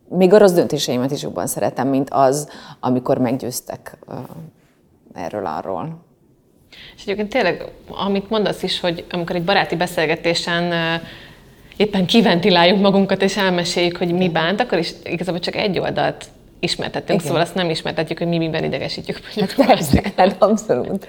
még 0.09 0.33
a 0.33 0.39
rossz 0.39 0.53
döntéseimet 0.53 1.11
is 1.11 1.23
jobban 1.23 1.47
szeretem, 1.47 1.89
mint 1.89 2.09
az, 2.11 2.49
amikor 2.81 3.19
meggyőztek 3.19 3.99
ö, 4.09 4.13
erről 5.13 5.47
arról. 5.47 6.09
És 6.97 7.03
egyébként 7.03 7.29
tényleg, 7.29 7.65
amit 7.89 8.31
mondasz 8.31 8.63
is, 8.63 8.81
hogy 8.81 9.05
amikor 9.11 9.37
egy 9.37 9.43
baráti 9.43 9.77
beszélgetésen 9.77 10.73
éppen 11.77 12.07
kiventiláljuk 12.07 12.81
magunkat, 12.81 13.23
és 13.23 13.37
elmeséljük, 13.37 13.97
hogy 13.97 14.13
mi 14.13 14.29
bánt, 14.29 14.61
akkor 14.61 14.79
is 14.79 14.91
igazából 15.05 15.41
csak 15.41 15.57
egy 15.57 15.79
oldalt 15.79 16.29
ismertetünk, 16.61 17.09
Igen. 17.09 17.27
szóval 17.27 17.41
azt 17.41 17.55
nem 17.55 17.71
ismertetjük, 17.71 18.19
hogy 18.19 18.27
mi 18.27 18.39
miben 18.39 18.65
idegesítjük. 18.65 19.21
mondjuk 19.37 19.59
a 19.59 19.65
Persze, 19.65 20.03
hát 20.17 20.37
abszolút. 20.39 21.09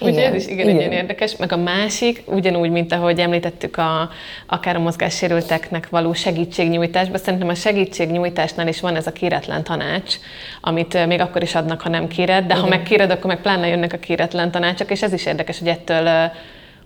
Úgyhogy 0.00 0.18
ez 0.18 0.34
is 0.34 0.46
igen, 0.46 0.68
igen. 0.68 0.80
Egy 0.80 0.92
érdekes. 0.92 1.36
Meg 1.36 1.52
a 1.52 1.56
másik, 1.56 2.22
ugyanúgy, 2.26 2.70
mint 2.70 2.92
ahogy 2.92 3.18
említettük 3.18 3.76
a, 3.76 4.10
akár 4.46 4.76
a 4.76 4.78
mozgássérülteknek 4.78 5.88
való 5.88 6.12
segítségnyújtásban, 6.12 7.18
szerintem 7.18 7.48
a 7.48 7.54
segítségnyújtásnál 7.54 8.68
is 8.68 8.80
van 8.80 8.96
ez 8.96 9.06
a 9.06 9.12
kéretlen 9.12 9.64
tanács, 9.64 10.14
amit 10.60 11.06
még 11.06 11.20
akkor 11.20 11.42
is 11.42 11.54
adnak, 11.54 11.80
ha 11.80 11.88
nem 11.88 12.08
kéred, 12.08 12.46
de 12.46 12.54
igen. 12.54 12.60
ha 12.60 12.68
megkéred, 12.68 13.10
akkor 13.10 13.26
meg 13.26 13.40
pláne 13.40 13.66
jönnek 13.66 13.92
a 13.92 13.98
kéretlen 13.98 14.50
tanácsok, 14.50 14.90
és 14.90 15.02
ez 15.02 15.12
is 15.12 15.26
érdekes, 15.26 15.58
hogy 15.58 15.68
ettől, 15.68 16.30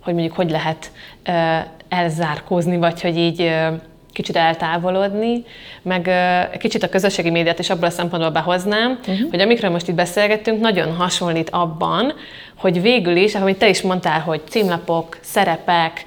hogy 0.01 0.13
mondjuk 0.13 0.35
hogy 0.35 0.49
lehet 0.49 0.91
elzárkózni, 1.89 2.77
vagy 2.77 3.01
hogy 3.01 3.17
így 3.17 3.51
kicsit 4.17 4.35
eltávolodni, 4.35 5.43
meg 5.81 6.09
kicsit 6.59 6.83
a 6.83 6.89
közösségi 6.89 7.29
médiát 7.29 7.59
is 7.59 7.69
abból 7.69 7.87
a 7.87 7.91
szempontból 7.91 8.31
behoznám, 8.31 8.99
uh-huh. 8.99 9.29
hogy 9.29 9.41
amikről 9.41 9.71
most 9.71 9.87
itt 9.87 9.95
beszélgettünk, 9.95 10.61
nagyon 10.61 10.95
hasonlít 10.95 11.49
abban, 11.49 12.13
hogy 12.55 12.81
végül 12.81 13.15
is, 13.15 13.35
ahogy 13.35 13.57
te 13.57 13.69
is 13.69 13.81
mondtál, 13.81 14.19
hogy 14.19 14.41
címlapok, 14.49 15.17
szerepek, 15.21 16.05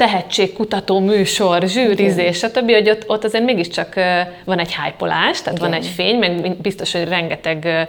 tehetségkutató 0.00 1.00
műsor, 1.00 1.62
zsűrizés, 1.66 2.36
stb., 2.36 2.70
hogy 2.70 2.90
ott, 2.90 3.04
ott 3.06 3.24
azért 3.24 3.44
mégiscsak 3.44 3.94
van 4.44 4.58
egy 4.58 4.74
hypolás, 4.74 5.42
tehát 5.42 5.58
Igen. 5.58 5.70
van 5.70 5.80
egy 5.80 5.86
fény, 5.86 6.18
meg 6.18 6.56
biztos, 6.56 6.92
hogy 6.92 7.08
rengeteg 7.08 7.88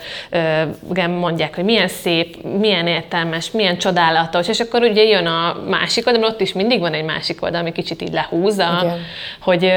igen, 0.89 1.09
mondják, 1.09 1.55
hogy 1.55 1.63
milyen 1.63 1.87
szép, 1.87 2.43
milyen 2.59 2.87
értelmes, 2.87 3.51
milyen 3.51 3.77
csodálatos, 3.77 4.47
és 4.47 4.59
akkor 4.59 4.81
ugye 4.81 5.03
jön 5.03 5.25
a 5.25 5.57
másik 5.69 6.07
oldal, 6.07 6.23
ott 6.23 6.41
is 6.41 6.53
mindig 6.53 6.79
van 6.79 6.93
egy 6.93 7.05
másik 7.05 7.43
oldal, 7.43 7.59
ami 7.59 7.71
kicsit 7.71 8.01
így 8.01 8.13
lehúzza, 8.13 8.79
Igen. 8.81 8.99
hogy, 9.39 9.73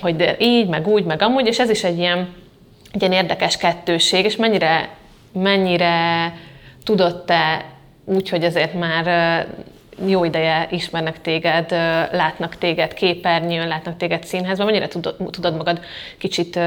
hogy 0.00 0.36
így, 0.38 0.68
meg 0.68 0.88
úgy, 0.88 1.04
meg 1.04 1.22
amúgy, 1.22 1.46
és 1.46 1.58
ez 1.58 1.70
is 1.70 1.84
egy 1.84 1.98
ilyen, 1.98 2.34
egy 2.92 3.00
ilyen 3.00 3.12
érdekes 3.12 3.56
kettőség, 3.56 4.24
és 4.24 4.36
mennyire, 4.36 4.88
mennyire 5.32 6.34
tudod 6.84 7.24
te 7.24 7.64
úgy, 8.04 8.28
hogy 8.28 8.44
azért 8.44 8.74
már 8.74 9.46
jó 10.06 10.24
ideje 10.24 10.68
ismernek 10.70 11.20
téged, 11.20 11.70
látnak 12.12 12.56
téged 12.56 12.92
képernyőn, 12.94 13.68
látnak 13.68 13.96
téged 13.96 14.24
színházban, 14.24 14.66
mennyire 14.66 14.88
tudod, 15.30 15.56
magad 15.56 15.80
kicsit 16.18 16.58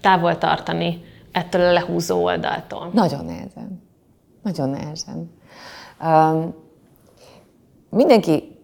távol 0.00 0.38
tartani 0.38 1.04
ettől 1.32 1.60
a 1.62 1.72
lehúzó 1.72 2.22
oldaltól? 2.22 2.90
Nagyon 2.92 3.24
nehezen. 3.24 3.82
Nagyon 4.42 4.68
nehezen. 4.68 5.30
Um, 6.02 6.54
mindenkinek, 7.90 8.58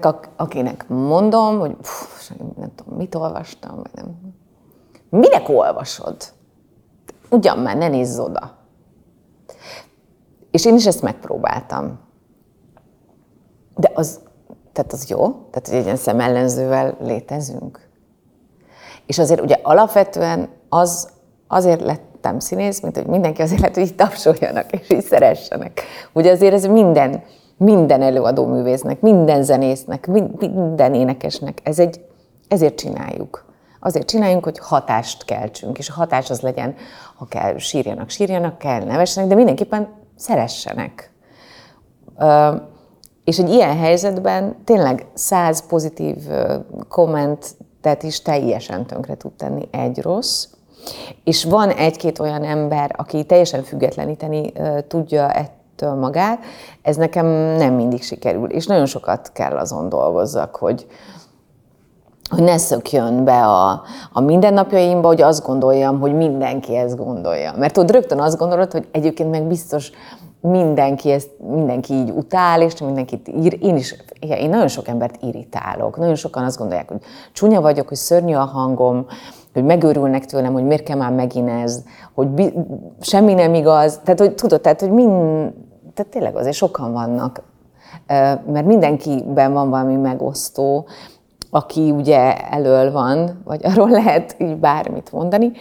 ak- 0.00 0.30
akinek 0.36 0.88
mondom, 0.88 1.58
hogy 1.58 1.74
pff, 1.74 2.30
nem 2.56 2.74
tudom, 2.74 2.96
mit 2.96 3.14
olvastam, 3.14 3.76
vagy 3.76 3.90
nem. 3.94 4.34
Minek 5.08 5.48
olvasod? 5.48 6.16
Ugyan 7.30 7.58
már, 7.58 7.76
ne 7.76 7.88
nézz 7.88 8.18
oda. 8.18 8.56
És 10.50 10.64
én 10.64 10.74
is 10.74 10.86
ezt 10.86 11.02
megpróbáltam. 11.02 11.98
De 13.76 13.90
az 13.94 14.20
tehát 14.74 14.92
az 14.92 15.08
jó, 15.08 15.18
tehát 15.50 15.68
egy 15.68 15.84
ilyen 15.84 15.96
szemellenzővel 15.96 16.96
létezünk. 17.00 17.80
És 19.06 19.18
azért 19.18 19.40
ugye 19.40 19.58
alapvetően 19.62 20.48
az, 20.68 21.08
azért 21.48 21.80
lettem 21.80 22.38
színész, 22.38 22.80
mint 22.80 22.96
hogy 22.96 23.06
mindenki 23.06 23.42
azért 23.42 23.60
lett, 23.60 23.74
hogy 23.74 23.82
így 23.82 23.94
tapsoljanak, 23.94 24.72
és 24.72 24.90
így 24.90 25.04
szeressenek. 25.04 25.80
Ugye 26.12 26.30
azért 26.30 26.54
ez 26.54 26.64
minden, 26.66 27.22
minden 27.56 28.02
előadó 28.02 28.46
művésznek, 28.46 29.00
minden 29.00 29.42
zenésznek, 29.42 30.06
minden 30.38 30.94
énekesnek, 30.94 31.58
ez 31.62 31.78
egy, 31.78 32.04
ezért 32.48 32.78
csináljuk. 32.78 33.44
Azért 33.80 34.08
csináljunk, 34.08 34.44
hogy 34.44 34.58
hatást 34.58 35.24
keltsünk, 35.24 35.78
és 35.78 35.88
a 35.88 35.94
hatás 35.94 36.30
az 36.30 36.40
legyen, 36.40 36.74
ha 37.16 37.24
kell 37.24 37.58
sírjanak, 37.58 38.10
sírjanak, 38.10 38.58
kell 38.58 38.84
nevessenek, 38.84 39.28
de 39.28 39.34
mindenképpen 39.34 39.88
szeressenek. 40.16 41.12
És 43.24 43.38
egy 43.38 43.50
ilyen 43.50 43.76
helyzetben 43.76 44.56
tényleg 44.64 45.06
száz 45.14 45.66
pozitív 45.66 46.16
kommentet 46.88 48.02
is 48.02 48.22
teljesen 48.22 48.86
tönkre 48.86 49.16
tud 49.16 49.32
tenni 49.32 49.68
egy 49.70 50.02
rossz, 50.02 50.46
és 51.24 51.44
van 51.44 51.70
egy-két 51.70 52.18
olyan 52.18 52.44
ember, 52.44 52.94
aki 52.96 53.24
teljesen 53.24 53.62
függetleníteni 53.62 54.52
tudja 54.88 55.32
ettől 55.32 55.94
magát, 55.94 56.38
ez 56.82 56.96
nekem 56.96 57.26
nem 57.56 57.74
mindig 57.74 58.02
sikerül, 58.02 58.50
és 58.50 58.66
nagyon 58.66 58.86
sokat 58.86 59.30
kell 59.32 59.56
azon 59.56 59.88
dolgozzak, 59.88 60.56
hogy, 60.56 60.86
hogy 62.30 62.42
ne 62.42 62.58
szökjön 62.58 63.24
be 63.24 63.46
a, 63.46 63.82
a 64.12 64.20
mindennapjaimba, 64.20 65.06
hogy 65.06 65.22
azt 65.22 65.46
gondoljam, 65.46 66.00
hogy 66.00 66.14
mindenki 66.14 66.76
ezt 66.76 66.96
gondolja. 66.96 67.52
Mert 67.56 67.78
ott 67.78 67.90
rögtön 67.90 68.20
azt 68.20 68.38
gondolod, 68.38 68.72
hogy 68.72 68.88
egyébként 68.90 69.30
meg 69.30 69.42
biztos 69.42 69.90
mindenki 70.50 71.10
ezt, 71.10 71.30
mindenki 71.38 71.92
így 71.92 72.10
utál, 72.10 72.62
és 72.62 72.80
mindenkit 72.80 73.28
ír. 73.28 73.58
Én 73.60 73.76
is, 73.76 73.94
én 74.20 74.48
nagyon 74.48 74.68
sok 74.68 74.88
embert 74.88 75.22
irritálok. 75.22 75.96
Nagyon 75.96 76.14
sokan 76.14 76.44
azt 76.44 76.58
gondolják, 76.58 76.88
hogy 76.88 77.00
csúnya 77.32 77.60
vagyok, 77.60 77.88
hogy 77.88 77.96
szörnyű 77.96 78.34
a 78.34 78.44
hangom, 78.44 79.06
hogy 79.52 79.64
megőrülnek 79.64 80.24
tőlem, 80.24 80.52
hogy 80.52 80.64
miért 80.64 80.82
kell 80.82 80.96
már 80.96 81.12
megint 81.12 81.48
ez, 81.48 81.82
hogy 82.14 82.28
bi- 82.28 82.54
semmi 83.00 83.34
nem 83.34 83.54
igaz. 83.54 84.00
Tehát, 84.04 84.20
hogy 84.20 84.34
tudod, 84.34 84.60
tehát, 84.60 84.80
hogy 84.80 84.90
mind, 84.90 85.10
tehát 85.94 86.10
tényleg 86.10 86.36
azért 86.36 86.56
sokan 86.56 86.92
vannak, 86.92 87.42
mert 88.46 88.66
mindenkiben 88.66 89.52
van 89.52 89.70
valami 89.70 89.96
megosztó, 89.96 90.86
aki 91.50 91.90
ugye 91.90 92.36
elől 92.36 92.92
van, 92.92 93.42
vagy 93.44 93.60
arról 93.70 93.90
lehet 93.90 94.36
így 94.38 94.56
bármit 94.56 95.12
mondani, 95.12 95.52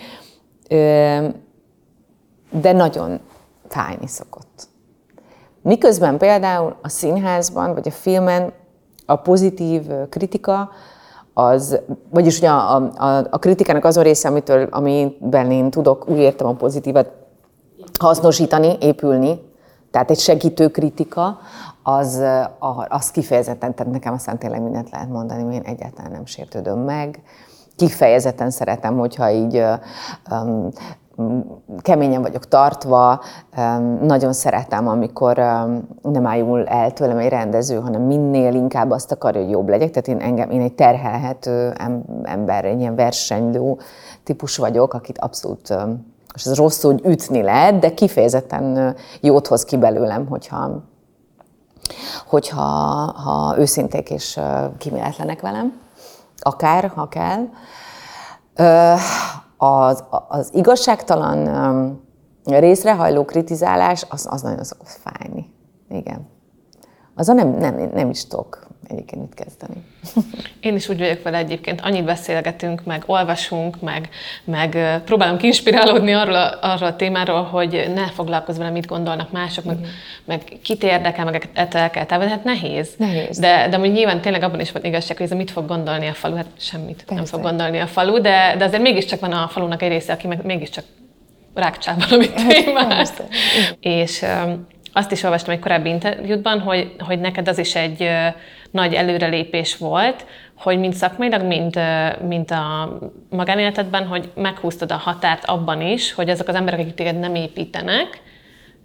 de 2.62 2.72
nagyon 2.72 3.20
fájni 3.68 4.08
szokott. 4.08 4.72
Miközben 5.64 6.18
például 6.18 6.76
a 6.82 6.90
színházban 6.90 7.74
vagy 7.74 7.88
a 7.88 7.92
filmen 7.92 8.54
a 9.06 9.16
pozitív 9.16 9.82
kritika, 10.10 10.70
az, 11.34 11.80
vagyis 12.10 12.38
ugye 12.38 12.50
a, 12.50 12.76
a, 12.76 13.18
a 13.30 13.40
kritikának 13.40 13.86
az 13.86 13.98
a 13.98 14.02
része, 14.02 14.28
amitől, 14.28 14.68
amiben 14.72 15.52
én 15.52 15.70
tudok, 15.70 16.10
úgy 16.10 16.18
értem 16.18 16.48
a 16.48 16.54
pozitívat, 16.54 17.12
hasznosítani, 18.00 18.78
épülni, 18.80 19.42
tehát 19.92 20.10
egy 20.10 20.20
segítő 20.20 20.68
kritika, 20.68 21.40
az, 21.84 22.22
az 22.88 23.12
kifejezetten, 23.12 23.76
tehát 23.76 23.94
nekem 23.94 24.14
aztán 24.14 24.38
tényleg 24.38 24.62
mindent 24.62 24.90
lehet 24.90 25.10
mondani, 25.10 25.56
én 25.56 25.62
egyáltalán 25.62 26.12
nem 26.12 26.26
sértődöm 26.26 26.80
meg. 26.80 27.24
Kifejezetten 27.76 28.50
szeretem, 28.50 28.98
hogyha 28.98 29.32
így 29.32 29.64
um, 30.32 30.70
keményen 31.82 32.22
vagyok 32.22 32.48
tartva, 32.48 33.22
nagyon 34.02 34.34
szeretem, 34.34 34.88
amikor 34.88 35.36
nem 36.02 36.26
ájul 36.26 36.66
el 36.68 36.92
tőlem 36.92 37.18
egy 37.18 37.30
rendező, 37.30 37.80
hanem 37.80 38.02
minél 38.02 38.54
inkább 38.54 38.92
azt 38.92 39.12
akarja, 39.12 39.42
hogy 39.42 39.50
jobb 39.50 39.70
legyek. 39.70 39.90
Tehát 39.90 40.08
én, 40.08 40.28
engem, 40.28 40.50
én 40.50 40.62
egy 40.62 40.74
terhelhető 40.74 41.74
ember, 42.24 42.66
egy 42.66 42.80
ilyen 42.80 42.96
versenylő 42.96 43.78
típus 44.24 44.58
vagyok, 44.58 44.94
akit 44.94 45.18
abszolút 45.18 45.76
és 46.34 46.46
ez 46.46 46.56
rosszul, 46.56 46.92
hogy 46.92 47.06
ütni 47.06 47.42
lehet, 47.42 47.80
de 47.80 47.94
kifejezetten 47.94 48.96
jót 49.22 49.48
hoz 49.48 49.64
ki 49.64 49.78
belőlem, 49.78 50.28
hogyha, 50.28 50.84
hogyha 52.28 52.62
ha 53.12 53.56
őszinték 53.58 54.10
és 54.10 54.40
kíméletlenek 54.78 55.42
velem, 55.42 55.82
akár, 56.40 56.92
ha 56.96 57.08
kell 57.08 57.48
az, 59.64 60.04
az 60.28 60.50
igazságtalan 60.54 62.02
részrehajló 62.44 63.26
kritizálás, 63.26 64.06
az, 64.10 64.28
az 64.30 64.42
nagyon 64.42 64.64
szokott 64.64 64.88
fájni. 64.88 65.54
Igen. 65.90 66.28
Azon 67.16 67.36
nem, 67.36 67.50
nem, 67.50 67.90
nem 67.94 68.10
is 68.10 68.28
tudok 68.28 68.63
egyébként 68.88 69.22
mit 69.22 69.34
kezdeni. 69.34 69.84
Én 70.60 70.76
is 70.76 70.90
úgy 70.90 70.98
vagyok 70.98 71.24
vele 71.24 71.38
egyébként, 71.38 71.82
annyit 71.82 72.04
beszélgetünk, 72.04 72.84
meg 72.84 73.04
olvasunk, 73.06 73.82
meg, 73.82 74.10
meg 74.44 75.02
próbálunk 75.06 75.44
inspirálódni 75.44 76.14
arról 76.14 76.36
a, 76.36 76.58
arról 76.62 76.88
a 76.88 76.96
témáról, 76.96 77.44
hogy 77.44 77.92
ne 77.94 78.08
foglalkozz 78.08 78.58
vele, 78.58 78.70
mit 78.70 78.86
gondolnak 78.86 79.32
mások, 79.32 79.64
meg, 79.66 79.78
meg 80.26 80.42
kit 80.62 80.84
érdekel, 80.84 81.26
meg 81.26 81.50
ettől 81.54 81.82
el 81.82 81.90
kell 81.90 82.06
távolni. 82.06 82.32
Hát 82.32 82.44
nehéz. 82.44 82.90
nehéz. 82.98 83.40
De, 83.40 83.68
de 83.70 83.78
mondjuk 83.78 83.98
nyilván 83.98 84.22
tényleg 84.22 84.44
abban 84.44 84.60
is 84.60 84.72
van 84.72 84.84
igazság, 84.84 85.18
hogy 85.18 85.26
ez 85.26 85.38
mit 85.38 85.52
fog 85.52 85.68
gondolni 85.68 86.08
a 86.08 86.14
falu, 86.14 86.36
hát 86.36 86.48
semmit 86.58 86.96
Persze. 86.96 87.14
nem 87.14 87.26
fog 87.26 87.42
gondolni 87.42 87.80
a 87.80 87.88
falu, 87.88 88.22
de, 88.22 88.56
de 88.58 88.66
azért 88.66 88.82
mégiscsak 88.82 89.20
van 89.20 89.32
a 89.32 89.48
falunak 89.48 89.82
egy 89.82 89.90
része, 89.90 90.14
aki 90.14 90.28
meg 90.28 90.46
mégiscsak 90.46 90.84
rákcsál 91.54 91.96
valamit 92.08 92.34
témát. 92.34 93.24
És 93.80 94.26
azt 94.94 95.12
is 95.12 95.24
olvastam 95.24 95.54
egy 95.54 95.60
korábbi 95.60 95.90
interjútban, 95.90 96.60
hogy, 96.60 96.96
hogy 97.00 97.20
neked 97.20 97.48
az 97.48 97.58
is 97.58 97.76
egy 97.76 98.10
nagy 98.72 98.94
előrelépés 98.94 99.78
volt, 99.78 100.26
hogy 100.54 100.80
mind 100.80 100.94
szakmailag, 100.94 101.42
mind, 101.44 101.80
mind 102.28 102.52
a 102.52 102.98
magánéletedben, 103.30 104.08
hogy 104.08 104.32
meghúztad 104.36 104.92
a 104.92 104.96
határt 104.96 105.46
abban 105.46 105.82
is, 105.82 106.14
hogy 106.14 106.30
azok 106.30 106.48
az 106.48 106.56
emberek, 106.56 106.80
akik 106.80 106.94
téged 106.94 107.20
nem 107.20 107.36
építenek, 107.36 108.22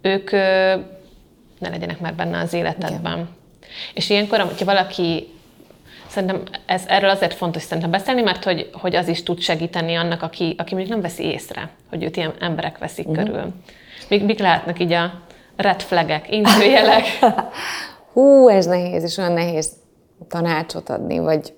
ők 0.01 0.31
ne 1.59 1.69
legyenek 1.69 1.99
már 1.99 2.13
benne 2.13 2.39
az 2.39 2.53
életedben. 2.53 3.13
Igen. 3.13 3.29
És 3.93 4.09
ilyenkor, 4.09 4.39
hogyha 4.39 4.65
valaki 4.65 5.27
Szerintem 6.07 6.41
ez, 6.65 6.83
erről 6.87 7.09
azért 7.09 7.33
fontos 7.33 7.61
szerintem 7.61 7.91
beszélni, 7.91 8.21
mert 8.21 8.43
hogy, 8.43 8.69
hogy 8.73 8.95
az 8.95 9.07
is 9.07 9.23
tud 9.23 9.39
segíteni 9.39 9.95
annak, 9.95 10.21
aki, 10.21 10.55
aki 10.57 10.73
mondjuk 10.75 10.93
nem 10.93 11.01
veszi 11.01 11.23
észre, 11.23 11.69
hogy 11.89 12.03
őt 12.03 12.17
ilyen 12.17 12.33
emberek 12.39 12.77
veszik 12.77 13.07
uh-huh. 13.07 13.25
körül. 13.25 13.53
Mik, 14.07 14.23
mik 14.23 14.39
lehetnek 14.39 14.79
így 14.79 14.91
a 14.91 15.21
red 15.59 15.81
flagek, 15.81 16.31
intőjelek? 16.31 17.03
Hú, 18.13 18.47
ez 18.47 18.65
nehéz, 18.65 19.03
és 19.03 19.17
olyan 19.17 19.31
nehéz 19.31 19.71
tanácsot 20.27 20.89
adni, 20.89 21.19
vagy 21.19 21.53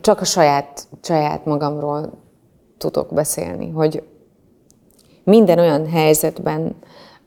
csak 0.00 0.20
a 0.20 0.24
saját, 0.24 0.88
saját 1.02 1.44
magamról 1.44 2.12
tudok 2.78 3.14
beszélni, 3.14 3.70
hogy 3.70 4.08
minden 5.24 5.58
olyan 5.58 5.88
helyzetben 5.88 6.76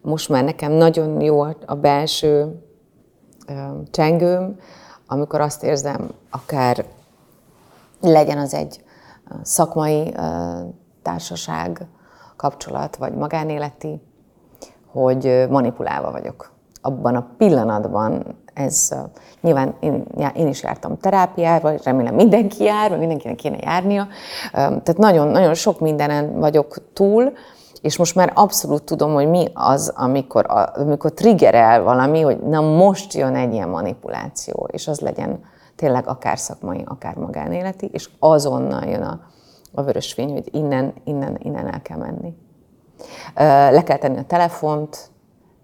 most 0.02 0.30
már 0.30 0.44
nekem 0.44 0.72
nagyon 0.72 1.22
jó 1.22 1.42
a 1.66 1.76
belső 1.82 2.62
csengőm, 3.92 4.60
amikor 5.08 5.42
azt 5.42 5.64
érzem, 5.64 6.10
akár 6.30 6.86
legyen 8.02 8.38
az 8.38 8.54
egy 8.54 8.84
szakmai 9.42 10.14
társaság, 11.02 11.88
kapcsolat, 12.36 12.96
vagy 12.96 13.14
magánéleti, 13.14 14.02
hogy 14.92 15.46
manipulálva 15.50 16.12
vagyok. 16.12 16.52
Abban 16.82 17.16
a 17.16 17.28
pillanatban 17.38 18.36
ez 18.54 18.96
nyilván 19.42 19.76
én, 19.80 20.06
én 20.36 20.48
is 20.48 20.64
jártam 20.64 20.98
terápiába, 20.98 21.72
remélem 21.84 22.16
mindenki 22.16 22.64
jár, 22.64 22.90
vagy 22.90 23.00
mindenkinek 23.00 23.36
kéne 23.36 23.58
járnia. 23.62 24.08
Tehát 24.52 24.98
nagyon, 24.98 25.28
nagyon 25.28 25.54
sok 25.54 25.80
mindenen 25.80 26.40
vagyok 26.40 26.94
túl, 26.94 27.34
és 27.82 27.98
most 27.98 28.16
már 28.16 28.32
abszolút 28.36 28.84
tudom, 28.84 29.14
hogy 29.14 29.30
mi 29.30 29.48
az, 29.54 29.94
amikor, 29.96 30.46
amikor 30.76 31.14
triggerel 31.14 31.84
valami, 31.84 32.22
hogy 32.22 32.40
na 32.40 32.62
most 32.62 33.14
jön 33.14 33.36
egy 33.36 33.54
ilyen 33.54 33.70
manipuláció, 33.70 34.70
és 34.72 34.88
az 34.88 35.00
legyen 35.00 35.40
tényleg 35.76 36.08
akár 36.08 36.40
szakmai, 36.40 36.84
akár 36.86 37.16
magánéleti, 37.16 37.90
és 37.94 38.10
azonnal 38.20 38.84
jön 38.84 39.02
a, 39.02 39.20
a 39.74 39.84
vörös 39.84 40.14
fény, 40.14 40.32
hogy 40.32 40.50
innen, 40.52 40.94
innen, 41.04 41.38
innen 41.40 41.74
el 41.74 41.82
kell 41.82 41.98
menni. 41.98 42.34
Le 43.36 43.84
kell 43.84 43.97
tenni 43.97 44.18
a 44.18 44.24
telefont, 44.24 45.10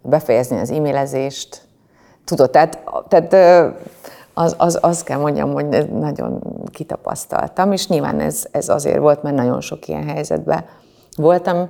befejezni 0.02 0.60
az 0.60 0.72
e-mailezést, 0.72 1.62
tudod, 2.24 2.52
tehát, 2.52 2.84
tehát 3.08 3.36
az, 4.34 4.56
az, 4.58 4.80
az 4.82 5.04
kell 5.04 5.20
mondjam, 5.20 5.54
hogy 5.54 5.90
nagyon 5.92 6.42
kitapasztaltam, 6.72 7.72
és 7.72 7.88
nyilván 7.88 8.20
ez, 8.20 8.46
ez 8.52 8.70
azért 8.70 9.00
volt, 9.00 9.24
mert 9.24 9.36
nagyon 9.36 9.62
sok 9.62 9.88
ilyen 9.88 10.08
helyzetben 10.08 10.66
voltam, 11.16 11.70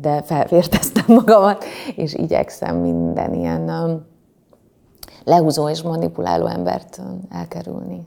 de 0.00 0.22
felvérteztem 0.22 1.04
magamat, 1.24 1.64
és 1.96 2.14
igyekszem 2.14 2.76
minden 2.76 3.34
ilyen 3.34 4.04
lehúzó 5.24 5.68
és 5.68 5.82
manipuláló 5.82 6.46
embert 6.46 7.00
elkerülni. 7.30 8.06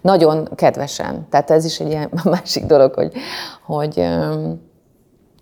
Nagyon 0.00 0.48
kedvesen. 0.54 1.26
Tehát 1.30 1.50
ez 1.50 1.64
is 1.64 1.80
egy 1.80 1.88
ilyen 1.88 2.10
másik 2.24 2.64
dolog, 2.64 2.94
hogy, 2.94 3.12
hogy 3.66 4.08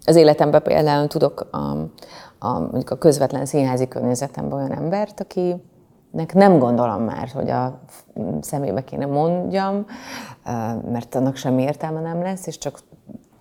az 0.07 0.17
életemben 0.17 0.63
például 0.63 1.07
tudok 1.07 1.49
a, 1.51 1.57
a, 2.39 2.59
mondjuk 2.59 2.91
a 2.91 2.97
közvetlen 2.97 3.47
színházi 3.47 3.89
környezetemben 3.89 4.59
olyan 4.59 4.73
embert, 4.73 5.21
aki 5.21 5.57
nek 6.11 6.35
nem 6.35 6.59
gondolom 6.59 7.03
már, 7.03 7.29
hogy 7.29 7.51
a 7.51 7.81
szemébe 8.41 8.85
kéne 8.85 9.07
mondjam, 9.07 9.87
mert 10.91 11.15
annak 11.15 11.37
semmi 11.37 11.63
értelme 11.63 12.01
nem 12.01 12.23
lesz, 12.23 12.47
és 12.47 12.59
csak 12.59 12.79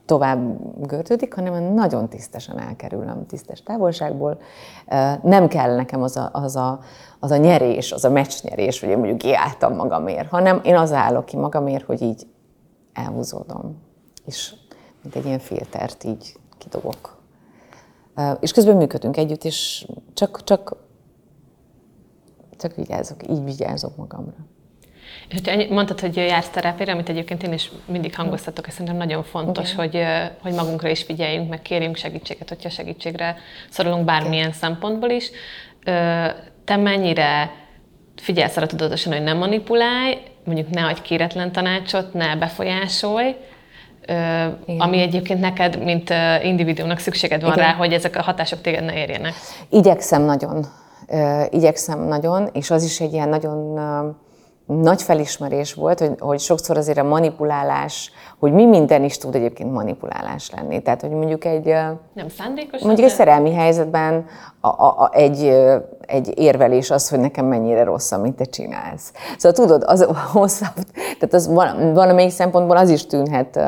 tovább 0.05 0.57
gördődik, 0.87 1.33
hanem 1.33 1.73
nagyon 1.73 2.09
tisztesen 2.09 2.59
elkerülöm 2.59 3.25
tisztes 3.25 3.63
távolságból. 3.63 4.37
Nem 5.21 5.47
kell 5.47 5.75
nekem 5.75 6.01
az 6.01 6.17
a, 6.17 6.29
az 6.33 6.55
a, 6.55 6.79
az 7.19 7.31
a 7.31 7.37
nyerés, 7.37 7.91
az 7.91 8.05
a 8.05 8.09
meccsnyerés, 8.09 8.79
hogy 8.79 8.89
én 8.89 8.97
mondjuk 8.97 9.17
kiálltam 9.17 9.75
magamért, 9.75 10.29
hanem 10.29 10.61
én 10.63 10.75
az 10.75 10.91
állok 10.91 11.25
ki 11.25 11.37
magamért, 11.37 11.85
hogy 11.85 12.01
így 12.01 12.27
elhúzódom. 12.93 13.77
És 14.25 14.53
mint 15.01 15.15
egy 15.15 15.25
ilyen 15.25 15.39
filtert 15.39 16.03
így 16.03 16.35
kidobok. 16.57 17.17
És 18.39 18.51
közben 18.51 18.75
működünk 18.75 19.17
együtt, 19.17 19.43
és 19.43 19.87
csak, 20.13 20.43
csak, 20.43 20.77
csak 22.57 22.75
vigyázok, 22.75 23.29
így 23.29 23.43
vigyázok 23.43 23.95
magamra. 23.95 24.35
És 25.27 25.33
hogyha 25.33 25.73
mondtad, 25.73 25.99
hogy 25.99 26.15
jársz 26.15 26.49
terápiára, 26.49 26.91
amit 26.91 27.09
egyébként 27.09 27.43
én 27.43 27.53
is 27.53 27.71
mindig 27.85 28.15
hangoztatok, 28.15 28.67
és 28.67 28.73
szerintem 28.73 28.97
nagyon 28.97 29.23
fontos, 29.23 29.73
okay. 29.73 29.87
hogy, 29.87 30.03
hogy 30.41 30.53
magunkra 30.53 30.89
is 30.89 31.03
figyeljünk, 31.03 31.49
meg 31.49 31.61
kérjünk 31.61 31.95
segítséget, 31.95 32.49
hogyha 32.49 32.69
segítségre 32.69 33.37
szorulunk 33.69 34.05
bármilyen 34.05 34.47
okay. 34.47 34.59
szempontból 34.59 35.09
is. 35.09 35.31
Te 36.63 36.75
mennyire 36.75 37.51
figyelsz 38.15 38.57
arra 38.57 38.65
tudatosan, 38.65 39.13
hogy 39.13 39.23
nem 39.23 39.37
manipulálj, 39.37 40.17
mondjuk 40.43 40.69
ne 40.69 40.85
adj 40.85 41.01
kéretlen 41.01 41.51
tanácsot, 41.51 42.13
ne 42.13 42.35
befolyásolj, 42.35 43.35
igen. 44.65 44.79
ami 44.79 44.99
egyébként 44.99 45.39
neked, 45.39 45.83
mint 45.83 46.13
individuumnak 46.43 46.99
szükséged 46.99 47.41
van 47.41 47.51
Igen. 47.51 47.65
rá, 47.65 47.73
hogy 47.73 47.93
ezek 47.93 48.15
a 48.15 48.21
hatások 48.21 48.61
téged 48.61 48.83
ne 48.83 48.93
érjenek. 48.93 49.33
Igyekszem 49.69 50.21
nagyon. 50.21 50.65
Igyekszem 51.49 51.99
nagyon, 51.99 52.49
és 52.53 52.71
az 52.71 52.83
is 52.83 52.99
egy 52.99 53.13
ilyen 53.13 53.29
nagyon 53.29 53.77
nagy 54.65 55.01
felismerés 55.01 55.73
volt, 55.73 55.99
hogy, 55.99 56.15
hogy 56.19 56.39
sokszor 56.39 56.77
azért 56.77 56.97
a 56.97 57.03
manipulálás, 57.03 58.11
hogy 58.39 58.51
mi 58.51 58.65
minden 58.65 59.03
is 59.03 59.17
tud 59.17 59.35
egyébként 59.35 59.71
manipulálás 59.71 60.51
lenni. 60.51 60.81
Tehát, 60.81 61.01
hogy 61.01 61.09
mondjuk 61.09 61.45
egy... 61.45 61.65
Nem 62.13 62.29
szándékos? 62.29 62.81
Mondjuk 62.81 63.07
egy 63.07 63.13
szerelmi 63.13 63.53
helyzetben 63.53 64.25
a, 64.59 64.67
a, 64.67 65.01
a, 65.01 65.09
egy, 65.13 65.43
egy 66.01 66.39
érvelés 66.39 66.91
az, 66.91 67.09
hogy 67.09 67.19
nekem 67.19 67.45
mennyire 67.45 67.83
rossz, 67.83 68.11
amit 68.11 68.35
te 68.35 68.45
csinálsz. 68.45 69.11
Szóval 69.37 69.65
tudod, 69.65 69.83
az 69.85 70.07
hosszabb, 70.31 70.75
tehát 70.93 71.33
az 71.33 71.47
valamelyik 71.93 72.31
szempontból 72.31 72.77
az 72.77 72.89
is 72.89 73.05
tűnhet 73.05 73.59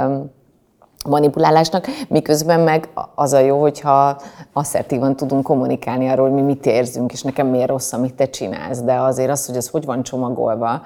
manipulálásnak, 1.08 1.88
miközben 2.08 2.60
meg 2.60 2.90
az 3.16 3.34
a 3.34 3.40
jó, 3.40 3.62
hogyha 3.62 4.22
asszertívan 4.54 5.16
tudunk 5.16 5.44
kommunikálni 5.44 6.08
arról, 6.08 6.26
hogy 6.30 6.36
mi 6.36 6.42
mit 6.42 6.66
érzünk, 6.66 7.12
és 7.12 7.22
nekem 7.22 7.48
miért 7.48 7.70
rossz, 7.70 7.94
amit 7.94 8.14
te 8.14 8.30
csinálsz, 8.30 8.82
de 8.82 8.94
azért 8.94 9.30
az, 9.30 9.46
hogy 9.46 9.56
ez 9.56 9.70
hogy 9.70 9.86
van 9.86 10.04
csomagolva, 10.04 10.82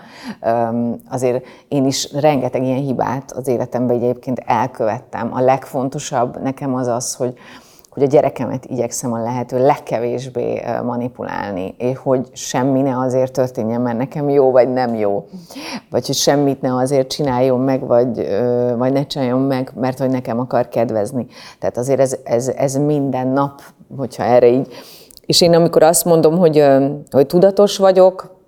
azért 1.09 1.45
én 1.67 1.85
is 1.85 2.13
rengeteg 2.13 2.63
ilyen 2.63 2.81
hibát 2.81 3.31
az 3.31 3.47
életemben 3.47 3.95
egyébként 3.95 4.43
elkövettem. 4.45 5.33
A 5.33 5.39
legfontosabb 5.39 6.41
nekem 6.41 6.75
az 6.75 6.87
az, 6.87 7.15
hogy, 7.15 7.33
hogy 7.91 8.03
a 8.03 8.05
gyerekemet 8.05 8.65
igyekszem 8.65 9.13
a 9.13 9.21
lehető 9.21 9.65
legkevésbé 9.65 10.61
manipulálni, 10.83 11.75
és 11.77 11.97
hogy 11.97 12.29
semmi 12.33 12.81
ne 12.81 12.97
azért 12.97 13.31
történjen, 13.31 13.81
mert 13.81 13.97
nekem 13.97 14.29
jó 14.29 14.51
vagy 14.51 14.73
nem 14.73 14.95
jó, 14.95 15.27
vagy 15.89 16.05
hogy 16.05 16.15
semmit 16.15 16.61
ne 16.61 16.75
azért 16.75 17.09
csináljon 17.09 17.59
meg, 17.59 17.87
vagy, 17.87 18.27
vagy 18.77 18.93
ne 18.93 19.05
csináljon 19.05 19.41
meg, 19.41 19.71
mert 19.75 19.97
hogy 19.97 20.09
nekem 20.09 20.39
akar 20.39 20.67
kedvezni. 20.67 21.27
Tehát 21.59 21.77
azért 21.77 21.99
ez, 21.99 22.15
ez, 22.23 22.47
ez 22.47 22.75
minden 22.75 23.27
nap, 23.27 23.61
hogyha 23.97 24.23
erre 24.23 24.47
így. 24.47 24.67
És 25.25 25.41
én 25.41 25.53
amikor 25.53 25.83
azt 25.83 26.05
mondom, 26.05 26.37
hogy, 26.37 26.65
hogy 27.09 27.25
tudatos 27.25 27.77
vagyok, 27.77 28.39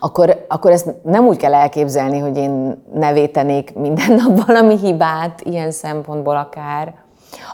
akkor, 0.00 0.44
akkor 0.48 0.70
ezt 0.70 0.94
nem 1.02 1.26
úgy 1.26 1.36
kell 1.36 1.54
elképzelni, 1.54 2.18
hogy 2.18 2.36
én 2.36 2.82
nevétenék 2.94 3.74
minden 3.74 4.12
nap 4.12 4.46
valami 4.46 4.76
hibát, 4.78 5.40
ilyen 5.40 5.70
szempontból 5.70 6.36
akár, 6.36 7.06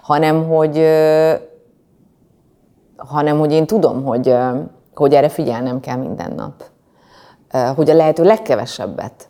hanem 0.05 0.49
hogy, 0.49 0.87
hanem 2.97 3.39
hogy 3.39 3.53
én 3.53 3.67
tudom, 3.67 4.05
hogy, 4.05 4.37
hogy 4.95 5.15
erre 5.15 5.29
figyelnem 5.29 5.81
kell 5.81 5.97
minden 5.97 6.33
nap. 6.35 6.65
Hogy 7.77 7.91
a 7.91 7.95
lehető 7.95 8.25
legkevesebbet. 8.25 9.29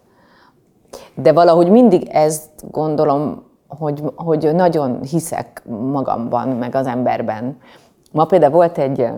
De 1.14 1.32
valahogy 1.32 1.70
mindig 1.70 2.08
ezt 2.08 2.70
gondolom, 2.70 3.42
hogy, 3.68 4.02
hogy 4.14 4.54
nagyon 4.54 5.02
hiszek 5.02 5.62
magamban, 5.66 6.48
meg 6.48 6.74
az 6.74 6.86
emberben. 6.86 7.58
Ma 8.12 8.24
például 8.24 8.52
volt 8.52 8.78
egy 8.78 9.08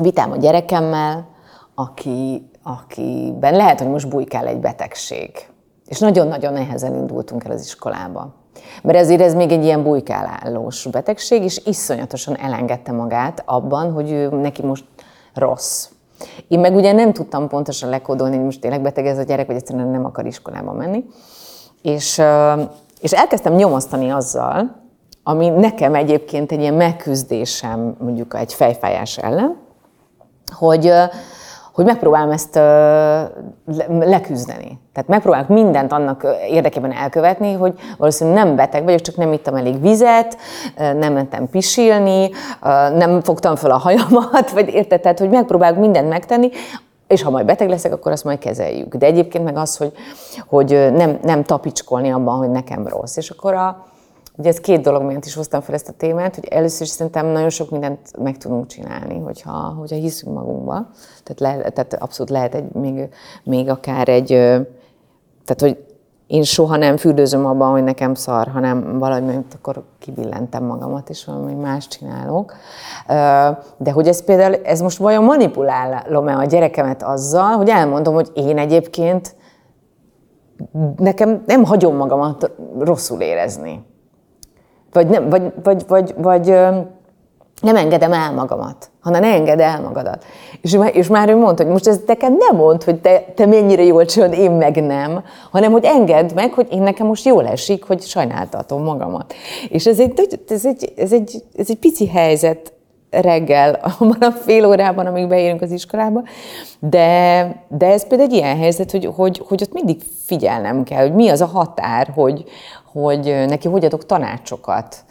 vitám 0.00 0.32
a 0.32 0.36
gyerekemmel, 0.36 1.26
aki, 1.74 2.50
akiben 2.62 3.56
lehet, 3.56 3.80
hogy 3.80 3.90
most 3.90 4.08
bujkál 4.08 4.46
egy 4.46 4.60
betegség. 4.60 5.30
És 5.86 5.98
nagyon-nagyon 5.98 6.52
nehezen 6.52 6.94
indultunk 6.94 7.44
el 7.44 7.50
az 7.50 7.60
iskolába. 7.60 8.42
Mert 8.82 8.98
ezért 8.98 9.20
ez 9.20 9.34
még 9.34 9.50
egy 9.52 9.64
ilyen 9.64 9.82
bujkálálós 9.82 10.86
betegség, 10.86 11.42
és 11.42 11.60
iszonyatosan 11.64 12.36
elengedte 12.36 12.92
magát 12.92 13.42
abban, 13.46 13.92
hogy 13.92 14.10
ő 14.10 14.28
neki 14.28 14.62
most 14.62 14.84
rossz. 15.34 15.88
Én 16.48 16.60
meg 16.60 16.74
ugye 16.74 16.92
nem 16.92 17.12
tudtam 17.12 17.48
pontosan 17.48 17.88
lekódolni, 17.88 18.36
hogy 18.36 18.44
most 18.44 18.60
tényleg 18.60 18.82
beteg 18.82 19.06
ez 19.06 19.18
a 19.18 19.22
gyerek, 19.22 19.46
vagy 19.46 19.56
egyszerűen 19.56 19.88
nem 19.88 20.04
akar 20.04 20.26
iskolába 20.26 20.72
menni. 20.72 21.04
És, 21.82 22.22
és 23.00 23.12
elkezdtem 23.12 23.54
nyomasztani 23.54 24.10
azzal, 24.10 24.82
ami 25.22 25.48
nekem 25.48 25.94
egyébként 25.94 26.52
egy 26.52 26.60
ilyen 26.60 26.74
megküzdésem 26.74 27.96
mondjuk 28.00 28.34
egy 28.34 28.54
fejfájás 28.54 29.18
ellen, 29.18 29.56
hogy, 30.52 30.92
hogy 31.74 31.84
megpróbálom 31.84 32.30
ezt 32.30 32.54
leküzdeni. 33.88 34.78
Tehát 34.92 35.08
megpróbálok 35.08 35.48
mindent 35.48 35.92
annak 35.92 36.26
érdekében 36.50 36.92
elkövetni, 36.92 37.52
hogy 37.52 37.74
valószínűleg 37.98 38.44
nem 38.44 38.56
beteg 38.56 38.84
vagyok, 38.84 39.00
csak 39.00 39.16
nem 39.16 39.32
ittam 39.32 39.54
elég 39.54 39.80
vizet, 39.80 40.36
nem 40.76 41.12
mentem 41.12 41.48
pisilni, 41.48 42.30
nem 42.94 43.20
fogtam 43.20 43.56
fel 43.56 43.70
a 43.70 43.76
hajamat, 43.76 44.50
vagy 44.52 44.68
érted? 44.68 45.00
Tehát, 45.00 45.18
hogy 45.18 45.30
megpróbálok 45.30 45.78
mindent 45.78 46.08
megtenni, 46.08 46.50
és 47.06 47.22
ha 47.22 47.30
majd 47.30 47.46
beteg 47.46 47.68
leszek, 47.68 47.92
akkor 47.92 48.12
azt 48.12 48.24
majd 48.24 48.38
kezeljük. 48.38 48.94
De 48.94 49.06
egyébként 49.06 49.44
meg 49.44 49.56
az, 49.56 49.76
hogy, 49.76 49.92
hogy 50.46 50.90
nem, 50.92 51.18
nem 51.22 51.42
tapicskolni 51.42 52.10
abban, 52.10 52.36
hogy 52.36 52.50
nekem 52.50 52.86
rossz. 52.86 53.16
És 53.16 53.30
akkor 53.30 53.54
a, 53.54 53.86
Ugye 54.36 54.48
ez 54.48 54.60
két 54.60 54.80
dolog 54.80 55.02
miatt 55.02 55.24
is 55.24 55.34
hoztam 55.34 55.60
fel 55.60 55.74
ezt 55.74 55.88
a 55.88 55.92
témát, 55.92 56.34
hogy 56.34 56.44
először 56.44 56.82
is 56.82 56.88
szerintem 56.88 57.26
nagyon 57.26 57.50
sok 57.50 57.70
mindent 57.70 58.18
meg 58.18 58.36
tudunk 58.36 58.66
csinálni, 58.66 59.18
hogyha, 59.18 59.74
hogyha 59.78 59.96
hiszünk 59.96 60.34
magunkba. 60.34 60.88
Tehát, 61.22 61.62
le, 61.62 61.70
tehát 61.70 61.94
abszolút 61.94 62.32
lehet 62.32 62.54
egy, 62.54 62.72
még, 62.72 63.08
még 63.44 63.68
akár 63.68 64.08
egy, 64.08 64.26
tehát 65.44 65.60
hogy 65.60 65.84
én 66.26 66.42
soha 66.42 66.76
nem 66.76 66.96
fürdőzöm 66.96 67.46
abban, 67.46 67.70
hogy 67.70 67.84
nekem 67.84 68.14
szar, 68.14 68.48
hanem 68.48 68.98
valahogy 68.98 69.44
akkor 69.54 69.84
kibillentem 69.98 70.64
magamat, 70.64 71.10
és 71.10 71.24
valami 71.24 71.54
más 71.54 71.88
csinálok. 71.88 72.54
De 73.76 73.90
hogy 73.92 74.08
ez 74.08 74.24
például, 74.24 74.54
ez 74.54 74.80
most 74.80 74.98
vajon 74.98 75.24
manipulálom-e 75.24 76.36
a 76.36 76.44
gyerekemet 76.44 77.02
azzal, 77.02 77.56
hogy 77.56 77.68
elmondom, 77.68 78.14
hogy 78.14 78.30
én 78.34 78.58
egyébként 78.58 79.36
nekem 80.96 81.42
nem 81.46 81.64
hagyom 81.64 81.96
magamat 81.96 82.50
rosszul 82.78 83.20
érezni. 83.20 83.84
Vagy, 84.94 85.06
nem, 85.06 85.28
vagy, 85.28 85.42
vagy, 85.62 85.84
vagy, 85.88 86.14
vagy 86.16 86.46
nem 87.60 87.76
engedem 87.76 88.12
el 88.12 88.32
magamat, 88.32 88.90
hanem 89.00 89.20
ne 89.20 89.32
engedd 89.32 89.60
el 89.60 89.80
magadat. 89.80 90.24
És, 90.60 90.78
és 90.92 91.08
már 91.08 91.28
ő 91.28 91.36
mondta, 91.36 91.62
hogy 91.62 91.72
most 91.72 91.86
ez 91.86 92.00
neked 92.06 92.32
nem 92.36 92.56
mond, 92.56 92.82
hogy 92.82 93.00
te, 93.00 93.24
te 93.34 93.46
mennyire 93.46 93.82
jól 93.82 94.04
csinálod, 94.04 94.38
én 94.38 94.50
meg 94.50 94.84
nem, 94.84 95.24
hanem 95.50 95.72
hogy 95.72 95.84
engedd 95.84 96.34
meg, 96.34 96.52
hogy 96.52 96.66
én 96.70 96.82
nekem 96.82 97.06
most 97.06 97.24
jól 97.24 97.46
esik, 97.46 97.84
hogy 97.84 98.02
sajnáltatom 98.02 98.82
magamat. 98.82 99.34
És 99.68 99.86
ez 99.86 99.98
egy, 99.98 100.12
ez 100.48 100.66
egy, 100.66 100.92
ez 100.96 101.12
egy, 101.12 101.42
ez 101.56 101.66
egy 101.70 101.78
pici 101.78 102.08
helyzet 102.08 102.72
reggel, 103.10 103.80
abban 103.98 104.20
a 104.20 104.30
fél 104.30 104.66
órában, 104.66 105.06
amíg 105.06 105.28
beérünk 105.28 105.62
az 105.62 105.70
iskolába, 105.70 106.22
de, 106.78 107.46
de 107.68 107.86
ez 107.86 108.06
például 108.06 108.30
egy 108.30 108.36
ilyen 108.36 108.56
helyzet, 108.56 108.90
hogy, 108.90 109.10
hogy, 109.16 109.42
hogy 109.48 109.62
ott 109.62 109.72
mindig 109.72 110.02
figyelnem 110.24 110.82
kell, 110.82 111.02
hogy 111.02 111.14
mi 111.14 111.28
az 111.28 111.40
a 111.40 111.46
határ, 111.46 112.12
hogy, 112.14 112.44
hogy 113.02 113.44
neki 113.46 113.68
hogy 113.68 113.84
adok 113.84 114.06
tanácsokat, 114.06 115.04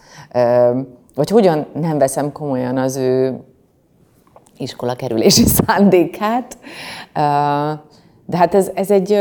vagy 1.15 1.29
hogyan 1.29 1.65
nem 1.73 1.97
veszem 1.97 2.31
komolyan 2.31 2.77
az 2.77 2.95
ő 2.95 3.39
iskola 4.57 4.95
kerülési 4.95 5.45
szándékát. 5.65 6.57
De 8.25 8.37
hát 8.37 8.55
ez, 8.55 8.71
ez 8.73 8.91
egy 8.91 9.19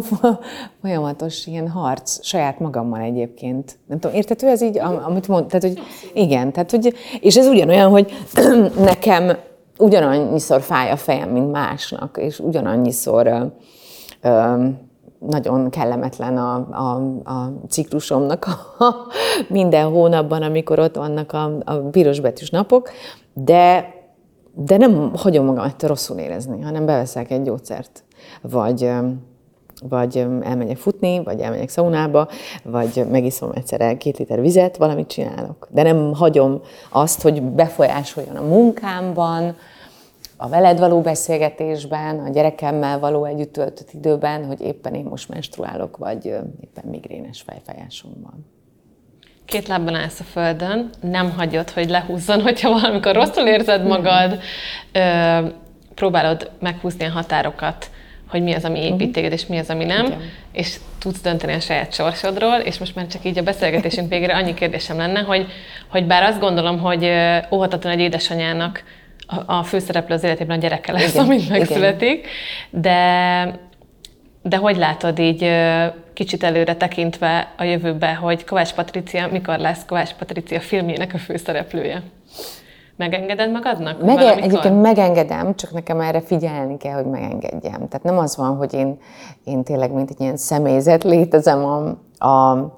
folyamatos 0.80 1.46
ilyen 1.46 1.68
harc 1.68 2.24
saját 2.24 2.58
magammal 2.58 3.00
egyébként. 3.00 3.78
Nem 3.86 3.98
tudom, 3.98 4.16
értető 4.16 4.48
ez 4.48 4.62
így, 4.62 4.78
amit 4.78 5.28
mond, 5.28 5.46
tehát, 5.46 5.62
hogy 5.62 5.80
igen, 6.14 6.52
tehát, 6.52 6.70
hogy, 6.70 6.94
és 7.20 7.36
ez 7.36 7.46
ugyanolyan, 7.46 7.90
hogy 7.90 8.12
nekem 8.90 9.36
ugyanannyiszor 9.78 10.60
fáj 10.60 10.90
a 10.90 10.96
fejem, 10.96 11.28
mint 11.28 11.52
másnak, 11.52 12.18
és 12.20 12.38
ugyanannyiszor 12.38 13.52
nagyon 15.26 15.70
kellemetlen 15.70 16.36
a, 16.36 16.54
a, 16.70 16.94
a 17.24 17.52
ciklusomnak 17.68 18.46
a, 18.78 18.94
minden 19.48 19.88
hónapban, 19.88 20.42
amikor 20.42 20.78
ott 20.78 20.96
vannak 20.96 21.32
a, 21.32 21.58
a 21.64 21.74
piros 21.74 22.20
betűs 22.20 22.50
napok, 22.50 22.90
de 23.34 23.98
de 24.54 24.76
nem 24.76 25.12
hagyom 25.16 25.44
magam 25.44 25.64
ettől 25.64 25.88
rosszul 25.88 26.18
érezni, 26.18 26.60
hanem 26.60 26.86
beveszek 26.86 27.30
egy 27.30 27.42
gyógyszert, 27.42 28.04
vagy 28.42 28.90
vagy 29.88 30.26
elmegyek 30.40 30.76
futni, 30.76 31.22
vagy 31.22 31.40
elmegyek 31.40 31.68
szaunába, 31.68 32.28
vagy 32.64 33.04
megiszom 33.10 33.50
egyszer 33.54 33.96
két 33.96 34.18
liter 34.18 34.40
vizet, 34.40 34.76
valamit 34.76 35.06
csinálok. 35.06 35.68
De 35.70 35.82
nem 35.82 36.14
hagyom 36.14 36.60
azt, 36.90 37.22
hogy 37.22 37.42
befolyásoljon 37.42 38.36
a 38.36 38.42
munkámban, 38.42 39.56
a 40.42 40.48
veled 40.48 40.78
való 40.78 41.00
beszélgetésben, 41.00 42.18
a 42.18 42.28
gyerekemmel 42.28 42.98
való 42.98 43.24
együtt 43.24 43.52
töltött 43.52 43.90
időben, 43.92 44.46
hogy 44.46 44.60
éppen 44.60 44.94
én 44.94 45.04
most 45.04 45.28
menstruálok, 45.28 45.96
vagy 45.96 46.24
éppen 46.60 46.84
migrénes 46.90 47.42
fejfájásom 47.46 48.12
van. 48.22 48.46
Két 49.44 49.68
lábban 49.68 49.94
állsz 49.94 50.20
a 50.20 50.24
földön, 50.24 50.90
nem 51.00 51.30
hagyod, 51.30 51.70
hogy 51.70 51.88
lehúzzon, 51.88 52.40
hogyha 52.42 52.70
valamikor 52.80 53.14
rosszul 53.14 53.46
érzed 53.46 53.86
magad, 53.86 54.38
ö, 54.92 55.46
próbálod 55.94 56.50
meghúzni 56.60 57.04
a 57.04 57.10
határokat, 57.10 57.90
hogy 58.28 58.42
mi 58.42 58.52
az, 58.52 58.64
ami 58.64 58.78
épít 58.78 59.00
mhm. 59.00 59.10
téged, 59.10 59.32
és 59.32 59.46
mi 59.46 59.58
az, 59.58 59.70
ami 59.70 59.84
nem, 59.84 60.06
Igen. 60.06 60.20
és 60.52 60.76
tudsz 60.98 61.20
dönteni 61.20 61.52
a 61.52 61.60
saját 61.60 61.92
sorsodról, 61.92 62.58
és 62.58 62.78
most 62.78 62.94
már 62.94 63.06
csak 63.06 63.24
így 63.24 63.38
a 63.38 63.42
beszélgetésünk 63.42 64.08
végére 64.08 64.36
annyi 64.36 64.54
kérdésem 64.54 64.96
lenne, 64.96 65.20
hogy, 65.20 65.46
hogy 65.88 66.06
bár 66.06 66.22
azt 66.22 66.40
gondolom, 66.40 66.78
hogy 66.78 67.10
óhatatlan 67.50 67.92
egy 67.92 68.00
édesanyának 68.00 68.82
a, 69.26 69.52
a 69.52 69.62
főszereplő 69.62 70.14
az 70.14 70.24
életében 70.24 70.56
a 70.56 70.60
gyereke 70.60 70.92
lesz, 70.92 71.14
Igen. 71.14 71.24
amit 71.24 71.48
megszületik, 71.48 72.26
Igen. 72.70 72.82
de 72.82 73.68
de 74.42 74.56
hogy 74.56 74.76
látod 74.76 75.18
így 75.18 75.50
kicsit 76.12 76.42
előre 76.42 76.76
tekintve 76.76 77.52
a 77.58 77.62
jövőbe, 77.62 78.14
hogy 78.14 78.44
Kovács 78.44 78.74
Patricia 78.74 79.28
mikor 79.30 79.58
lesz 79.58 79.84
Kovács 79.84 80.12
Patricia 80.14 80.60
filmjének 80.60 81.14
a 81.14 81.18
főszereplője? 81.18 82.02
Megengeded 82.96 83.50
magadnak? 83.50 84.04
Mege- 84.04 84.44
egyébként 84.44 84.82
megengedem, 84.82 85.54
csak 85.56 85.72
nekem 85.72 86.00
erre 86.00 86.20
figyelni 86.20 86.76
kell, 86.76 86.94
hogy 86.94 87.06
megengedjem. 87.06 87.88
Tehát 87.88 88.02
nem 88.02 88.18
az 88.18 88.36
van, 88.36 88.56
hogy 88.56 88.74
én, 88.74 88.98
én 89.44 89.62
tényleg 89.62 89.92
mint 89.92 90.10
egy 90.10 90.20
ilyen 90.20 90.36
személyzet 90.36 91.04
létezem 91.04 91.64
a, 91.64 91.98
a, 92.26 92.50
a 92.50 92.70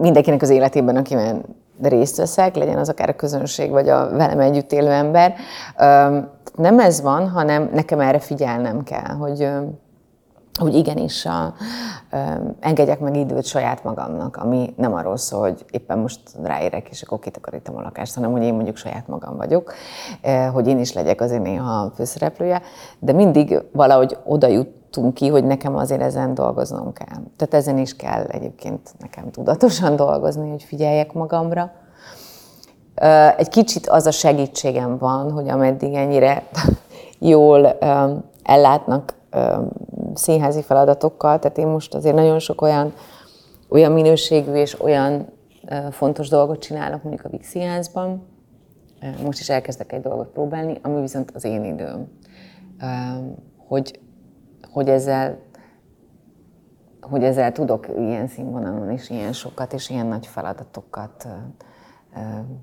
mindenkinek 0.00 0.42
az 0.42 0.50
életében, 0.50 0.96
akiben 0.96 1.44
részt 1.82 2.16
veszek, 2.16 2.56
legyen 2.56 2.78
az 2.78 2.88
akár 2.88 3.08
a 3.08 3.16
közönség, 3.16 3.70
vagy 3.70 3.88
a 3.88 4.10
velem 4.10 4.40
együtt 4.40 4.72
élő 4.72 4.90
ember. 4.90 5.34
Nem 6.54 6.78
ez 6.78 7.00
van, 7.00 7.28
hanem 7.28 7.70
nekem 7.72 8.00
erre 8.00 8.18
figyelnem 8.18 8.82
kell, 8.82 9.14
hogy 9.14 9.48
hogy 10.58 10.74
igenis 10.74 11.26
a, 11.26 11.54
ö, 12.10 12.16
engedjek 12.60 13.00
meg 13.00 13.16
időt 13.16 13.44
saját 13.44 13.84
magamnak, 13.84 14.36
ami 14.36 14.74
nem 14.76 14.94
arról 14.94 15.16
szól, 15.16 15.40
hogy 15.40 15.64
éppen 15.70 15.98
most 15.98 16.20
ráérek, 16.42 16.88
és 16.88 17.02
akkor 17.02 17.18
kitakarítom 17.18 17.76
a 17.76 17.82
lakást, 17.82 18.14
hanem 18.14 18.32
hogy 18.32 18.42
én 18.42 18.54
mondjuk 18.54 18.76
saját 18.76 19.08
magam 19.08 19.36
vagyok, 19.36 19.72
ö, 20.22 20.28
hogy 20.28 20.66
én 20.66 20.78
is 20.78 20.92
legyek 20.92 21.20
azért 21.20 21.42
néha 21.42 21.72
a 21.72 21.90
főszereplője, 21.94 22.62
de 22.98 23.12
mindig 23.12 23.62
valahogy 23.72 24.18
oda 24.24 24.46
jutunk 24.94 25.14
ki, 25.14 25.28
hogy 25.28 25.44
nekem 25.44 25.76
azért 25.76 26.00
ezen 26.00 26.34
dolgoznom 26.34 26.92
kell. 26.92 27.22
Tehát 27.36 27.54
ezen 27.54 27.78
is 27.78 27.96
kell 27.96 28.24
egyébként 28.24 28.94
nekem 28.98 29.30
tudatosan 29.30 29.96
dolgozni, 29.96 30.50
hogy 30.50 30.62
figyeljek 30.62 31.12
magamra. 31.12 31.72
Egy 33.36 33.48
kicsit 33.48 33.86
az 33.86 34.06
a 34.06 34.10
segítségem 34.10 34.98
van, 34.98 35.30
hogy 35.30 35.48
ameddig 35.48 35.94
ennyire 35.94 36.42
jól 37.18 37.66
ellátnak 38.42 39.14
színházi 40.14 40.62
feladatokkal, 40.62 41.38
tehát 41.38 41.58
én 41.58 41.66
most 41.66 41.94
azért 41.94 42.14
nagyon 42.14 42.38
sok 42.38 42.62
olyan, 42.62 42.92
olyan 43.68 43.92
minőségű 43.92 44.52
és 44.52 44.80
olyan 44.80 45.26
fontos 45.90 46.28
dolgot 46.28 46.58
csinálok 46.58 47.02
mondjuk 47.02 47.24
a 47.26 47.28
Vix 47.28 47.48
Színházban, 47.48 48.26
most 49.24 49.40
is 49.40 49.48
elkezdek 49.48 49.92
egy 49.92 50.00
dolgot 50.00 50.28
próbálni, 50.28 50.78
ami 50.82 51.00
viszont 51.00 51.30
az 51.34 51.44
én 51.44 51.64
időm. 51.64 52.08
Hogy, 53.68 54.00
hogy 54.72 54.88
ezzel 54.88 55.38
hogy 57.00 57.24
ezzel 57.24 57.52
tudok 57.52 57.88
ilyen 57.98 58.26
színvonalon 58.26 58.90
és 58.90 59.10
ilyen 59.10 59.32
sokat 59.32 59.72
és 59.72 59.90
ilyen 59.90 60.06
nagy 60.06 60.26
feladatokat 60.26 61.28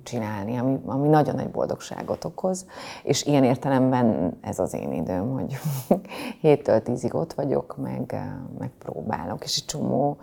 csinálni, 0.04 0.58
ami, 0.58 0.80
ami 0.86 1.08
nagyon 1.08 1.36
nagy 1.36 1.50
boldogságot 1.50 2.24
okoz, 2.24 2.66
és 3.04 3.26
ilyen 3.26 3.44
értelemben 3.44 4.38
ez 4.42 4.60
az 4.60 4.74
én 4.74 4.94
időm, 4.94 5.32
hogy 5.32 5.58
héttől 6.42 6.82
tízig 6.82 7.14
ott 7.14 7.34
vagyok, 7.34 7.78
meg, 7.78 8.16
meg 8.60 8.72
próbálok, 8.80 9.44
és 9.44 9.58
egy 9.58 9.66
csomó, 9.66 10.18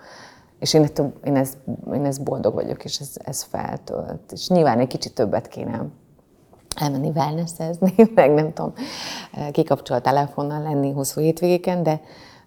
és 0.59 0.75
én, 0.75 0.83
ettől, 0.83 1.13
én, 1.25 1.37
ez, 1.37 1.57
én 1.93 2.05
ez 2.05 2.19
boldog 2.19 2.55
vagyok, 2.55 2.85
és 2.85 2.99
ez, 2.99 3.11
ez 3.25 3.43
feltölt. 3.43 4.33
És 4.33 4.49
nyilván 4.49 4.79
egy 4.79 4.87
kicsit 4.87 5.15
többet 5.15 5.49
kéne 5.49 5.87
elmenni 6.75 7.11
wellnessezni, 7.15 7.95
meg 8.15 8.35
nem 8.35 8.53
tudom, 8.53 8.73
kikapcsolt 9.53 10.03
telefonnal 10.03 10.63
lenni 10.63 10.93
hosszú 10.93 11.21
hétvégéken, 11.21 11.83
de, 11.83 12.01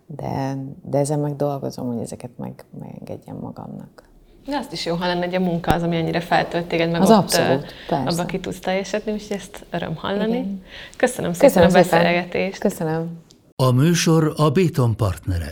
de, 0.05 0.57
de 0.83 0.97
ezen 0.97 1.19
meg 1.19 1.35
dolgozom, 1.35 1.87
hogy 1.87 2.01
ezeket 2.01 2.31
meg, 2.37 2.65
megengedjem 2.79 3.35
magamnak. 3.35 4.05
De 4.45 4.57
azt 4.57 4.71
is 4.71 4.85
jó, 4.85 4.95
ha 4.95 5.05
lenne, 5.05 5.25
hogy 5.25 5.35
a 5.35 5.39
munka 5.39 5.73
az, 5.73 5.83
ami 5.83 5.95
ennyire 5.95 6.19
feltölt 6.19 6.65
téged, 6.65 6.91
meg 6.91 7.01
az 7.01 7.09
ott 7.09 7.15
abszolút, 7.15 7.65
abba 7.89 8.25
ki 8.25 8.39
tudsz 8.39 8.59
teljesedni, 8.59 9.11
és 9.11 9.29
ezt 9.29 9.65
öröm 9.69 9.95
hallani. 9.95 10.37
Igen. 10.37 10.63
Köszönöm 10.97 11.33
szépen 11.33 11.47
Köszönöm 11.49 11.69
a 11.69 11.73
beszélgetést. 11.73 12.59
Köszönöm. 12.59 13.09
A 13.55 13.71
műsor 13.71 14.33
a 14.37 14.49
Béton 14.49 14.95
partnere. 14.95 15.51